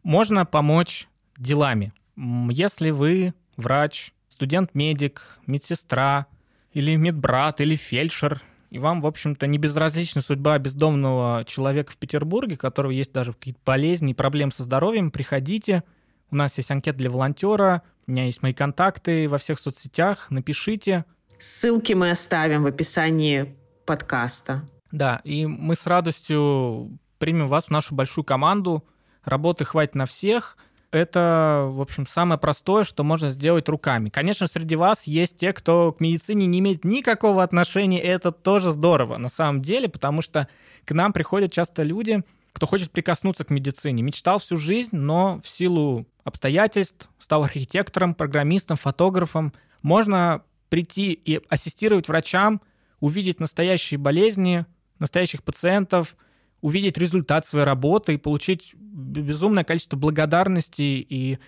Можно 0.05 0.46
помочь 0.46 1.09
делами. 1.36 1.92
Если 2.16 2.90
вы 2.90 3.34
врач, 3.57 4.12
студент-медик, 4.28 5.40
медсестра, 5.48 6.28
или 6.72 6.94
медбрат, 6.94 7.61
или 7.61 7.74
фельдшер, 7.74 8.40
и 8.70 8.78
вам, 8.78 9.01
в 9.01 9.07
общем-то, 9.07 9.48
не 9.48 9.59
безразлична 9.59 10.22
судьба 10.22 10.57
бездомного 10.59 11.44
человека 11.44 11.90
в 11.90 11.96
Петербурге, 11.96 12.55
у 12.55 12.59
которого 12.59 12.92
есть 12.92 13.12
даже 13.12 13.32
какие-то 13.32 13.59
болезни 13.64 14.12
и 14.12 14.14
проблемы 14.14 14.53
со 14.53 14.62
здоровьем, 14.62 15.11
приходите. 15.11 15.82
У 16.30 16.36
нас 16.36 16.57
есть 16.57 16.70
анкета 16.70 16.98
для 16.98 17.11
волонтера, 17.11 17.82
у 18.07 18.12
меня 18.12 18.26
есть 18.26 18.42
мои 18.42 18.55
контакты 18.55 19.28
во 19.28 19.38
всех 19.38 19.59
соцсетях, 19.59 20.30
напишите. 20.30 21.05
Ссылки 21.36 21.94
мы 21.94 22.12
оставим 22.12 22.62
в 22.62 22.66
описании 22.66 23.57
подкаста. 23.86 24.68
Да, 24.92 25.20
и 25.24 25.46
мы 25.46 25.74
с 25.74 25.88
радостью 25.88 26.96
примем 27.20 27.46
вас 27.46 27.66
в 27.66 27.70
нашу 27.70 27.94
большую 27.94 28.24
команду. 28.24 28.84
Работы 29.22 29.64
хватит 29.64 29.94
на 29.94 30.06
всех– 30.06 30.56
это, 30.90 31.68
в 31.70 31.80
общем, 31.80 32.06
самое 32.06 32.38
простое, 32.38 32.82
что 32.82 33.04
можно 33.04 33.28
сделать 33.28 33.68
руками. 33.68 34.08
Конечно, 34.08 34.46
среди 34.48 34.74
вас 34.74 35.04
есть 35.04 35.36
те, 35.36 35.52
кто 35.52 35.92
к 35.92 36.00
медицине 36.00 36.46
не 36.46 36.58
имеет 36.58 36.84
никакого 36.84 37.44
отношения, 37.44 38.02
и 38.02 38.06
это 38.06 38.32
тоже 38.32 38.72
здорово 38.72 39.16
на 39.16 39.28
самом 39.28 39.62
деле, 39.62 39.88
потому 39.88 40.20
что 40.20 40.48
к 40.84 40.92
нам 40.92 41.12
приходят 41.12 41.52
часто 41.52 41.84
люди, 41.84 42.22
кто 42.52 42.66
хочет 42.66 42.90
прикоснуться 42.90 43.44
к 43.44 43.50
медицине. 43.50 44.02
Мечтал 44.02 44.40
всю 44.40 44.56
жизнь, 44.56 44.96
но 44.96 45.40
в 45.44 45.48
силу 45.48 46.06
обстоятельств 46.24 47.08
стал 47.20 47.44
архитектором, 47.44 48.14
программистом, 48.14 48.76
фотографом. 48.76 49.52
Можно 49.82 50.42
прийти 50.70 51.12
и 51.12 51.40
ассистировать 51.48 52.08
врачам, 52.08 52.60
увидеть 52.98 53.38
настоящие 53.38 53.98
болезни, 53.98 54.66
настоящих 54.98 55.44
пациентов– 55.44 56.16
увидеть 56.61 56.98
результат 56.98 57.46
своей 57.46 57.64
работы 57.64 58.14
и 58.14 58.18
получить 58.18 58.74
безумное 58.74 59.64
количество 59.64 59.96
благодарности. 59.96 60.82
И 60.82 61.38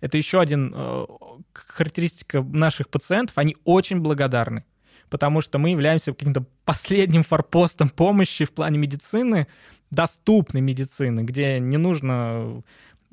это 0.00 0.16
еще 0.16 0.40
один 0.40 0.72
э, 0.74 1.06
характеристика 1.52 2.42
наших 2.42 2.88
пациентов. 2.88 3.38
Они 3.38 3.56
очень 3.64 4.00
благодарны, 4.00 4.64
потому 5.08 5.40
что 5.40 5.58
мы 5.58 5.70
являемся 5.70 6.12
каким-то 6.12 6.44
последним 6.64 7.24
форпостом 7.24 7.88
помощи 7.88 8.44
в 8.44 8.52
плане 8.52 8.78
медицины, 8.78 9.46
доступной 9.90 10.62
медицины, 10.62 11.20
где 11.20 11.58
не 11.58 11.76
нужно 11.76 12.62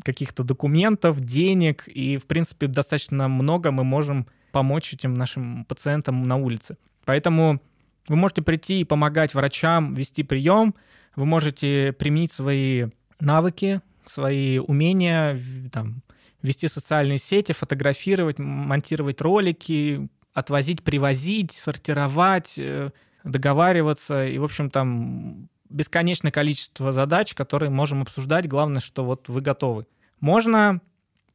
каких-то 0.04 0.44
документов, 0.44 1.20
денег, 1.20 1.88
и, 1.88 2.18
в 2.18 2.28
принципе, 2.28 2.68
достаточно 2.68 3.28
много 3.28 3.72
мы 3.72 3.84
можем 3.84 4.28
помочь 4.52 4.94
этим 4.94 5.16
нашим 5.16 5.66
пациентам 5.66 6.24
на 6.24 6.36
улице. 6.36 6.78
Поэтому 7.06 7.62
вы 8.08 8.16
можете 8.16 8.42
прийти 8.42 8.82
и 8.82 8.84
помогать 8.86 9.34
врачам 9.34 9.94
вести 9.94 10.24
прием, 10.24 10.76
вы 11.18 11.26
можете 11.26 11.94
применить 11.94 12.32
свои 12.32 12.86
навыки, 13.20 13.82
свои 14.06 14.60
умения, 14.60 15.42
там, 15.74 16.04
вести 16.44 16.68
социальные 16.68 17.18
сети, 17.18 17.54
фотографировать, 17.54 18.38
монтировать 18.38 19.20
ролики, 19.20 20.08
отвозить, 20.34 20.84
привозить, 20.84 21.52
сортировать, 21.54 22.54
э, 22.60 22.92
договариваться. 23.24 24.28
И, 24.28 24.38
в 24.38 24.44
общем, 24.44 24.70
там 24.70 25.50
бесконечное 25.70 26.32
количество 26.32 26.92
задач, 26.92 27.34
которые 27.34 27.72
можем 27.72 28.04
обсуждать. 28.04 28.48
Главное, 28.48 28.80
что 28.80 29.04
вот 29.04 29.28
вы 29.28 29.42
готовы. 29.42 29.88
Можно 30.20 30.82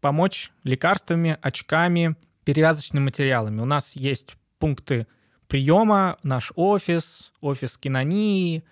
помочь 0.00 0.52
лекарствами, 0.62 1.36
очками, 1.42 2.14
перевязочными 2.44 3.04
материалами. 3.06 3.60
У 3.60 3.66
нас 3.66 3.96
есть 3.96 4.36
пункты 4.60 5.08
приема, 5.48 6.18
наш 6.22 6.52
офис, 6.54 7.32
офис 7.40 7.76
кинонии, 7.76 8.62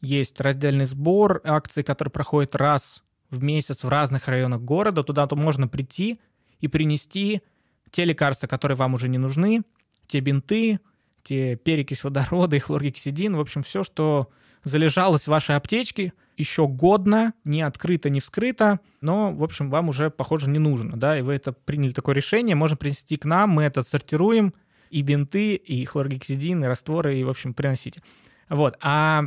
есть 0.00 0.40
раздельный 0.40 0.86
сбор 0.86 1.40
акций, 1.44 1.82
который 1.82 2.10
проходит 2.10 2.54
раз 2.54 3.02
в 3.30 3.42
месяц 3.42 3.84
в 3.84 3.88
разных 3.88 4.28
районах 4.28 4.60
города. 4.60 5.02
Туда 5.02 5.24
-то 5.24 5.36
можно 5.36 5.68
прийти 5.68 6.20
и 6.60 6.68
принести 6.68 7.42
те 7.90 8.04
лекарства, 8.04 8.46
которые 8.46 8.76
вам 8.76 8.94
уже 8.94 9.08
не 9.08 9.18
нужны, 9.18 9.62
те 10.06 10.20
бинты, 10.20 10.80
те 11.22 11.56
перекись 11.56 12.04
водорода 12.04 12.56
и 12.56 12.58
хлоргексидин, 12.58 13.36
в 13.36 13.40
общем, 13.40 13.62
все, 13.62 13.82
что 13.82 14.30
залежалось 14.64 15.22
в 15.22 15.28
вашей 15.28 15.56
аптечке, 15.56 16.12
еще 16.36 16.66
годно, 16.66 17.34
не 17.44 17.62
открыто, 17.62 18.08
не 18.10 18.20
вскрыто, 18.20 18.80
но, 19.00 19.32
в 19.32 19.42
общем, 19.42 19.70
вам 19.70 19.88
уже, 19.88 20.10
похоже, 20.10 20.48
не 20.48 20.58
нужно, 20.58 20.96
да, 20.96 21.18
и 21.18 21.22
вы 21.22 21.34
это 21.34 21.52
приняли 21.52 21.92
такое 21.92 22.14
решение, 22.14 22.56
можно 22.56 22.76
принести 22.76 23.16
к 23.16 23.24
нам, 23.24 23.50
мы 23.50 23.64
это 23.64 23.82
сортируем, 23.82 24.54
и 24.90 25.02
бинты, 25.02 25.54
и 25.54 25.84
хлоргексидин, 25.84 26.64
и 26.64 26.66
растворы, 26.66 27.18
и, 27.18 27.24
в 27.24 27.30
общем, 27.30 27.54
приносите. 27.54 28.00
Вот, 28.48 28.76
а 28.80 29.26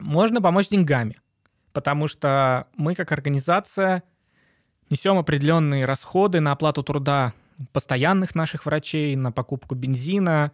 можно 0.00 0.40
помочь 0.40 0.68
деньгами, 0.68 1.20
потому 1.72 2.08
что 2.08 2.66
мы 2.76 2.94
как 2.94 3.12
организация 3.12 4.02
несем 4.90 5.18
определенные 5.18 5.84
расходы 5.84 6.40
на 6.40 6.52
оплату 6.52 6.82
труда 6.82 7.32
постоянных 7.72 8.34
наших 8.34 8.66
врачей, 8.66 9.16
на 9.16 9.32
покупку 9.32 9.74
бензина, 9.74 10.52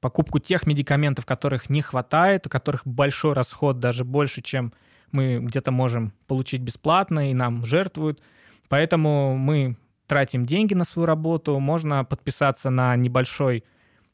покупку 0.00 0.38
тех 0.38 0.66
медикаментов, 0.66 1.26
которых 1.26 1.68
не 1.70 1.82
хватает, 1.82 2.46
у 2.46 2.50
которых 2.50 2.86
большой 2.86 3.32
расход, 3.32 3.80
даже 3.80 4.04
больше, 4.04 4.42
чем 4.42 4.72
мы 5.12 5.38
где-то 5.38 5.70
можем 5.70 6.12
получить 6.26 6.62
бесплатно, 6.62 7.30
и 7.30 7.34
нам 7.34 7.64
жертвуют. 7.64 8.20
Поэтому 8.68 9.36
мы 9.36 9.76
тратим 10.06 10.46
деньги 10.46 10.74
на 10.74 10.84
свою 10.84 11.06
работу, 11.06 11.58
можно 11.58 12.04
подписаться 12.04 12.70
на 12.70 12.94
небольшой 12.96 13.64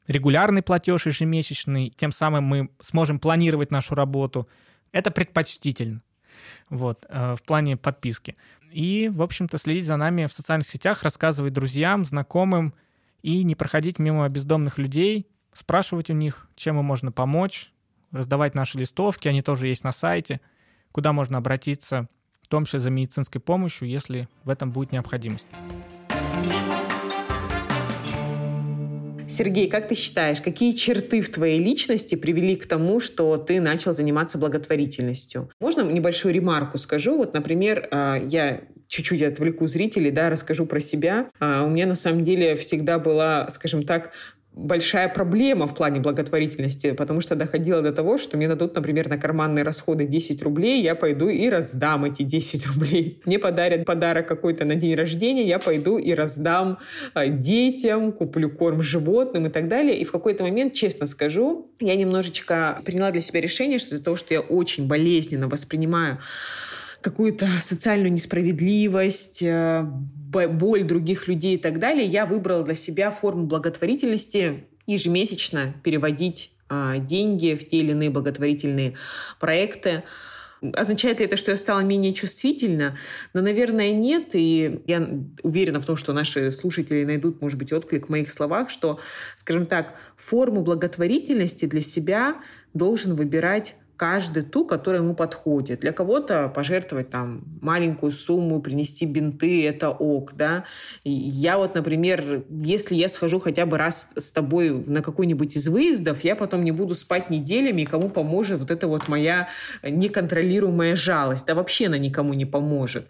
регулярный 0.07 0.63
платеж 0.63 1.07
ежемесячный, 1.07 1.93
тем 1.97 2.13
самым 2.13 2.45
мы 2.45 2.71
сможем 2.81 3.19
планировать 3.19 3.71
нашу 3.71 3.95
работу. 3.95 4.49
Это 4.93 5.11
предпочтительно. 5.11 6.03
Вот, 6.69 7.05
э, 7.09 7.35
в 7.35 7.43
плане 7.43 7.77
подписки. 7.77 8.37
И, 8.71 9.11
в 9.13 9.23
общем-то, 9.23 9.59
следить 9.59 9.85
за 9.85 9.97
нами 9.97 10.27
в 10.27 10.33
социальных 10.33 10.67
сетях, 10.67 11.03
рассказывать 11.03 11.53
друзьям, 11.53 12.05
знакомым 12.05 12.75
и 13.23 13.45
не 13.45 13.55
проходить 13.55 13.99
мимо 13.99 14.29
бездомных 14.29 14.79
людей, 14.79 15.27
спрашивать 15.53 16.11
у 16.11 16.15
них, 16.15 16.49
чем 16.57 16.79
им 16.79 16.85
можно 16.85 17.13
помочь, 17.13 17.73
раздавать 18.11 18.55
наши 18.55 18.79
листовки, 18.79 19.29
они 19.29 19.43
тоже 19.43 19.67
есть 19.67 19.85
на 19.85 19.93
сайте, 19.93 20.41
куда 20.91 21.13
можно 21.13 21.39
обратиться, 21.39 22.09
в 22.41 22.49
том 22.49 22.65
числе 22.65 22.79
за 22.79 22.91
медицинской 22.91 23.41
помощью, 23.41 23.89
если 23.89 24.29
в 24.45 24.51
этом 24.51 24.73
будет 24.73 24.93
необходимость. 24.93 25.47
Сергей, 29.33 29.67
как 29.67 29.89
ты 29.89 29.95
считаешь, 29.95 30.43
какие 30.43 30.73
черты 30.73 31.23
в 31.23 31.31
твоей 31.31 31.59
личности 31.59 32.17
привели 32.17 32.55
к 32.55 32.67
тому, 32.67 33.01
что 33.01 33.39
ты 33.39 33.63
начал 33.63 33.95
заниматься 33.95 34.37
благотворительностью? 34.37 35.51
Можно 35.59 35.83
небольшую 35.83 36.35
ремарку 36.35 36.77
скажу? 36.77 37.17
Вот, 37.17 37.33
например, 37.33 37.89
а, 37.91 38.17
я 38.19 38.61
чуть-чуть 38.89 39.23
отвлеку 39.23 39.67
зрителей, 39.67 40.11
да, 40.11 40.29
расскажу 40.29 40.67
про 40.67 40.81
себя. 40.81 41.31
А, 41.41 41.65
у 41.65 41.71
меня 41.71 41.87
на 41.87 41.97
самом 41.97 42.25
деле 42.25 42.57
всегда 42.57 42.99
была, 42.99 43.49
скажем 43.51 43.85
так, 43.85 44.13
большая 44.55 45.09
проблема 45.09 45.67
в 45.67 45.75
плане 45.75 46.01
благотворительности, 46.01 46.93
потому 46.93 47.21
что 47.21 47.37
доходило 47.37 47.81
до 47.81 47.93
того, 47.93 48.19
что 48.19 48.37
мне 48.37 48.49
дадут, 48.49 48.75
например, 48.75 49.09
на 49.09 49.17
карманные 49.17 49.65
расходы 49.65 50.07
10 50.07 50.43
рублей, 50.43 50.83
я 50.83 50.95
пойду 50.95 51.29
и 51.29 51.49
раздам 51.49 52.05
эти 52.05 52.23
10 52.23 52.67
рублей. 52.67 53.21
Мне 53.25 53.39
подарят 53.39 53.87
подарок 53.87 54.29
какой-то 54.29 54.65
на 54.65 54.75
день 54.75 54.95
рождения, 54.95 55.47
я 55.47 55.59
пойду 55.59 55.97
и 55.99 56.13
раздам 56.13 56.79
э, 57.15 57.29
детям, 57.29 58.13
куплю 58.13 58.51
корм 58.51 58.83
животным 58.83 59.47
и 59.47 59.51
так 59.51 59.69
далее. 59.69 59.97
И 59.99 60.05
в 60.05 60.13
какой-то 60.13 60.45
момент, 60.45 60.75
честно 60.75 61.07
скажу, 61.07 61.71
я 61.81 61.97
немножечко 61.97 62.83
приняла 62.85 63.11
для 63.11 63.21
себя 63.21 63.41
решение, 63.41 63.79
что 63.79 63.95
из-за 63.95 64.05
того, 64.05 64.17
что 64.17 64.35
я 64.35 64.41
очень 64.41 64.87
болезненно 64.87 65.49
воспринимаю 65.49 66.19
какую-то 67.03 67.47
социальную 67.61 68.13
несправедливость, 68.13 69.43
э, 69.43 69.83
боль 69.85 70.85
других 70.85 71.29
людей 71.29 71.57
и 71.57 71.59
так 71.59 71.79
далее, 71.79 72.07
я 72.07 72.25
выбрала 72.25 72.65
для 72.65 72.75
себя 72.75 73.11
форму 73.11 73.47
благотворительности 73.47 74.65
ежемесячно 74.87 75.75
переводить 75.83 76.53
а, 76.69 76.99
деньги 76.99 77.55
в 77.55 77.69
те 77.69 77.79
или 77.79 77.91
иные 77.91 78.11
благотворительные 78.11 78.95
проекты. 79.39 80.05
Означает 80.75 81.19
ли 81.19 81.27
это, 81.27 81.37
что 81.37 81.51
я 81.51 81.57
стала 81.57 81.81
менее 81.81 82.15
чувствительна? 82.15 82.97
Но, 83.35 83.43
наверное, 83.43 83.93
нет. 83.93 84.31
И 84.35 84.81
я 84.87 85.07
уверена 85.43 85.81
в 85.81 85.87
том, 85.87 85.97
что 85.97 86.13
наши 86.13 86.51
слушатели 86.51 87.05
найдут, 87.05 87.43
может 87.43 87.59
быть, 87.59 87.73
отклик 87.73 88.07
в 88.07 88.11
моих 88.11 88.31
словах, 88.31 88.71
что, 88.71 89.01
скажем 89.37 89.67
так, 89.67 89.95
форму 90.17 90.63
благотворительности 90.63 91.67
для 91.67 91.83
себя 91.83 92.41
должен 92.75 93.17
выбирать 93.17 93.75
каждый 94.03 94.43
ту, 94.43 94.65
которая 94.65 95.01
ему 95.01 95.15
подходит. 95.15 95.79
Для 95.79 95.93
кого-то 95.93 96.49
пожертвовать 96.49 97.09
там 97.09 97.45
маленькую 97.61 98.11
сумму, 98.11 98.61
принести 98.61 99.07
бинты– 99.07 99.65
это 99.69 99.91
ок, 99.91 100.33
да. 100.35 100.65
я 101.05 101.57
вот, 101.57 101.77
например, 101.77 102.43
если 102.51 102.97
я 102.97 103.09
схожу 103.09 103.39
хотя 103.39 103.65
бы 103.65 103.79
раз 103.79 104.09
с 104.17 104.33
тобой 104.33 104.71
на 104.71 105.03
какой-нибудь 105.03 105.57
из 105.57 105.69
выездов, 105.69 106.25
я 106.25 106.35
потом 106.35 106.65
не 106.65 106.73
буду 106.73 106.97
спать 106.97 107.31
неделями, 107.31 107.83
и 107.83 107.87
кому 107.87 108.09
поможет 108.09 108.59
вот 108.59 108.73
эта 108.73 108.89
вот 108.89 109.07
моя 109.07 109.49
неконтролируемая 109.85 110.97
жалость. 110.97 111.47
Да 111.47 111.55
вообще 111.55 111.87
она 111.87 111.97
никому 111.97 112.35
не 112.35 112.45
поможет. 112.45 113.07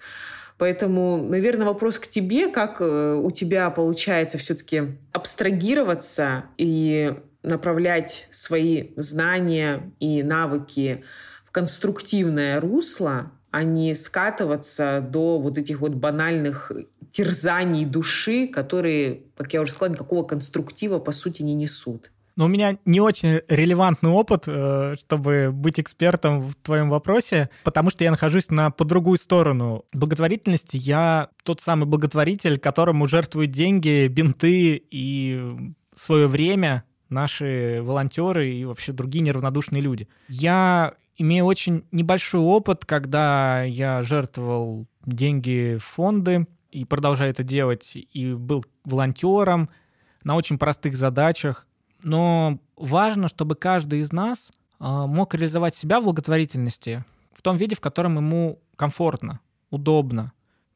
Поэтому, 0.59 1.27
наверное, 1.27 1.67
вопрос 1.67 1.99
к 1.99 2.07
тебе, 2.07 2.49
как 2.49 2.83
э, 2.83 3.15
у 3.15 3.31
тебя 3.31 3.71
получается 3.71 4.37
все-таки 4.37 4.99
абстрагироваться 5.11 6.45
и 6.59 7.15
направлять 7.43 8.29
свои 8.31 8.91
знания 8.97 9.93
и 10.01 10.23
навыки 10.23 11.05
в 11.45 11.51
конструктивное 11.51 12.61
русло, 12.61 13.33
а 13.51 13.65
не 13.65 13.95
скатываться 13.95 15.01
до 15.07 15.39
вот 15.39 15.59
этих 15.59 15.81
вот 15.81 15.95
банальных 15.95 16.73
терзаний 17.11 17.85
души, 17.85 18.49
которые, 18.49 19.25
как 19.37 19.53
я 19.53 19.61
уже 19.61 19.73
сказала, 19.73 19.93
никакого 19.93 20.25
конструктива 20.25 20.99
по 20.99 21.13
сути 21.13 21.43
не 21.43 21.55
несут. 21.55 22.11
Но 22.35 22.47
у 22.47 22.49
меня 22.49 22.79
не 22.87 23.01
очень 23.01 23.43
релевантный 23.49 24.11
опыт, 24.11 24.45
э, 24.47 24.95
чтобы 24.99 25.51
быть 25.53 25.79
экспертом 25.79 26.41
в 26.41 26.55
твоем 26.55 26.89
вопросе, 26.89 27.51
потому 27.63 27.91
что 27.91 28.05
я 28.05 28.11
нахожусь 28.11 28.49
на 28.49 28.71
по 28.71 28.87
другую 28.87 29.19
сторону 29.19 29.85
благотворительности. 29.93 30.79
Я 30.79 31.29
тот 31.43 31.61
самый 31.61 31.85
благотворитель, 31.85 32.59
которому 32.59 33.07
жертвуют 33.07 33.51
деньги, 33.51 34.07
бинты 34.07 34.83
и 34.91 35.47
свое 35.95 36.27
время 36.27 36.85
наши 37.13 37.81
волонтеры 37.83 38.51
и 38.51 38.65
вообще 38.65 38.93
другие 38.93 39.23
неравнодушные 39.23 39.81
люди. 39.81 40.09
Я 40.29 40.95
имею 41.17 41.45
очень 41.45 41.85
небольшой 41.93 42.41
опыт, 42.41 42.85
когда 42.85 43.63
я 43.63 44.03
жертвовал 44.03 44.87
деньги 45.05 45.77
в 45.79 45.85
фонды 45.85 46.47
и 46.71 46.85
продолжаю 46.85 47.31
это 47.31 47.45
делать, 47.45 47.93
и 47.95 48.33
был 48.33 48.65
волонтером 48.85 49.69
на 50.25 50.35
очень 50.37 50.59
простых 50.59 50.97
задачах. 50.97 51.67
Но 52.03 52.59
важно, 52.77 53.29
чтобы 53.29 53.55
каждый 53.55 54.01
из 54.01 54.13
нас 54.13 54.51
а, 54.81 55.07
мог 55.07 55.35
реализовать 55.35 55.75
себя 55.75 56.01
в 56.01 56.05
благотворительности 56.05 57.05
в 57.33 57.43
том 57.43 57.57
виде, 57.57 57.75
в 57.75 57.81
котором 57.81 58.17
ему 58.17 58.61
комфортно, 58.77 59.41
удобно, 59.71 60.33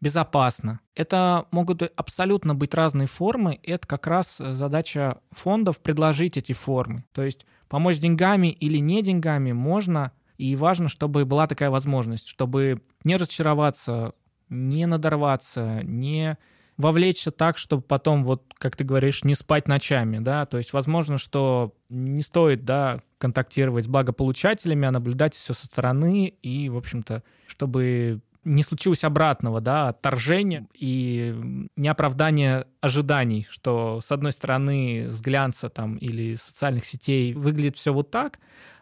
безопасно. 0.07 0.79
Это 0.95 1.47
могут 1.51 1.83
абсолютно 1.97 2.55
быть 2.55 2.75
разные 2.75 3.09
формы, 3.09 3.59
и 3.61 3.73
это 3.73 3.89
как 3.89 4.07
раз 4.07 4.37
задача 4.37 5.19
фондов 5.33 5.81
предложить 5.81 6.37
эти 6.37 6.53
формы. 6.53 7.03
То 7.13 7.25
есть 7.25 7.45
помочь 7.69 7.99
деньгами 7.99 8.53
или 8.53 8.79
не 8.79 9.03
деньгами 9.03 9.51
можно, 9.51 10.13
и 10.39 10.55
важно, 10.55 10.89
чтобы 10.89 11.25
была 11.25 11.49
такая 11.49 11.71
возможность, 11.71 12.29
чтобы 12.29 12.83
не 13.03 13.17
разочароваться, 13.17 14.13
не 14.49 14.87
надорваться, 14.87 15.81
не 15.83 16.39
вовлечься 16.77 17.33
так, 17.33 17.59
чтобы 17.59 17.83
потом, 17.83 18.25
вот, 18.25 18.45
как 18.57 18.77
ты 18.77 18.85
говоришь, 18.85 19.25
не 19.25 19.35
спать 19.35 19.67
ночами, 19.67 20.19
да, 20.21 20.45
то 20.45 20.57
есть 20.59 20.73
возможно, 20.73 21.19
что 21.19 21.75
не 21.89 22.23
стоит, 22.23 22.65
да, 22.65 23.01
контактировать 23.19 23.87
с 23.87 23.89
благополучателями, 23.89 24.87
а 24.87 24.93
наблюдать 24.93 25.35
все 25.35 25.53
со 25.53 25.67
стороны 25.67 26.29
и, 26.43 26.69
в 26.69 26.77
общем-то, 26.77 27.25
чтобы 27.49 28.21
не 28.47 28.63
случилось 28.63 29.05
обратного, 29.05 29.61
да, 29.61 29.89
отторжения 29.89 30.67
и 30.73 31.69
неоправдания 31.77 32.67
ожиданий, 32.81 33.47
что, 33.51 34.01
с 34.01 34.11
одной 34.13 34.33
стороны, 34.33 35.11
с 35.11 35.21
глянца 35.21 35.69
там 35.69 35.97
или 35.97 36.37
социальных 36.37 36.85
сетей 36.85 37.35
выглядит 37.35 37.77
все 37.77 37.93
вот 37.93 38.11
так, 38.11 38.39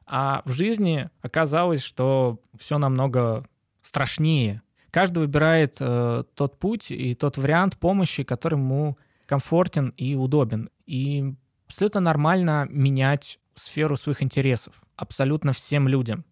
а 0.06 0.42
в 0.44 0.52
жизни 0.52 1.08
оказалось, 1.22 1.82
что 1.82 2.40
все 2.58 2.78
намного 2.78 3.44
страшнее, 3.82 4.62
Каждый 4.94 5.18
выбирает 5.18 5.78
э, 5.80 6.22
тот 6.36 6.60
путь 6.60 6.92
и 6.92 7.16
тот 7.16 7.36
вариант 7.36 7.76
помощи, 7.78 8.22
который 8.22 8.60
ему 8.60 8.96
комфортен 9.26 9.88
и 9.96 10.14
удобен. 10.14 10.70
И 10.86 11.34
абсолютно 11.66 11.98
нормально 11.98 12.68
менять 12.70 13.40
сферу 13.56 13.96
своих 13.96 14.22
интересов 14.22 14.80
абсолютно 14.94 15.52
всем 15.52 15.88
людям. 15.88 16.24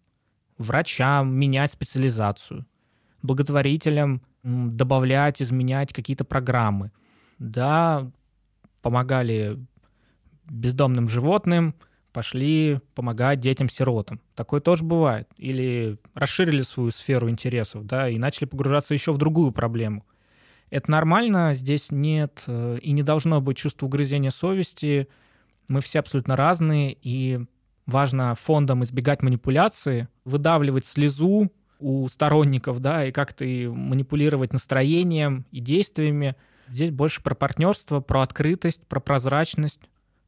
Врачам 0.57 1.33
менять 1.33 1.73
специализацию, 1.73 2.65
благотворителям 3.23 4.21
добавлять, 4.43 5.41
изменять 5.41 5.91
какие-то 5.91 6.23
программы. 6.25 6.91
Да, 7.39 8.11
помогали 8.81 9.57
бездомным 10.45 11.09
животным– 11.09 11.73
пошли 12.13 12.79
помогать 12.93 13.39
детям-сиротам. 13.39 14.21
Такое 14.35 14.61
тоже 14.61 14.83
бывает. 14.85 15.27
Или 15.35 15.97
расширили 16.13 16.61
свою 16.61 16.91
сферу 16.91 17.29
интересов, 17.29 17.85
да, 17.85 18.07
и 18.07 18.17
начали 18.17 18.45
погружаться 18.45 18.93
еще 18.93 19.11
в 19.11 19.17
другую 19.17 19.51
проблему. 19.51 20.05
Это 20.69 20.89
нормально, 20.89 21.53
здесь 21.53 21.91
нет 21.91 22.43
э, 22.47 22.77
и 22.81 22.91
не 22.93 23.03
должно 23.03 23.41
быть 23.41 23.57
чувства 23.57 23.87
угрызения 23.87 24.29
совести. 24.29 25.07
Мы 25.67 25.81
все 25.81 25.99
абсолютно 25.99 26.35
разные, 26.35 26.97
и 27.01 27.41
важно 27.85 28.33
фондам 28.35 28.83
избегать 28.83 29.21
манипуляции, 29.21 30.07
выдавливать 30.23 30.85
слезу 30.85 31.51
у 31.83 32.07
сторонников, 32.07 32.79
да, 32.79 33.05
и 33.05 33.11
как-то 33.11 33.43
манипулировать 33.45 34.53
настроением 34.53 35.45
и 35.51 35.59
действиями. 35.59 36.35
Здесь 36.69 36.91
больше 36.91 37.21
про 37.21 37.35
партнерство, 37.35 37.99
про 37.99 38.21
открытость, 38.21 38.85
про 38.87 38.99
прозрачность, 38.99 39.81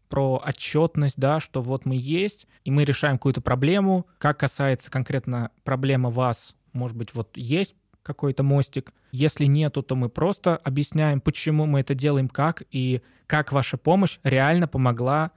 про 0.09 0.41
отчетность, 0.45 1.15
да, 1.17 1.39
что 1.39 1.61
вот 1.61 1.85
мы 1.85 1.95
есть, 1.95 2.47
и 2.63 2.71
мы 2.71 2.83
решаем 2.83 3.17
какую-то 3.17 3.41
проблему. 3.41 4.05
Как 4.17 4.39
касается 4.39 4.91
конкретно 4.91 5.51
проблемы 5.63 6.11
вас, 6.11 6.55
может 6.73 6.97
быть, 6.97 7.13
вот 7.13 7.35
есть 7.35 7.75
какой-то 8.03 8.43
мостик. 8.43 8.93
Если 9.11 9.45
нету, 9.45 9.81
то 9.81 9.95
мы 9.95 10.09
просто 10.09 10.57
объясняем, 10.57 11.21
почему 11.21 11.65
мы 11.65 11.79
это 11.79 11.95
делаем, 11.95 12.29
как, 12.29 12.63
и 12.69 13.01
как 13.25 13.51
ваша 13.51 13.77
помощь 13.77 14.19
реально 14.23 14.67
помогла 14.67 15.31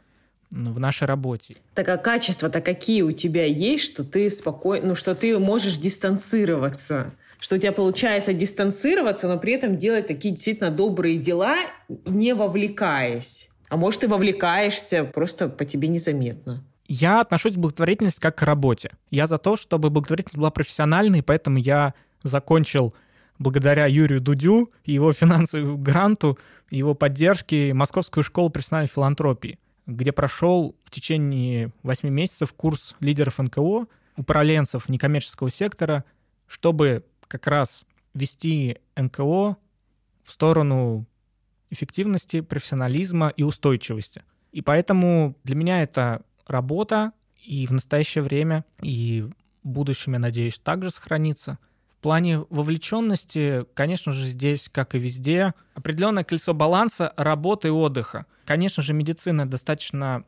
в 0.51 0.79
нашей 0.79 1.07
работе. 1.07 1.57
Так 1.75 1.89
а 1.89 1.97
качества-то 1.97 2.61
какие 2.61 3.03
у 3.03 3.13
тебя 3.13 3.45
есть, 3.45 3.85
что 3.85 4.05
ты 4.05 4.31
спокойно, 4.31 4.89
ну, 4.89 4.95
что 4.95 5.15
ты 5.15 5.39
можешь 5.39 5.77
дистанцироваться? 5.77 7.15
Что 7.39 7.57
у 7.57 7.59
тебя 7.59 7.73
получается 7.73 8.33
дистанцироваться, 8.33 9.29
но 9.29 9.39
при 9.39 9.53
этом 9.53 9.77
делать 9.77 10.07
такие 10.07 10.35
действительно 10.35 10.71
добрые 10.71 11.19
дела, 11.19 11.57
не 12.05 12.35
вовлекаясь? 12.35 13.49
А 13.69 13.77
может, 13.77 14.01
ты 14.01 14.09
вовлекаешься, 14.09 15.05
просто 15.05 15.49
по 15.49 15.65
тебе 15.65 15.89
незаметно. 15.89 16.65
Я 16.87 17.21
отношусь 17.21 17.53
к 17.53 17.59
благотворительности 17.59 18.21
как 18.21 18.39
к 18.39 18.43
работе. 18.43 18.93
Я 19.11 19.27
за 19.27 19.37
то, 19.37 19.57
чтобы 19.57 19.91
благотворительность 19.91 20.39
была 20.39 20.51
профессиональной, 20.51 21.23
поэтому 21.23 21.59
я 21.59 21.93
закончил 22.23 22.95
благодаря 23.39 23.87
Юрию 23.87 24.21
Дудю 24.21 24.73
его 24.85 25.13
финансовому 25.13 25.77
гранту, 25.77 26.39
его 26.71 26.95
поддержке 26.95 27.73
Московскую 27.75 28.25
школу 28.25 28.51
профессиональной 28.51 28.89
филантропии, 28.89 29.59
где 29.89 30.13
прошел 30.13 30.77
в 30.85 30.91
течение 30.91 31.73
8 31.83 32.09
месяцев 32.11 32.53
курс 32.53 32.95
лидеров 33.01 33.39
НКО, 33.39 33.87
управленцев 34.17 34.89
некоммерческого 34.89 35.51
сектора, 35.51 36.05
чтобы 36.47 37.05
как 37.27 37.47
раз 37.47 37.85
вести 38.13 38.79
НКО 38.97 39.57
в 40.23 40.31
сторону 40.31 41.07
эффективности, 41.71 42.43
профессионализма 42.43 43.29
и 43.31 43.43
устойчивости. 43.43 44.23
И 44.53 44.61
поэтому 44.61 45.37
для 45.43 45.55
меня 45.55 45.83
это 45.83 46.23
работа 46.47 47.13
и 47.43 47.67
в 47.67 47.73
настоящее 47.73 48.23
время, 48.23 48.67
и 48.83 49.27
в 49.63 49.69
будущем, 49.69 50.13
я 50.13 50.19
надеюсь, 50.19 50.59
также 50.59 50.91
сохранится. 50.91 51.59
В 51.99 52.01
плане 52.01 52.45
вовлеченности, 52.49 53.67
конечно 53.75 54.13
же, 54.13 54.25
здесь, 54.25 54.69
как 54.71 54.95
и 54.95 55.01
везде, 55.01 55.53
определенное 55.75 56.23
колесо 56.23 56.55
баланса 56.55 57.13
работы 57.17 57.69
и 57.69 57.71
отдыха. 57.73 58.27
Конечно 58.45 58.85
же, 58.85 58.93
медицина 58.93 59.51
достаточно 59.51 60.23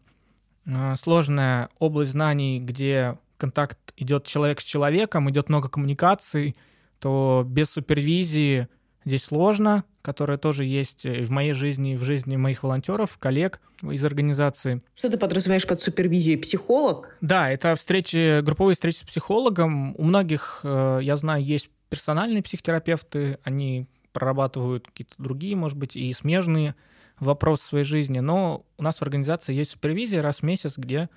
э, 0.67 0.97
сложная 0.97 1.69
область 1.79 2.11
знаний, 2.11 2.59
где 2.59 3.19
контакт 3.37 3.79
идет 3.97 4.25
человек 4.25 4.61
с 4.61 4.65
человеком, 4.65 5.31
идет 5.31 5.49
много 5.49 5.69
коммуникаций, 5.69 6.57
то 6.99 7.45
без 7.47 7.71
супервизии 7.71 8.67
здесь 9.05 9.25
сложно, 9.25 9.85
которая 10.03 10.39
тоже 10.39 10.65
есть 10.65 11.05
в 11.05 11.31
моей 11.31 11.53
жизни, 11.53 11.97
в 11.97 12.05
жизни 12.05 12.37
моих 12.37 12.63
волонтеров, 12.63 13.19
коллег 13.19 13.61
из 13.83 14.05
организации. 14.05 14.83
Что 14.95 15.11
ты 15.11 15.19
подразумеваешь 15.19 15.67
под 15.67 15.83
супервизией? 15.83 16.39
Психолог? 16.39 17.17
Да, 17.21 17.51
это 17.51 17.75
встречи, 17.75 18.41
групповые 18.41 18.75
встречи 18.75 18.99
с 18.99 19.03
психологом. 19.03 19.95
У 19.97 20.05
многих, 20.05 20.61
э, 20.63 21.01
я 21.03 21.17
знаю, 21.17 21.45
есть 21.45 21.71
персональные 21.89 22.43
психотерапевты, 22.43 23.39
они 23.43 23.87
прорабатывают 24.13 24.87
какие-то 24.87 25.15
другие, 25.19 25.57
может 25.57 25.77
быть, 25.79 25.97
и 25.97 26.13
смежные 26.13 26.75
вопросы 27.19 27.67
своей 27.67 27.85
жизни. 27.85 28.21
Но 28.21 28.65
у 28.79 28.83
нас 28.83 28.97
в 28.97 29.03
организации 29.03 29.55
есть 29.55 29.73
супервизия 29.73 30.23
раз 30.23 30.39
в 30.39 30.43
месяц, 30.43 30.79
где 30.79 31.09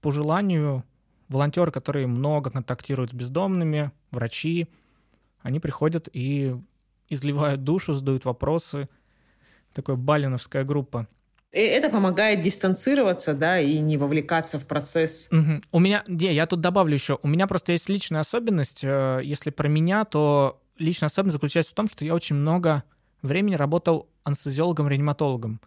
по 0.00 0.10
желанию 0.10 0.84
волонтеры, 1.28 1.72
которые 1.72 2.06
много 2.06 2.50
контактируют 2.50 3.10
с 3.10 3.14
бездомными, 3.14 3.90
врачи, 4.10 4.68
они 5.40 5.60
приходят 5.60 6.08
и 6.12 6.56
изливают 7.08 7.64
душу, 7.64 7.94
задают 7.94 8.24
вопросы. 8.24 8.88
Такая 9.72 9.96
балиновская 9.96 10.64
группа. 10.64 11.08
это 11.50 11.90
помогает 11.90 12.40
дистанцироваться, 12.40 13.34
да, 13.34 13.60
и 13.60 13.78
не 13.78 13.96
вовлекаться 13.96 14.58
в 14.58 14.66
процесс. 14.66 15.28
Угу. 15.32 15.62
У 15.72 15.80
меня, 15.80 16.04
не, 16.06 16.32
я 16.32 16.46
тут 16.46 16.60
добавлю 16.60 16.94
еще, 16.94 17.18
у 17.22 17.28
меня 17.28 17.46
просто 17.46 17.72
есть 17.72 17.88
личная 17.88 18.20
особенность, 18.20 18.80
э, 18.82 19.20
если 19.22 19.50
про 19.50 19.68
меня, 19.68 20.04
то 20.04 20.60
личная 20.78 21.08
особенность 21.08 21.34
заключается 21.34 21.72
в 21.72 21.74
том, 21.74 21.88
что 21.88 22.04
я 22.04 22.14
очень 22.14 22.36
много 22.36 22.84
времени 23.22 23.54
работал 23.54 24.08
анестезиологом-реаниматологом. 24.24 25.60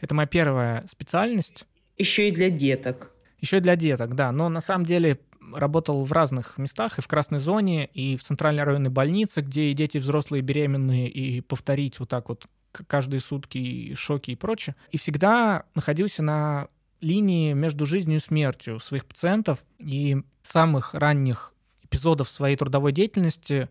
Это 0.00 0.14
моя 0.14 0.26
первая 0.26 0.84
специальность. 0.88 1.66
Еще 1.96 2.28
и 2.28 2.32
для 2.32 2.50
деток. 2.50 3.10
Еще 3.40 3.58
и 3.58 3.60
для 3.60 3.76
деток, 3.76 4.14
да. 4.14 4.32
Но 4.32 4.48
на 4.48 4.60
самом 4.60 4.84
деле 4.84 5.18
работал 5.54 6.04
в 6.04 6.12
разных 6.12 6.58
местах, 6.58 6.98
и 6.98 7.02
в 7.02 7.08
красной 7.08 7.38
зоне, 7.38 7.86
и 7.86 8.16
в 8.16 8.22
центральной 8.22 8.62
районной 8.62 8.90
больнице, 8.90 9.40
где 9.40 9.70
и 9.70 9.74
дети 9.74 9.98
взрослые, 9.98 10.42
беременные, 10.42 11.08
и 11.08 11.40
повторить 11.40 11.98
вот 12.00 12.08
так 12.08 12.28
вот 12.28 12.46
каждые 12.86 13.20
сутки 13.20 13.94
шоки 13.94 14.32
и 14.32 14.36
прочее. 14.36 14.76
И 14.90 14.98
всегда 14.98 15.64
находился 15.74 16.22
на 16.22 16.68
линии 17.00 17.52
между 17.52 17.86
жизнью 17.86 18.16
и 18.16 18.20
смертью 18.20 18.80
своих 18.80 19.06
пациентов. 19.06 19.64
И 19.78 20.22
самых 20.42 20.94
ранних 20.94 21.54
эпизодов 21.84 22.28
своей 22.28 22.56
трудовой 22.56 22.92
деятельности 22.92 23.68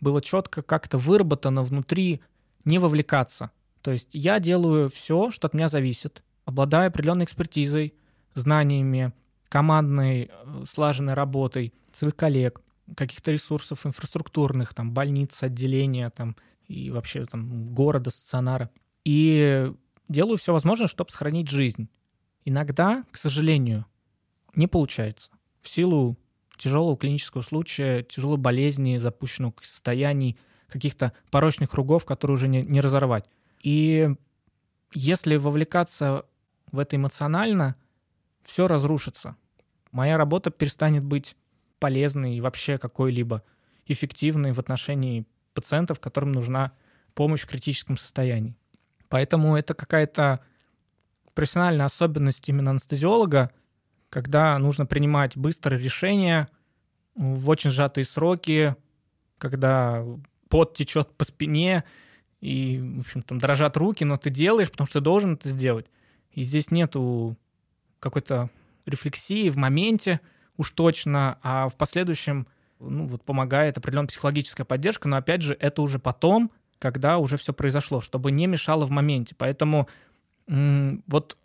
было 0.00 0.20
четко 0.20 0.62
как-то 0.62 0.98
выработано 0.98 1.62
внутри 1.62 2.20
не 2.64 2.78
вовлекаться. 2.78 3.50
То 3.82 3.90
есть 3.90 4.08
я 4.12 4.40
делаю 4.40 4.88
все, 4.88 5.30
что 5.30 5.46
от 5.48 5.54
меня 5.54 5.68
зависит, 5.68 6.22
обладаю 6.44 6.88
определенной 6.88 7.24
экспертизой, 7.24 7.94
знаниями, 8.34 9.12
командной 9.52 10.30
э, 10.32 10.64
слаженной 10.66 11.12
работой 11.12 11.74
своих 11.92 12.16
коллег, 12.16 12.62
каких-то 12.96 13.32
ресурсов 13.32 13.84
инфраструктурных, 13.84 14.72
там, 14.72 14.92
больниц, 14.92 15.42
отделения, 15.42 16.08
там, 16.08 16.36
и 16.68 16.90
вообще 16.90 17.26
там 17.26 17.74
города, 17.74 18.08
стационара. 18.08 18.70
И 19.04 19.70
делаю 20.08 20.38
все 20.38 20.54
возможное, 20.54 20.86
чтобы 20.86 21.10
сохранить 21.10 21.50
жизнь. 21.50 21.90
Иногда, 22.46 23.04
к 23.10 23.18
сожалению, 23.18 23.84
не 24.54 24.68
получается. 24.68 25.28
В 25.60 25.68
силу 25.68 26.16
тяжелого 26.56 26.96
клинического 26.96 27.42
случая, 27.42 28.04
тяжелой 28.04 28.38
болезни, 28.38 28.96
запущенных 28.96 29.56
состояний, 29.60 30.38
каких-то 30.68 31.12
порочных 31.30 31.72
кругов, 31.72 32.06
которые 32.06 32.36
уже 32.36 32.48
не, 32.48 32.62
не 32.62 32.80
разорвать. 32.80 33.26
И 33.62 34.08
если 34.94 35.36
вовлекаться 35.36 36.24
в 36.70 36.78
это 36.78 36.96
эмоционально, 36.96 37.76
все 38.44 38.66
разрушится. 38.66 39.36
Моя 39.90 40.16
работа 40.16 40.50
перестанет 40.50 41.04
быть 41.04 41.36
полезной 41.78 42.36
и 42.36 42.40
вообще 42.40 42.78
какой-либо 42.78 43.42
эффективной 43.86 44.52
в 44.52 44.58
отношении 44.58 45.26
пациентов, 45.54 46.00
которым 46.00 46.32
нужна 46.32 46.72
помощь 47.14 47.42
в 47.42 47.46
критическом 47.46 47.96
состоянии. 47.96 48.56
Поэтому 49.08 49.56
это 49.56 49.74
какая-то 49.74 50.40
профессиональная 51.34 51.86
особенность 51.86 52.48
именно 52.48 52.70
анестезиолога, 52.70 53.50
когда 54.08 54.58
нужно 54.58 54.86
принимать 54.86 55.36
быстрые 55.36 55.80
решения 55.80 56.48
в 57.14 57.48
очень 57.48 57.70
сжатые 57.70 58.04
сроки, 58.04 58.76
когда 59.38 60.04
пот 60.48 60.74
течет 60.74 61.12
по 61.14 61.24
спине, 61.24 61.84
и, 62.40 62.80
в 62.96 63.00
общем, 63.00 63.22
там 63.22 63.38
дрожат 63.38 63.76
руки, 63.76 64.04
но 64.04 64.16
ты 64.16 64.30
делаешь, 64.30 64.70
потому 64.70 64.86
что 64.86 65.00
ты 65.00 65.04
должен 65.04 65.34
это 65.34 65.48
сделать. 65.48 65.86
И 66.32 66.42
здесь 66.42 66.70
нету 66.70 67.36
какой-то 68.02 68.50
рефлексии 68.84 69.48
в 69.48 69.56
моменте 69.56 70.20
уж 70.56 70.72
точно, 70.72 71.38
а 71.42 71.68
в 71.68 71.76
последующем 71.76 72.46
ну, 72.80 73.06
вот 73.06 73.24
помогает 73.24 73.78
определенная 73.78 74.08
психологическая 74.08 74.66
поддержка, 74.66 75.08
но 75.08 75.16
опять 75.16 75.42
же, 75.42 75.56
это 75.58 75.82
уже 75.82 75.98
потом, 75.98 76.50
когда 76.78 77.18
уже 77.18 77.36
все 77.36 77.52
произошло, 77.52 78.00
чтобы 78.00 78.32
не 78.32 78.46
мешало 78.46 78.84
в 78.84 78.90
моменте. 78.90 79.34
Поэтому 79.38 79.88
вот 80.48 81.38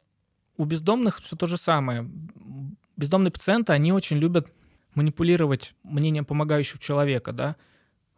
у 0.58 0.66
бездомных 0.66 1.22
все 1.22 1.36
то 1.36 1.46
же 1.46 1.58
самое. 1.58 2.10
Бездомные 2.98 3.32
пациенты, 3.32 3.74
они 3.74 3.94
очень 3.94 4.18
любят 4.18 4.52
манипулировать 4.96 5.76
мнением 5.84 6.26
помогающего 6.26 6.80
человека, 6.80 7.32
да. 7.32 7.56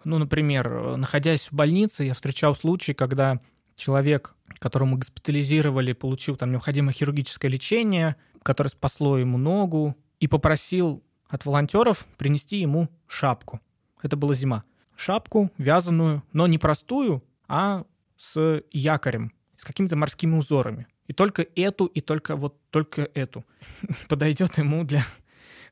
Ну, 0.05 0.17
например, 0.17 0.95
находясь 0.95 1.51
в 1.51 1.53
больнице, 1.53 2.05
я 2.05 2.13
встречал 2.13 2.55
случаи, 2.55 2.93
когда 2.93 3.41
человек, 3.75 4.33
которого 4.59 4.87
мы 4.87 4.97
госпитализировали, 4.99 5.91
получил 5.91 6.37
там 6.37 6.51
необходимое 6.51 6.93
хирургическое 6.93 7.51
лечение, 7.51 8.15
которое 8.43 8.69
спасло 8.69 9.17
ему 9.17 9.37
ногу, 9.37 9.95
и 10.19 10.27
попросил 10.27 11.03
от 11.29 11.45
волонтеров 11.45 12.07
принести 12.17 12.57
ему 12.57 12.89
шапку. 13.07 13.61
Это 14.01 14.17
была 14.17 14.33
зима. 14.33 14.63
Шапку 14.95 15.51
вязаную, 15.57 16.23
но 16.33 16.47
не 16.47 16.57
простую, 16.57 17.23
а 17.47 17.85
с 18.17 18.63
якорем, 18.71 19.31
с 19.55 19.63
какими-то 19.63 19.95
морскими 19.95 20.35
узорами. 20.35 20.87
И 21.07 21.13
только 21.13 21.45
эту, 21.55 21.85
и 21.85 22.01
только 22.01 22.35
вот 22.35 22.57
только 22.69 23.09
эту 23.13 23.45
подойдет 24.09 24.57
ему 24.57 24.83
для, 24.83 25.03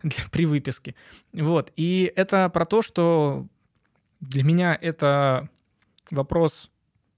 для 0.02 0.24
при 0.32 0.46
выписке. 0.46 0.96
Вот. 1.34 1.72
И 1.76 2.12
это 2.16 2.50
про 2.50 2.66
то, 2.66 2.82
что 2.82 3.48
для 4.20 4.44
меня 4.44 4.78
это 4.80 5.50
вопрос 6.10 6.72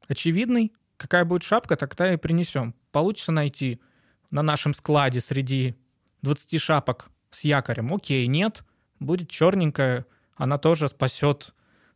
очевидный. 0.08 0.74
Какая 0.98 1.24
будет 1.24 1.44
шапка, 1.44 1.78
тогда 1.78 2.14
и 2.14 2.18
принесем. 2.18 2.76
Получится 2.92 3.32
найти 3.32 3.80
на 4.32 4.42
нашем 4.42 4.74
складе 4.74 5.20
среди 5.20 5.76
20 6.22 6.62
шапок 6.62 7.10
с 7.32 7.44
якорем. 7.44 7.94
Окей, 7.94 8.28
нет, 8.28 8.64
будет 9.00 9.30
черненькая, 9.30 10.06
она 10.36 10.58
тоже 10.58 10.88
спасет 10.88 11.54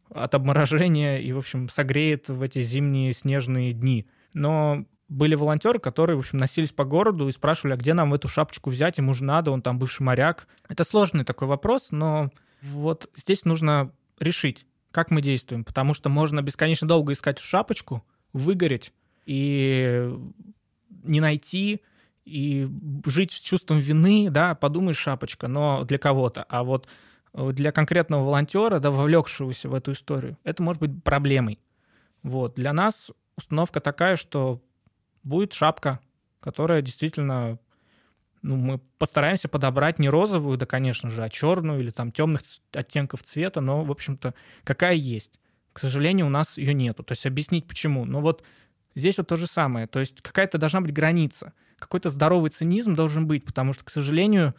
от 0.10 0.36
обморожения 0.36 1.18
и, 1.20 1.32
в 1.32 1.38
общем, 1.38 1.70
согреет 1.70 2.30
в 2.30 2.42
эти 2.42 2.62
зимние 2.62 3.14
снежные 3.14 3.74
дни. 3.74 4.08
Но 4.34 4.86
были 5.10 5.36
волонтеры, 5.36 5.80
которые, 5.80 6.16
в 6.16 6.20
общем, 6.20 6.40
носились 6.40 6.72
по 6.72 6.86
городу 6.86 7.28
и 7.28 7.32
спрашивали, 7.32 7.74
а 7.74 7.78
где 7.78 7.94
нам 7.94 8.14
эту 8.14 8.28
шапочку 8.28 8.70
взять, 8.70 8.98
ему 8.98 9.14
же 9.14 9.24
надо, 9.24 9.52
он 9.52 9.62
там 9.62 9.80
бывший 9.80 10.02
моряк. 10.04 10.48
Это 10.68 10.84
сложный 10.84 11.24
такой 11.24 11.48
вопрос, 11.48 11.90
но 11.92 12.32
вот 12.62 13.10
здесь 13.16 13.46
нужно 13.46 13.92
решить, 14.20 14.66
как 14.92 15.12
мы 15.12 15.22
действуем, 15.22 15.64
потому 15.64 15.94
что 15.94 16.10
можно 16.10 16.42
бесконечно 16.42 16.88
долго 16.88 17.14
искать 17.14 17.40
шапочку, 17.40 18.04
выгореть 18.32 18.94
и 19.26 20.12
не 21.04 21.20
найти, 21.20 21.82
и 22.26 22.70
жить 23.06 23.32
с 23.32 23.40
чувством 23.40 23.80
вины, 23.80 24.30
да, 24.30 24.56
подумай, 24.56 24.94
шапочка, 24.94 25.48
но 25.48 25.84
для 25.84 25.98
кого-то. 25.98 26.44
А 26.50 26.64
вот 26.64 26.88
э, 27.34 27.52
для 27.54 27.72
конкретного 27.72 28.24
волонтера, 28.24 28.80
да, 28.80 28.92
вовлекшегося 28.92 29.70
в 29.70 29.74
эту 29.74 29.92
историю, 29.92 30.38
это 30.44 30.64
может 30.64 30.82
быть 30.82 31.04
проблемой. 31.04 31.60
Вот. 32.22 32.56
Для 32.56 32.74
нас 32.74 33.12
установка 33.36 33.80
такая, 33.80 34.16
что 34.16 34.62
будет 35.24 35.54
шапка, 35.54 36.00
которая 36.40 36.82
действительно 36.82 37.60
ну, 38.44 38.58
мы 38.58 38.80
постараемся 38.98 39.48
подобрать 39.48 40.00
не 40.00 40.10
розовую, 40.10 40.58
да, 40.58 40.66
конечно 40.66 41.10
же, 41.10 41.24
а 41.24 41.30
черную 41.30 41.80
или 41.80 41.90
там 41.92 42.12
темных 42.12 42.42
оттенков 42.74 43.24
цвета, 43.24 43.62
но, 43.62 43.84
в 43.84 43.92
общем-то, 43.92 44.34
какая 44.66 44.96
есть. 44.96 45.40
К 45.72 45.80
сожалению, 45.80 46.28
у 46.28 46.30
нас 46.30 46.58
ее 46.58 46.74
нету. 46.74 47.04
То 47.04 47.14
есть 47.14 47.26
объяснить 47.26 47.68
почему. 47.68 48.06
Но 48.06 48.20
вот 48.20 48.44
здесь 48.96 49.18
вот 49.18 49.28
то 49.28 49.38
же 49.38 49.48
самое. 49.48 49.88
То 49.88 50.00
есть 50.00 50.22
какая-то 50.22 50.58
должна 50.58 50.82
быть 50.82 50.94
граница 50.94 51.54
какой-то 51.84 52.10
здоровый 52.10 52.50
цинизм 52.50 52.96
должен 52.96 53.28
быть, 53.28 53.44
потому 53.46 53.74
что, 53.74 53.84
к 53.84 53.90
сожалению, 53.90 54.56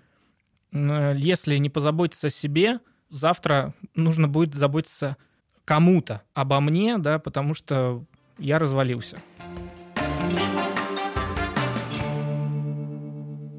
если 0.72 1.56
не 1.56 1.70
позаботиться 1.70 2.26
о 2.26 2.30
себе, 2.30 2.80
завтра 3.10 3.74
нужно 3.94 4.28
будет 4.28 4.54
заботиться 4.54 5.16
кому-то 5.64 6.22
обо 6.34 6.60
мне, 6.60 6.98
да, 6.98 7.18
потому 7.18 7.54
что 7.54 8.04
я 8.38 8.58
развалился. 8.58 9.18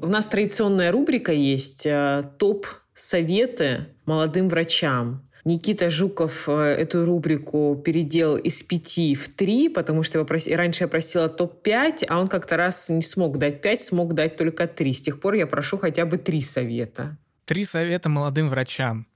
У 0.02 0.08
нас 0.08 0.28
традиционная 0.28 0.92
рубрика 0.92 1.32
есть 1.32 1.84
э, 1.84 2.30
топ-советы 2.38 3.88
молодым 4.04 4.48
врачам. 4.48 5.24
Никита 5.46 5.90
Жуков 5.90 6.48
э, 6.48 6.52
эту 6.52 7.04
рубрику 7.04 7.80
переделал 7.84 8.36
из 8.36 8.64
пяти 8.64 9.14
в 9.14 9.28
три, 9.28 9.68
потому 9.68 10.02
что 10.02 10.18
его 10.18 10.26
прос... 10.26 10.48
раньше 10.48 10.82
я 10.82 10.88
просила 10.88 11.28
топ-5, 11.28 12.06
а 12.08 12.18
он 12.18 12.26
как-то 12.26 12.56
раз 12.56 12.88
не 12.88 13.00
смог 13.00 13.38
дать 13.38 13.62
пять, 13.62 13.80
смог 13.80 14.14
дать 14.14 14.36
только 14.36 14.66
три. 14.66 14.92
С 14.92 15.02
тех 15.02 15.20
пор 15.20 15.34
я 15.34 15.46
прошу 15.46 15.78
хотя 15.78 16.04
бы 16.04 16.18
три 16.18 16.42
совета. 16.42 17.16
Три 17.44 17.64
совета 17.64 18.08
молодым 18.08 18.50
врачам. 18.50 19.06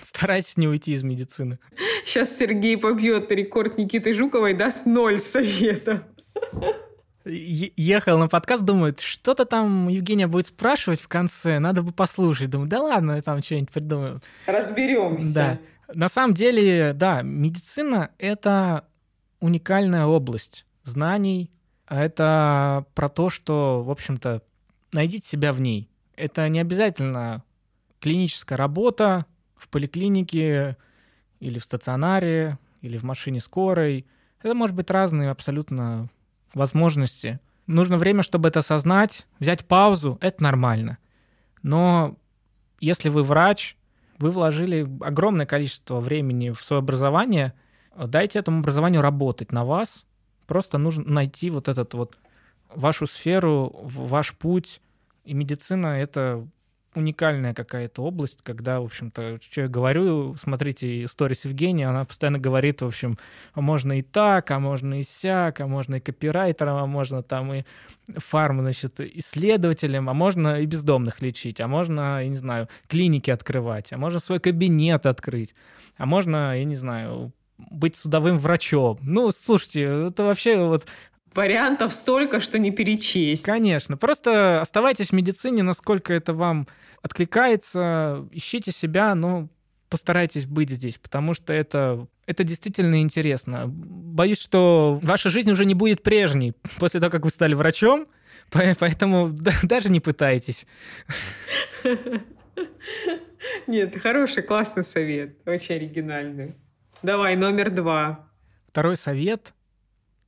Старайтесь 0.00 0.56
не 0.56 0.66
уйти 0.66 0.92
из 0.92 1.02
медицины. 1.02 1.58
Сейчас 2.06 2.34
Сергей 2.34 2.78
побьет 2.78 3.30
рекорд 3.30 3.76
Никиты 3.76 4.14
Жуковой, 4.14 4.54
даст 4.54 4.86
ноль 4.86 5.18
советов 5.18 6.00
ехал 7.28 8.18
на 8.18 8.28
подкаст, 8.28 8.64
думает, 8.64 9.00
что-то 9.00 9.44
там 9.44 9.88
Евгения 9.88 10.26
будет 10.26 10.46
спрашивать 10.46 11.00
в 11.00 11.08
конце, 11.08 11.58
надо 11.58 11.82
бы 11.82 11.92
послушать. 11.92 12.50
Думаю, 12.50 12.68
да 12.68 12.80
ладно, 12.80 13.12
я 13.12 13.22
там 13.22 13.42
что-нибудь 13.42 13.70
придумаю. 13.70 14.20
Разберемся. 14.46 15.34
Да. 15.34 15.58
На 15.94 16.08
самом 16.08 16.34
деле, 16.34 16.92
да, 16.92 17.22
медицина— 17.22 18.10
это 18.18 18.84
уникальная 19.40 20.06
область 20.06 20.66
знаний, 20.82 21.50
а 21.86 22.02
это 22.02 22.84
про 22.94 23.08
то, 23.08 23.30
что, 23.30 23.82
в 23.82 23.90
общем-то, 23.90 24.42
найдите 24.92 25.26
себя 25.26 25.52
в 25.52 25.60
ней. 25.60 25.88
Это 26.16 26.48
не 26.48 26.60
обязательно 26.60 27.42
клиническая 28.00 28.58
работа 28.58 29.26
в 29.56 29.68
поликлинике 29.68 30.76
или 31.40 31.58
в 31.58 31.64
стационаре, 31.64 32.58
или 32.82 32.98
в 32.98 33.04
машине 33.04 33.40
скорой. 33.40 34.06
Это 34.42 34.54
может 34.54 34.76
быть 34.76 34.90
разные 34.90 35.30
абсолютно 35.30 36.08
возможности 36.54 37.40
нужно 37.68 37.98
время, 37.98 38.24
чтобы 38.24 38.48
это 38.48 38.58
осознать, 38.58 39.28
взять 39.38 39.64
паузу, 39.64 40.18
это 40.20 40.42
нормально. 40.42 40.98
Но 41.62 42.16
если 42.80 43.08
вы 43.08 43.22
врач, 43.22 43.76
вы 44.18 44.30
вложили 44.30 44.88
огромное 45.00 45.46
количество 45.46 46.00
времени 46.00 46.50
в 46.50 46.60
свое 46.62 46.80
образование, 46.80 47.52
дайте 47.96 48.40
этому 48.40 48.60
образованию 48.60 49.02
работать 49.02 49.52
на 49.52 49.64
вас. 49.64 50.06
Просто 50.46 50.78
нужно 50.78 51.04
найти 51.04 51.50
вот 51.50 51.68
этот 51.68 51.94
вот 51.94 52.18
вашу 52.74 53.06
сферу, 53.06 53.72
ваш 53.82 54.34
путь. 54.34 54.80
И 55.24 55.34
медицина— 55.34 55.86
это 55.86 56.48
уникальная 56.98 57.54
какая-то 57.54 58.02
область, 58.02 58.42
когда, 58.42 58.80
в 58.80 58.84
общем-то, 58.84 59.38
что 59.40 59.62
я 59.62 59.68
говорю, 59.68 60.36
смотрите 60.36 61.04
историю 61.04 61.36
Евгения, 61.42 61.88
она 61.88 62.04
постоянно 62.04 62.38
говорит, 62.38 62.82
в 62.82 62.86
общем, 62.86 63.18
а 63.54 63.60
можно 63.60 63.98
и 63.98 64.02
так, 64.02 64.50
а 64.50 64.58
можно 64.58 65.00
и 65.00 65.02
сяк, 65.02 65.60
а 65.60 65.66
можно 65.66 65.96
и 65.96 66.00
копирайтером, 66.00 66.76
а 66.76 66.86
можно 66.86 67.22
там 67.22 67.52
и 67.52 67.64
фарм, 68.16 68.60
значит, 68.60 69.00
исследователем, 69.00 70.10
а 70.10 70.14
можно 70.14 70.60
и 70.60 70.66
бездомных 70.66 71.22
лечить, 71.22 71.60
а 71.60 71.68
можно, 71.68 72.22
я 72.22 72.28
не 72.28 72.36
знаю, 72.36 72.68
клиники 72.88 73.30
открывать, 73.30 73.92
а 73.92 73.98
можно 73.98 74.20
свой 74.20 74.40
кабинет 74.40 75.06
открыть, 75.06 75.54
а 75.96 76.06
можно, 76.06 76.58
я 76.58 76.64
не 76.64 76.74
знаю, 76.74 77.32
быть 77.58 77.96
судовым 77.96 78.38
врачом. 78.38 78.98
Ну, 79.02 79.30
слушайте, 79.30 79.82
это 79.82 80.24
вообще 80.24 80.58
вот 80.58 80.86
Вариантов 81.34 81.92
столько, 81.92 82.40
что 82.40 82.58
не 82.58 82.70
перечесть. 82.70 83.44
Конечно. 83.44 83.96
Просто 83.96 84.60
оставайтесь 84.60 85.10
в 85.10 85.12
медицине, 85.12 85.62
насколько 85.62 86.12
это 86.12 86.32
вам 86.32 86.66
откликается, 87.02 88.26
ищите 88.32 88.72
себя, 88.72 89.14
но 89.14 89.48
постарайтесь 89.88 90.46
быть 90.46 90.70
здесь, 90.70 90.98
потому 90.98 91.34
что 91.34 91.52
это, 91.52 92.06
это 92.26 92.44
действительно 92.44 93.00
интересно. 93.00 93.64
Боюсь, 93.66 94.40
что 94.40 94.98
ваша 95.02 95.30
жизнь 95.30 95.50
уже 95.50 95.64
не 95.64 95.74
будет 95.74 96.02
прежней 96.02 96.54
после 96.78 97.00
того, 97.00 97.10
как 97.10 97.24
вы 97.24 97.30
стали 97.30 97.54
врачом, 97.54 98.06
поэтому 98.50 99.34
даже 99.62 99.90
не 99.90 100.00
пытайтесь. 100.00 100.66
Нет, 103.66 103.96
хороший, 104.00 104.42
классный 104.42 104.84
совет, 104.84 105.38
очень 105.46 105.76
оригинальный. 105.76 106.54
Давай, 107.02 107.36
номер 107.36 107.70
два. 107.70 108.28
Второй 108.66 108.96
совет 108.96 109.54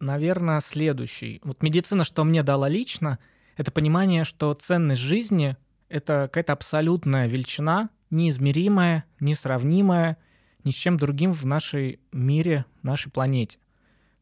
наверное, 0.01 0.61
следующий. 0.61 1.41
Вот 1.45 1.63
медицина, 1.63 2.05
что 2.05 2.25
мне 2.25 2.43
дала 2.43 2.69
лично, 2.69 3.19
это 3.57 3.71
понимание, 3.71 4.25
что 4.25 4.53
ценность 4.55 5.01
жизни— 5.01 5.57
это 5.91 6.29
какая-то 6.33 6.55
абсолютная 6.55 7.27
величина, 7.27 7.91
неизмеримая, 8.09 9.05
несравнимая 9.19 10.17
ни 10.65 10.71
с 10.71 10.75
чем 10.75 10.97
другим 10.97 11.33
в 11.33 11.45
нашей 11.45 12.01
мире, 12.13 12.65
нашей 12.83 13.11
планете. 13.11 13.59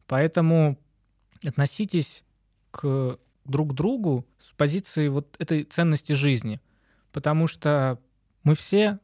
Поэтому 0.07 0.77
относитесь 1.45 2.23
к 2.71 3.17
друг 3.45 3.73
другу 3.73 4.25
с 4.39 4.51
позиции 4.51 5.07
вот 5.07 5.35
этой 5.39 5.63
ценности 5.63 6.13
жизни, 6.13 6.59
потому 7.11 7.47
что 7.47 7.99
мы 8.43 8.55
все 8.55 8.99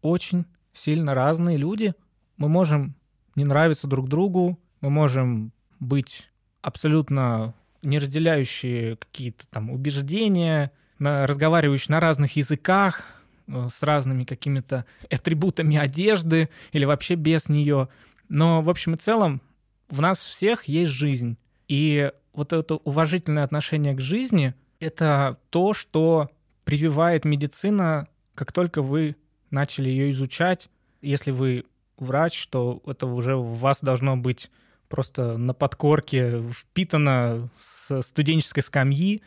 очень 0.00 0.46
сильно 0.72 1.14
разные 1.14 1.56
люди, 1.56 1.94
мы 2.36 2.48
можем 2.48 2.94
не 3.34 3.44
нравиться 3.44 3.86
друг 3.86 4.08
другу, 4.08 4.58
мы 4.80 4.90
можем 4.90 5.52
быть 5.80 6.30
абсолютно 6.62 7.54
не 7.82 7.98
разделяющие 7.98 8.96
какие-то 8.96 9.48
там 9.48 9.70
убеждения, 9.70 10.72
на, 10.98 11.26
разговаривающие 11.26 11.92
на 11.92 12.00
разных 12.00 12.36
языках, 12.36 13.04
э, 13.48 13.68
с 13.70 13.82
разными 13.82 14.24
какими-то 14.24 14.84
атрибутами 15.10 15.76
одежды 15.76 16.48
или 16.72 16.84
вообще 16.84 17.14
без 17.14 17.48
нее. 17.48 17.88
Но 18.28 18.62
в 18.62 18.70
общем 18.70 18.94
и 18.94 18.98
целом 18.98 19.40
в 19.88 20.00
нас 20.00 20.18
всех 20.18 20.64
есть 20.64 20.90
жизнь. 20.90 21.36
И 21.68 22.10
вот 22.32 22.52
это 22.52 22.76
уважительное 22.76 23.44
отношение 23.44 23.94
к 23.94 24.00
жизни— 24.00 24.54
это 24.80 25.38
то, 25.50 25.72
что 25.72 26.30
прививает 26.64 27.24
медицина, 27.24 28.08
как 28.34 28.52
только 28.52 28.82
вы 28.82 29.16
начали 29.50 29.88
ее 29.88 30.10
изучать. 30.10 30.68
Если 31.00 31.30
вы 31.30 31.64
врач, 31.96 32.46
то 32.48 32.82
это 32.86 33.06
уже 33.06 33.36
в 33.36 33.58
вас 33.58 33.78
должно 33.80 34.16
быть 34.16 34.50
просто 34.88 35.36
на 35.36 35.54
подкорке 35.54 36.42
впитано 36.52 37.48
с 37.56 38.02
студенческой 38.02 38.62
скамьи. 38.62 39.22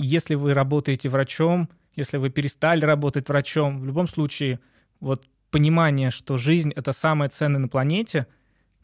Если 0.00 0.36
вы 0.36 0.54
работаете 0.54 1.08
врачом, 1.08 1.68
если 1.96 2.18
вы 2.18 2.30
перестали 2.30 2.84
работать 2.84 3.28
врачом, 3.28 3.80
в 3.80 3.84
любом 3.84 4.06
случае, 4.06 4.60
вот 5.00 5.26
понимание, 5.50 6.10
что 6.10 6.36
жизнь— 6.36 6.72
это 6.76 6.92
самое 6.92 7.30
ценное 7.30 7.58
на 7.58 7.66
планете, 7.66 8.28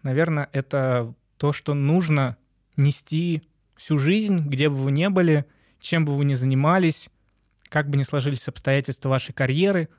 наверное, 0.02 0.48
это 0.52 1.14
то, 1.36 1.52
что 1.52 1.74
нужно 1.74 2.36
нести 2.76 3.44
всю 3.76 3.96
жизнь, 3.96 4.40
где 4.48 4.68
бы 4.68 4.74
вы 4.74 4.90
ни 4.90 5.06
были, 5.06 5.44
чем 5.78 6.04
бы 6.04 6.16
вы 6.16 6.24
ни 6.24 6.34
занимались, 6.34 7.10
как 7.68 7.88
бы 7.88 7.96
ни 7.96 8.02
сложились 8.02 8.48
обстоятельства 8.48 9.08
вашей 9.08 9.32
карьеры, 9.32 9.90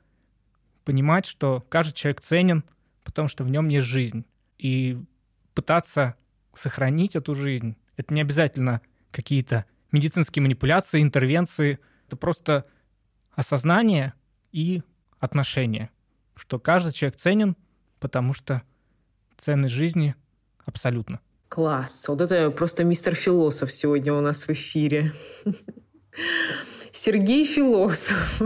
понимать, 0.84 1.24
что 1.24 1.64
каждый 1.70 1.94
человек 1.94 2.20
ценен, 2.20 2.62
потому 3.04 3.28
что 3.28 3.42
в 3.42 3.50
нем 3.50 3.68
есть 3.68 3.86
жизнь. 3.86 4.26
И 4.58 4.98
пытаться 5.54 6.16
сохранить 6.52 7.16
эту 7.16 7.34
жизнь. 7.34 7.76
Это 7.96 8.12
не 8.12 8.20
обязательно 8.20 8.82
какие-то 9.10 9.64
медицинские 9.96 10.42
манипуляции, 10.42 11.02
интервенции. 11.02 11.78
Это 12.06 12.16
просто 12.16 12.66
осознание 13.32 14.14
и 14.52 14.82
отношение, 15.18 15.90
что 16.34 16.58
каждый 16.58 16.92
человек 16.92 17.16
ценен, 17.16 17.56
потому 17.98 18.32
что 18.32 18.62
ценность 19.36 19.74
жизни 19.74 20.14
абсолютно. 20.64 21.20
Класс. 21.48 22.08
Вот 22.08 22.20
это 22.20 22.50
просто 22.50 22.84
мистер 22.84 23.14
философ 23.14 23.72
сегодня 23.72 24.12
у 24.12 24.20
нас 24.20 24.46
в 24.46 24.50
эфире. 24.50 25.12
Сергей 26.92 27.44
философ. 27.44 28.40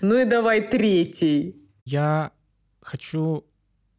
Ну 0.00 0.18
и 0.18 0.24
давай 0.24 0.68
третий. 0.68 1.56
Я 1.84 2.32
хочу 2.80 3.44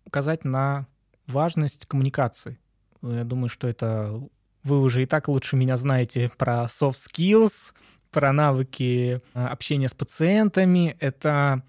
указать 0.06 0.46
на 0.46 0.88
важность 1.28 1.86
коммуникации. 1.86 2.60
Я 3.02 3.24
думаю, 3.24 3.50
что 3.50 3.68
это 3.68 4.22
вы 4.66 4.82
уже 4.82 5.04
и 5.04 5.06
так 5.06 5.28
лучше 5.28 5.56
меня 5.56 5.78
знаете 5.78 6.32
про 6.38 6.66
soft 6.66 6.98
skills, 6.98 7.74
про 8.12 8.34
навыки 8.34 9.22
э, 9.34 9.46
общения 9.46 9.88
с 9.88 9.94
пациентами. 9.94 10.98
Это 11.00 11.64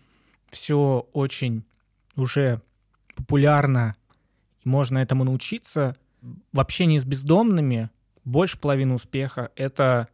все 0.51 1.07
очень 1.13 1.65
уже 2.17 2.63
популярно, 3.15 3.95
можно 4.65 4.99
этому 4.99 5.25
научиться. 5.25 5.95
В 6.53 6.59
общении 6.59 6.99
с 6.99 7.05
бездомными 7.05 7.91
больше 8.25 8.59
половины 8.59 8.95
успеха— 8.95 9.53
это 9.57 10.09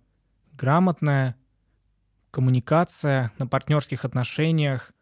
грамотная 0.52 1.36
коммуникация 2.32 3.30
на 3.38 3.46
партнерских 3.46 4.04
отношениях, 4.04 4.92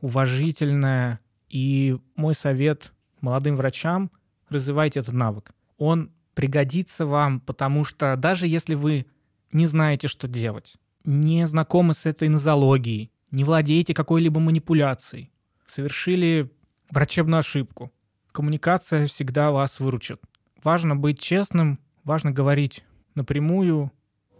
уважительная. 0.00 1.18
И 1.48 1.98
мой 2.14 2.34
совет 2.34 2.92
молодым 3.20 3.56
врачам, 3.56 4.10
развивайте 4.50 5.00
этот 5.00 5.14
навык. 5.14 5.52
Он 5.78 6.12
пригодится 6.34 7.06
вам, 7.06 7.40
потому 7.40 7.84
что 7.84 8.16
даже 8.16 8.46
если 8.46 8.74
вы 8.74 9.06
не 9.52 9.66
знаете, 9.66 10.08
что 10.08 10.28
делать, 10.28 10.76
не 11.04 11.46
знакомы 11.46 11.94
с 11.94 12.06
этой 12.06 12.28
нозологией, 12.28 13.10
не 13.30 13.44
владеете 13.44 13.94
какой-либо 13.94 14.40
манипуляцией, 14.40 15.32
совершили 15.66 16.50
врачебную 16.90 17.40
ошибку, 17.40 17.92
коммуникация 18.32 19.06
всегда 19.06 19.50
вас 19.50 19.80
выручит. 19.80 20.20
Важно 20.62 20.96
быть 20.96 21.20
честным, 21.20 21.78
важно 22.04 22.30
говорить 22.30 22.84
напрямую, 23.14 23.92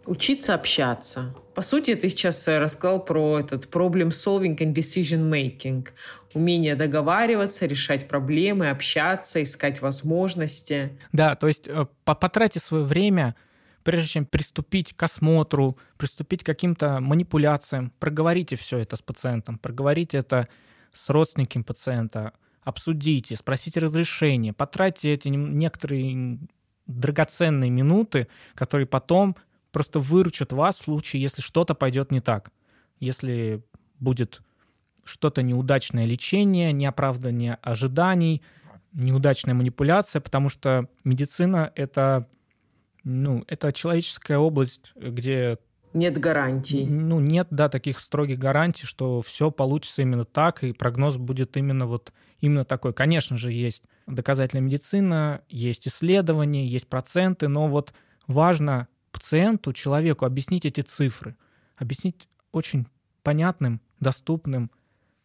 Учиться 0.05 0.53
общаться. 0.53 1.33
По 1.55 1.61
сути, 1.61 1.95
ты 1.95 2.09
сейчас 2.09 2.47
э, 2.47 2.59
рассказал 2.59 3.03
про 3.03 3.39
этот 3.39 3.65
problem 3.65 4.09
solving 4.09 4.57
and 4.57 4.73
decision 4.73 5.29
making. 5.29 5.87
Умение 6.33 6.75
договариваться, 6.75 7.65
решать 7.65 8.07
проблемы, 8.07 8.69
общаться, 8.69 9.41
искать 9.41 9.81
возможности. 9.81 10.97
Да, 11.11 11.35
то 11.35 11.47
есть 11.47 11.67
э, 11.67 11.85
потратьте 12.03 12.59
свое 12.59 12.83
время, 12.83 13.35
прежде 13.83 14.07
чем 14.09 14.25
приступить 14.25 14.93
к 14.93 15.01
осмотру, 15.01 15.77
приступить 15.97 16.43
к 16.43 16.45
каким-то 16.45 16.99
манипуляциям, 16.99 17.91
проговорите 17.99 18.57
все 18.57 18.79
это 18.79 18.97
с 18.97 19.01
пациентом, 19.01 19.57
проговорите 19.57 20.17
это 20.17 20.47
с 20.93 21.09
родственником 21.09 21.63
пациента, 21.63 22.33
обсудите, 22.63 23.35
спросите 23.35 23.79
разрешение, 23.79 24.53
потратьте 24.53 25.13
эти 25.13 25.29
некоторые 25.29 26.39
драгоценные 26.85 27.71
минуты, 27.71 28.27
которые 28.55 28.85
потом 28.85 29.35
просто 29.75 29.99
выручат 29.99 30.53
вас 30.53 30.77
в 30.77 30.85
случае, 30.85 31.21
если 31.21 31.41
что-то 31.41 31.75
пойдет 31.75 32.09
не 32.09 32.21
так. 32.21 32.49
Если 33.01 33.61
будет 33.99 34.41
что-то 35.03 35.41
неудачное 35.41 36.05
лечение, 36.05 36.71
неоправдание 36.71 37.55
ожиданий, 37.61 38.41
неудачная 38.93 39.53
манипуляция, 39.53 40.21
потому 40.21 40.47
что 40.47 40.87
медицина— 41.03 41.73
это, 41.75 42.25
ну, 43.03 43.43
это 43.49 43.73
человеческая 43.73 44.37
область, 44.37 44.93
где... 44.95 45.57
Нет 45.91 46.19
гарантий. 46.19 46.85
Ну, 46.87 47.19
нет, 47.19 47.49
да, 47.51 47.67
таких 47.67 47.99
строгих 47.99 48.39
гарантий, 48.39 48.85
что 48.85 49.21
все 49.21 49.51
получится 49.51 50.03
именно 50.03 50.23
так, 50.23 50.63
и 50.63 50.71
прогноз 50.71 51.17
будет 51.17 51.57
именно 51.57 51.85
вот 51.85 52.13
именно 52.39 52.63
такой. 52.63 52.93
Конечно 52.93 53.35
же, 53.35 53.51
есть 53.51 53.83
доказательная 54.07 54.63
медицина, 54.63 55.41
есть 55.49 55.85
исследования, 55.85 56.65
есть 56.65 56.87
проценты, 56.87 57.49
но 57.49 57.67
вот 57.67 57.93
важно 58.25 58.87
пациенту, 59.15 59.71
человеку 59.71 60.25
объяснить 60.25 60.65
эти 60.65 60.81
цифры, 60.81 61.37
объяснить 61.77 62.27
очень 62.51 62.85
понятным, 63.23 63.79
доступным 64.01 64.69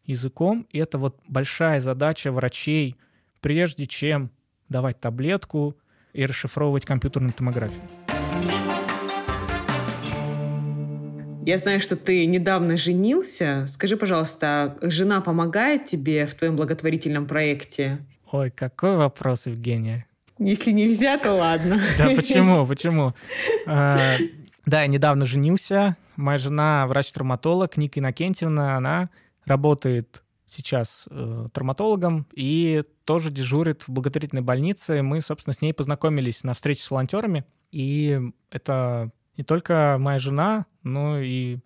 языком. 0.05 0.68
И 0.70 0.78
это 0.78 0.97
вот 0.97 1.18
большая 1.26 1.80
задача 1.80 2.30
врачей, 2.30 2.95
прежде 3.41 3.88
чем 3.88 4.30
давать 4.68 5.01
таблетку 5.01 5.76
и 6.12 6.24
расшифровывать 6.24 6.84
компьютерную 6.84 7.32
томографию. 7.32 7.82
Я 11.45 11.59
знаю, 11.59 11.80
что 11.80 11.97
ты 11.97 12.26
недавно 12.26 12.76
женился. 12.76 13.64
Скажи, 13.66 13.97
пожалуйста, 13.97 14.78
жена 14.82 15.20
помогает 15.20 15.86
тебе 15.86 16.26
в 16.26 16.34
твоем 16.34 16.55
благотворительном 16.55 17.26
проекте? 17.26 17.99
Ой, 18.30 18.53
какой 18.53 18.97
вопрос, 18.97 19.49
Евгения. 19.49 20.07
Если 20.41 20.72
нельзя, 20.72 21.18
то 21.18 21.34
ладно. 21.34 21.78
Да 21.99 22.09
почему, 22.16 22.66
почему? 22.66 23.14
А, 23.66 24.16
да, 24.64 24.82
я 24.82 24.86
недавно 24.86 25.26
женился. 25.26 25.97
Моя 26.16 26.38
жена 26.38 26.86
врач-травматолог 26.86 27.76
Ника 27.76 28.01
Иннокентьевна. 28.01 28.76
Она 28.76 29.11
работает 29.45 30.22
сейчас 30.47 31.07
э, 31.11 31.49
травматологом 31.53 32.26
и 32.34 32.82
тоже 33.05 33.30
дежурит 33.30 33.82
в 33.82 33.91
благотворительной 33.91 34.43
больнице. 34.43 35.03
Мы, 35.03 35.20
собственно, 35.20 35.53
с 35.53 35.61
ней 35.61 35.74
познакомились 35.74 36.43
на 36.43 36.55
встрече 36.55 36.82
с 36.82 36.91
волонтерами. 36.91 37.45
И 37.70 38.18
это 38.51 39.11
не 39.36 39.45
только 39.45 39.97
моя 40.01 40.18
жена, 40.18 40.64
но 40.82 41.20
и 41.20 41.59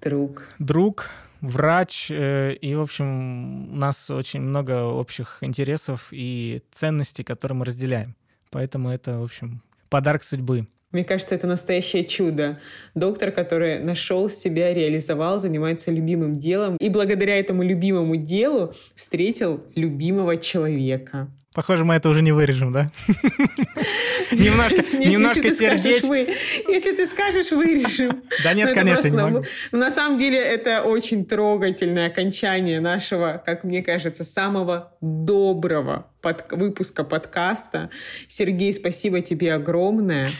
друг, 0.00 0.44
друг 0.60 1.10
врач. 1.42 2.10
Э, 2.10 2.54
и, 2.54 2.74
в 2.74 2.80
общем, 2.80 3.74
у 3.74 3.76
нас 3.76 4.08
очень 4.08 4.40
много 4.40 4.84
общих 4.84 5.38
интересов 5.42 6.08
и 6.12 6.62
ценностей, 6.70 7.24
которые 7.24 7.56
мы 7.56 7.66
разделяем. 7.66 8.16
Поэтому 8.50 8.90
это, 8.90 9.18
в 9.18 9.24
общем, 9.24 9.62
подарок 9.90 10.24
судьбы. 10.24 10.66
Мне 10.92 11.04
кажется, 11.04 11.34
это 11.34 11.46
настоящее 11.46 12.04
чудо. 12.04 12.60
Доктор, 12.94 13.32
который 13.32 13.78
нашел 13.78 14.28
себя, 14.28 14.74
реализовал, 14.74 15.40
занимается 15.40 15.90
любимым 15.90 16.36
делом 16.36 16.76
и 16.76 16.88
благодаря 16.90 17.38
этому 17.38 17.62
любимому 17.62 18.16
делу 18.16 18.74
встретил 18.94 19.64
любимого 19.74 20.36
человека. 20.36 21.28
Похоже, 21.54 21.84
мы 21.84 21.94
это 21.94 22.08
уже 22.08 22.22
не 22.22 22.32
вырежем, 22.32 22.72
да? 22.72 22.90
Немножко, 24.32 24.96
немножко 24.96 25.50
сердечко. 25.50 26.14
Если 26.14 26.92
ты 26.92 27.06
скажешь, 27.06 27.50
вырежем. 27.50 28.22
Да 28.42 28.54
нет, 28.54 28.72
конечно, 28.72 29.08
не 29.08 29.16
могу. 29.16 29.44
На 29.72 29.90
самом 29.90 30.18
деле 30.18 30.38
это 30.38 30.82
очень 30.82 31.26
трогательное 31.26 32.06
окончание 32.06 32.80
нашего, 32.80 33.42
как 33.44 33.64
мне 33.64 33.82
кажется, 33.82 34.24
самого 34.24 34.96
доброго 35.02 36.06
выпуска 36.50 37.04
подкаста. 37.04 37.90
Сергей, 38.28 38.72
спасибо 38.72 39.20
тебе 39.20 39.52
огромное. 39.52 40.30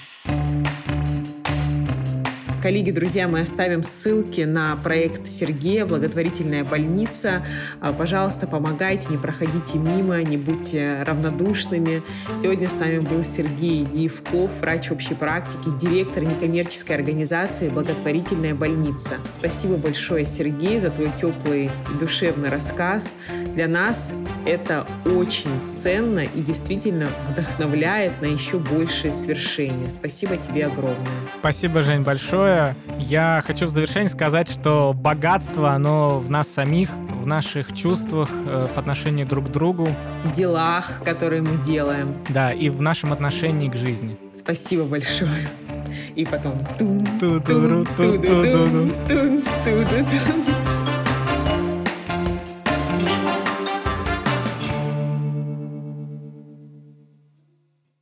Коллеги, 2.62 2.92
друзья, 2.92 3.26
мы 3.26 3.40
оставим 3.40 3.82
ссылки 3.82 4.42
на 4.42 4.76
проект 4.76 5.28
Сергея 5.28 5.84
«Благотворительная 5.84 6.62
больница». 6.62 7.44
А, 7.80 7.92
пожалуйста, 7.92 8.46
помогайте, 8.46 9.08
не 9.08 9.16
проходите 9.16 9.78
мимо, 9.78 10.22
не 10.22 10.36
будьте 10.36 11.02
равнодушными. 11.02 12.02
Сегодня 12.36 12.68
с 12.68 12.76
нами 12.76 13.00
был 13.00 13.24
Сергей 13.24 13.84
Евков, 13.92 14.48
врач 14.60 14.92
общей 14.92 15.14
практики, 15.14 15.76
директор 15.80 16.22
некоммерческой 16.22 16.94
организации 16.94 17.68
«Благотворительная 17.68 18.54
больница». 18.54 19.14
Спасибо 19.36 19.76
большое, 19.76 20.24
Сергей, 20.24 20.78
за 20.78 20.90
твой 20.90 21.10
теплый 21.20 21.64
и 21.64 21.98
душевный 21.98 22.48
рассказ. 22.48 23.16
Для 23.56 23.66
нас 23.66 24.12
это 24.46 24.86
очень 25.04 25.50
ценно 25.68 26.20
и 26.20 26.40
действительно 26.40 27.08
вдохновляет 27.28 28.22
на 28.22 28.26
еще 28.26 28.58
большее 28.58 29.12
свершение. 29.12 29.90
Спасибо 29.90 30.36
тебе 30.36 30.66
огромное. 30.66 30.94
Спасибо, 31.40 31.82
Жень, 31.82 32.02
большое 32.02 32.51
такое. 32.53 32.74
Я 32.98 33.42
хочу 33.46 33.66
в 33.66 33.70
завершении 33.70 34.09
сказать, 34.09 34.48
что 34.50 34.94
богатство, 34.94 35.70
оно 35.70 36.18
в 36.20 36.30
нас 36.30 36.48
самих, 36.48 36.90
в 37.20 37.26
наших 37.26 37.74
чувствах 37.74 38.30
э, 38.32 38.68
по 38.74 38.80
отношению 38.80 39.26
друг 39.26 39.48
к 39.48 39.48
другу. 39.48 39.88
В 40.24 40.32
делах, 40.32 41.03
которые 41.05 41.42
мы 41.42 41.62
делаем. 41.64 42.14
Да, 42.28 42.53
и 42.53 42.68
в 42.68 42.80
нашем 42.80 43.12
отношении 43.12 43.68
к 43.68 43.74
жизни. 43.74 44.16
Спасибо 44.34 44.84
большое. 44.84 45.48
И 46.14 46.24
потом... 46.24 46.59
Тун, 46.78 47.07
ту, 47.20 47.40
ту, 47.40 47.68
ту, 47.68 47.84
ту, 47.96 48.18
ту, 48.18 48.18
ту, 48.18 48.18
ту, 48.18 48.92
ту, 49.09 49.84
ту, 49.88 50.05
ту. 50.16 50.61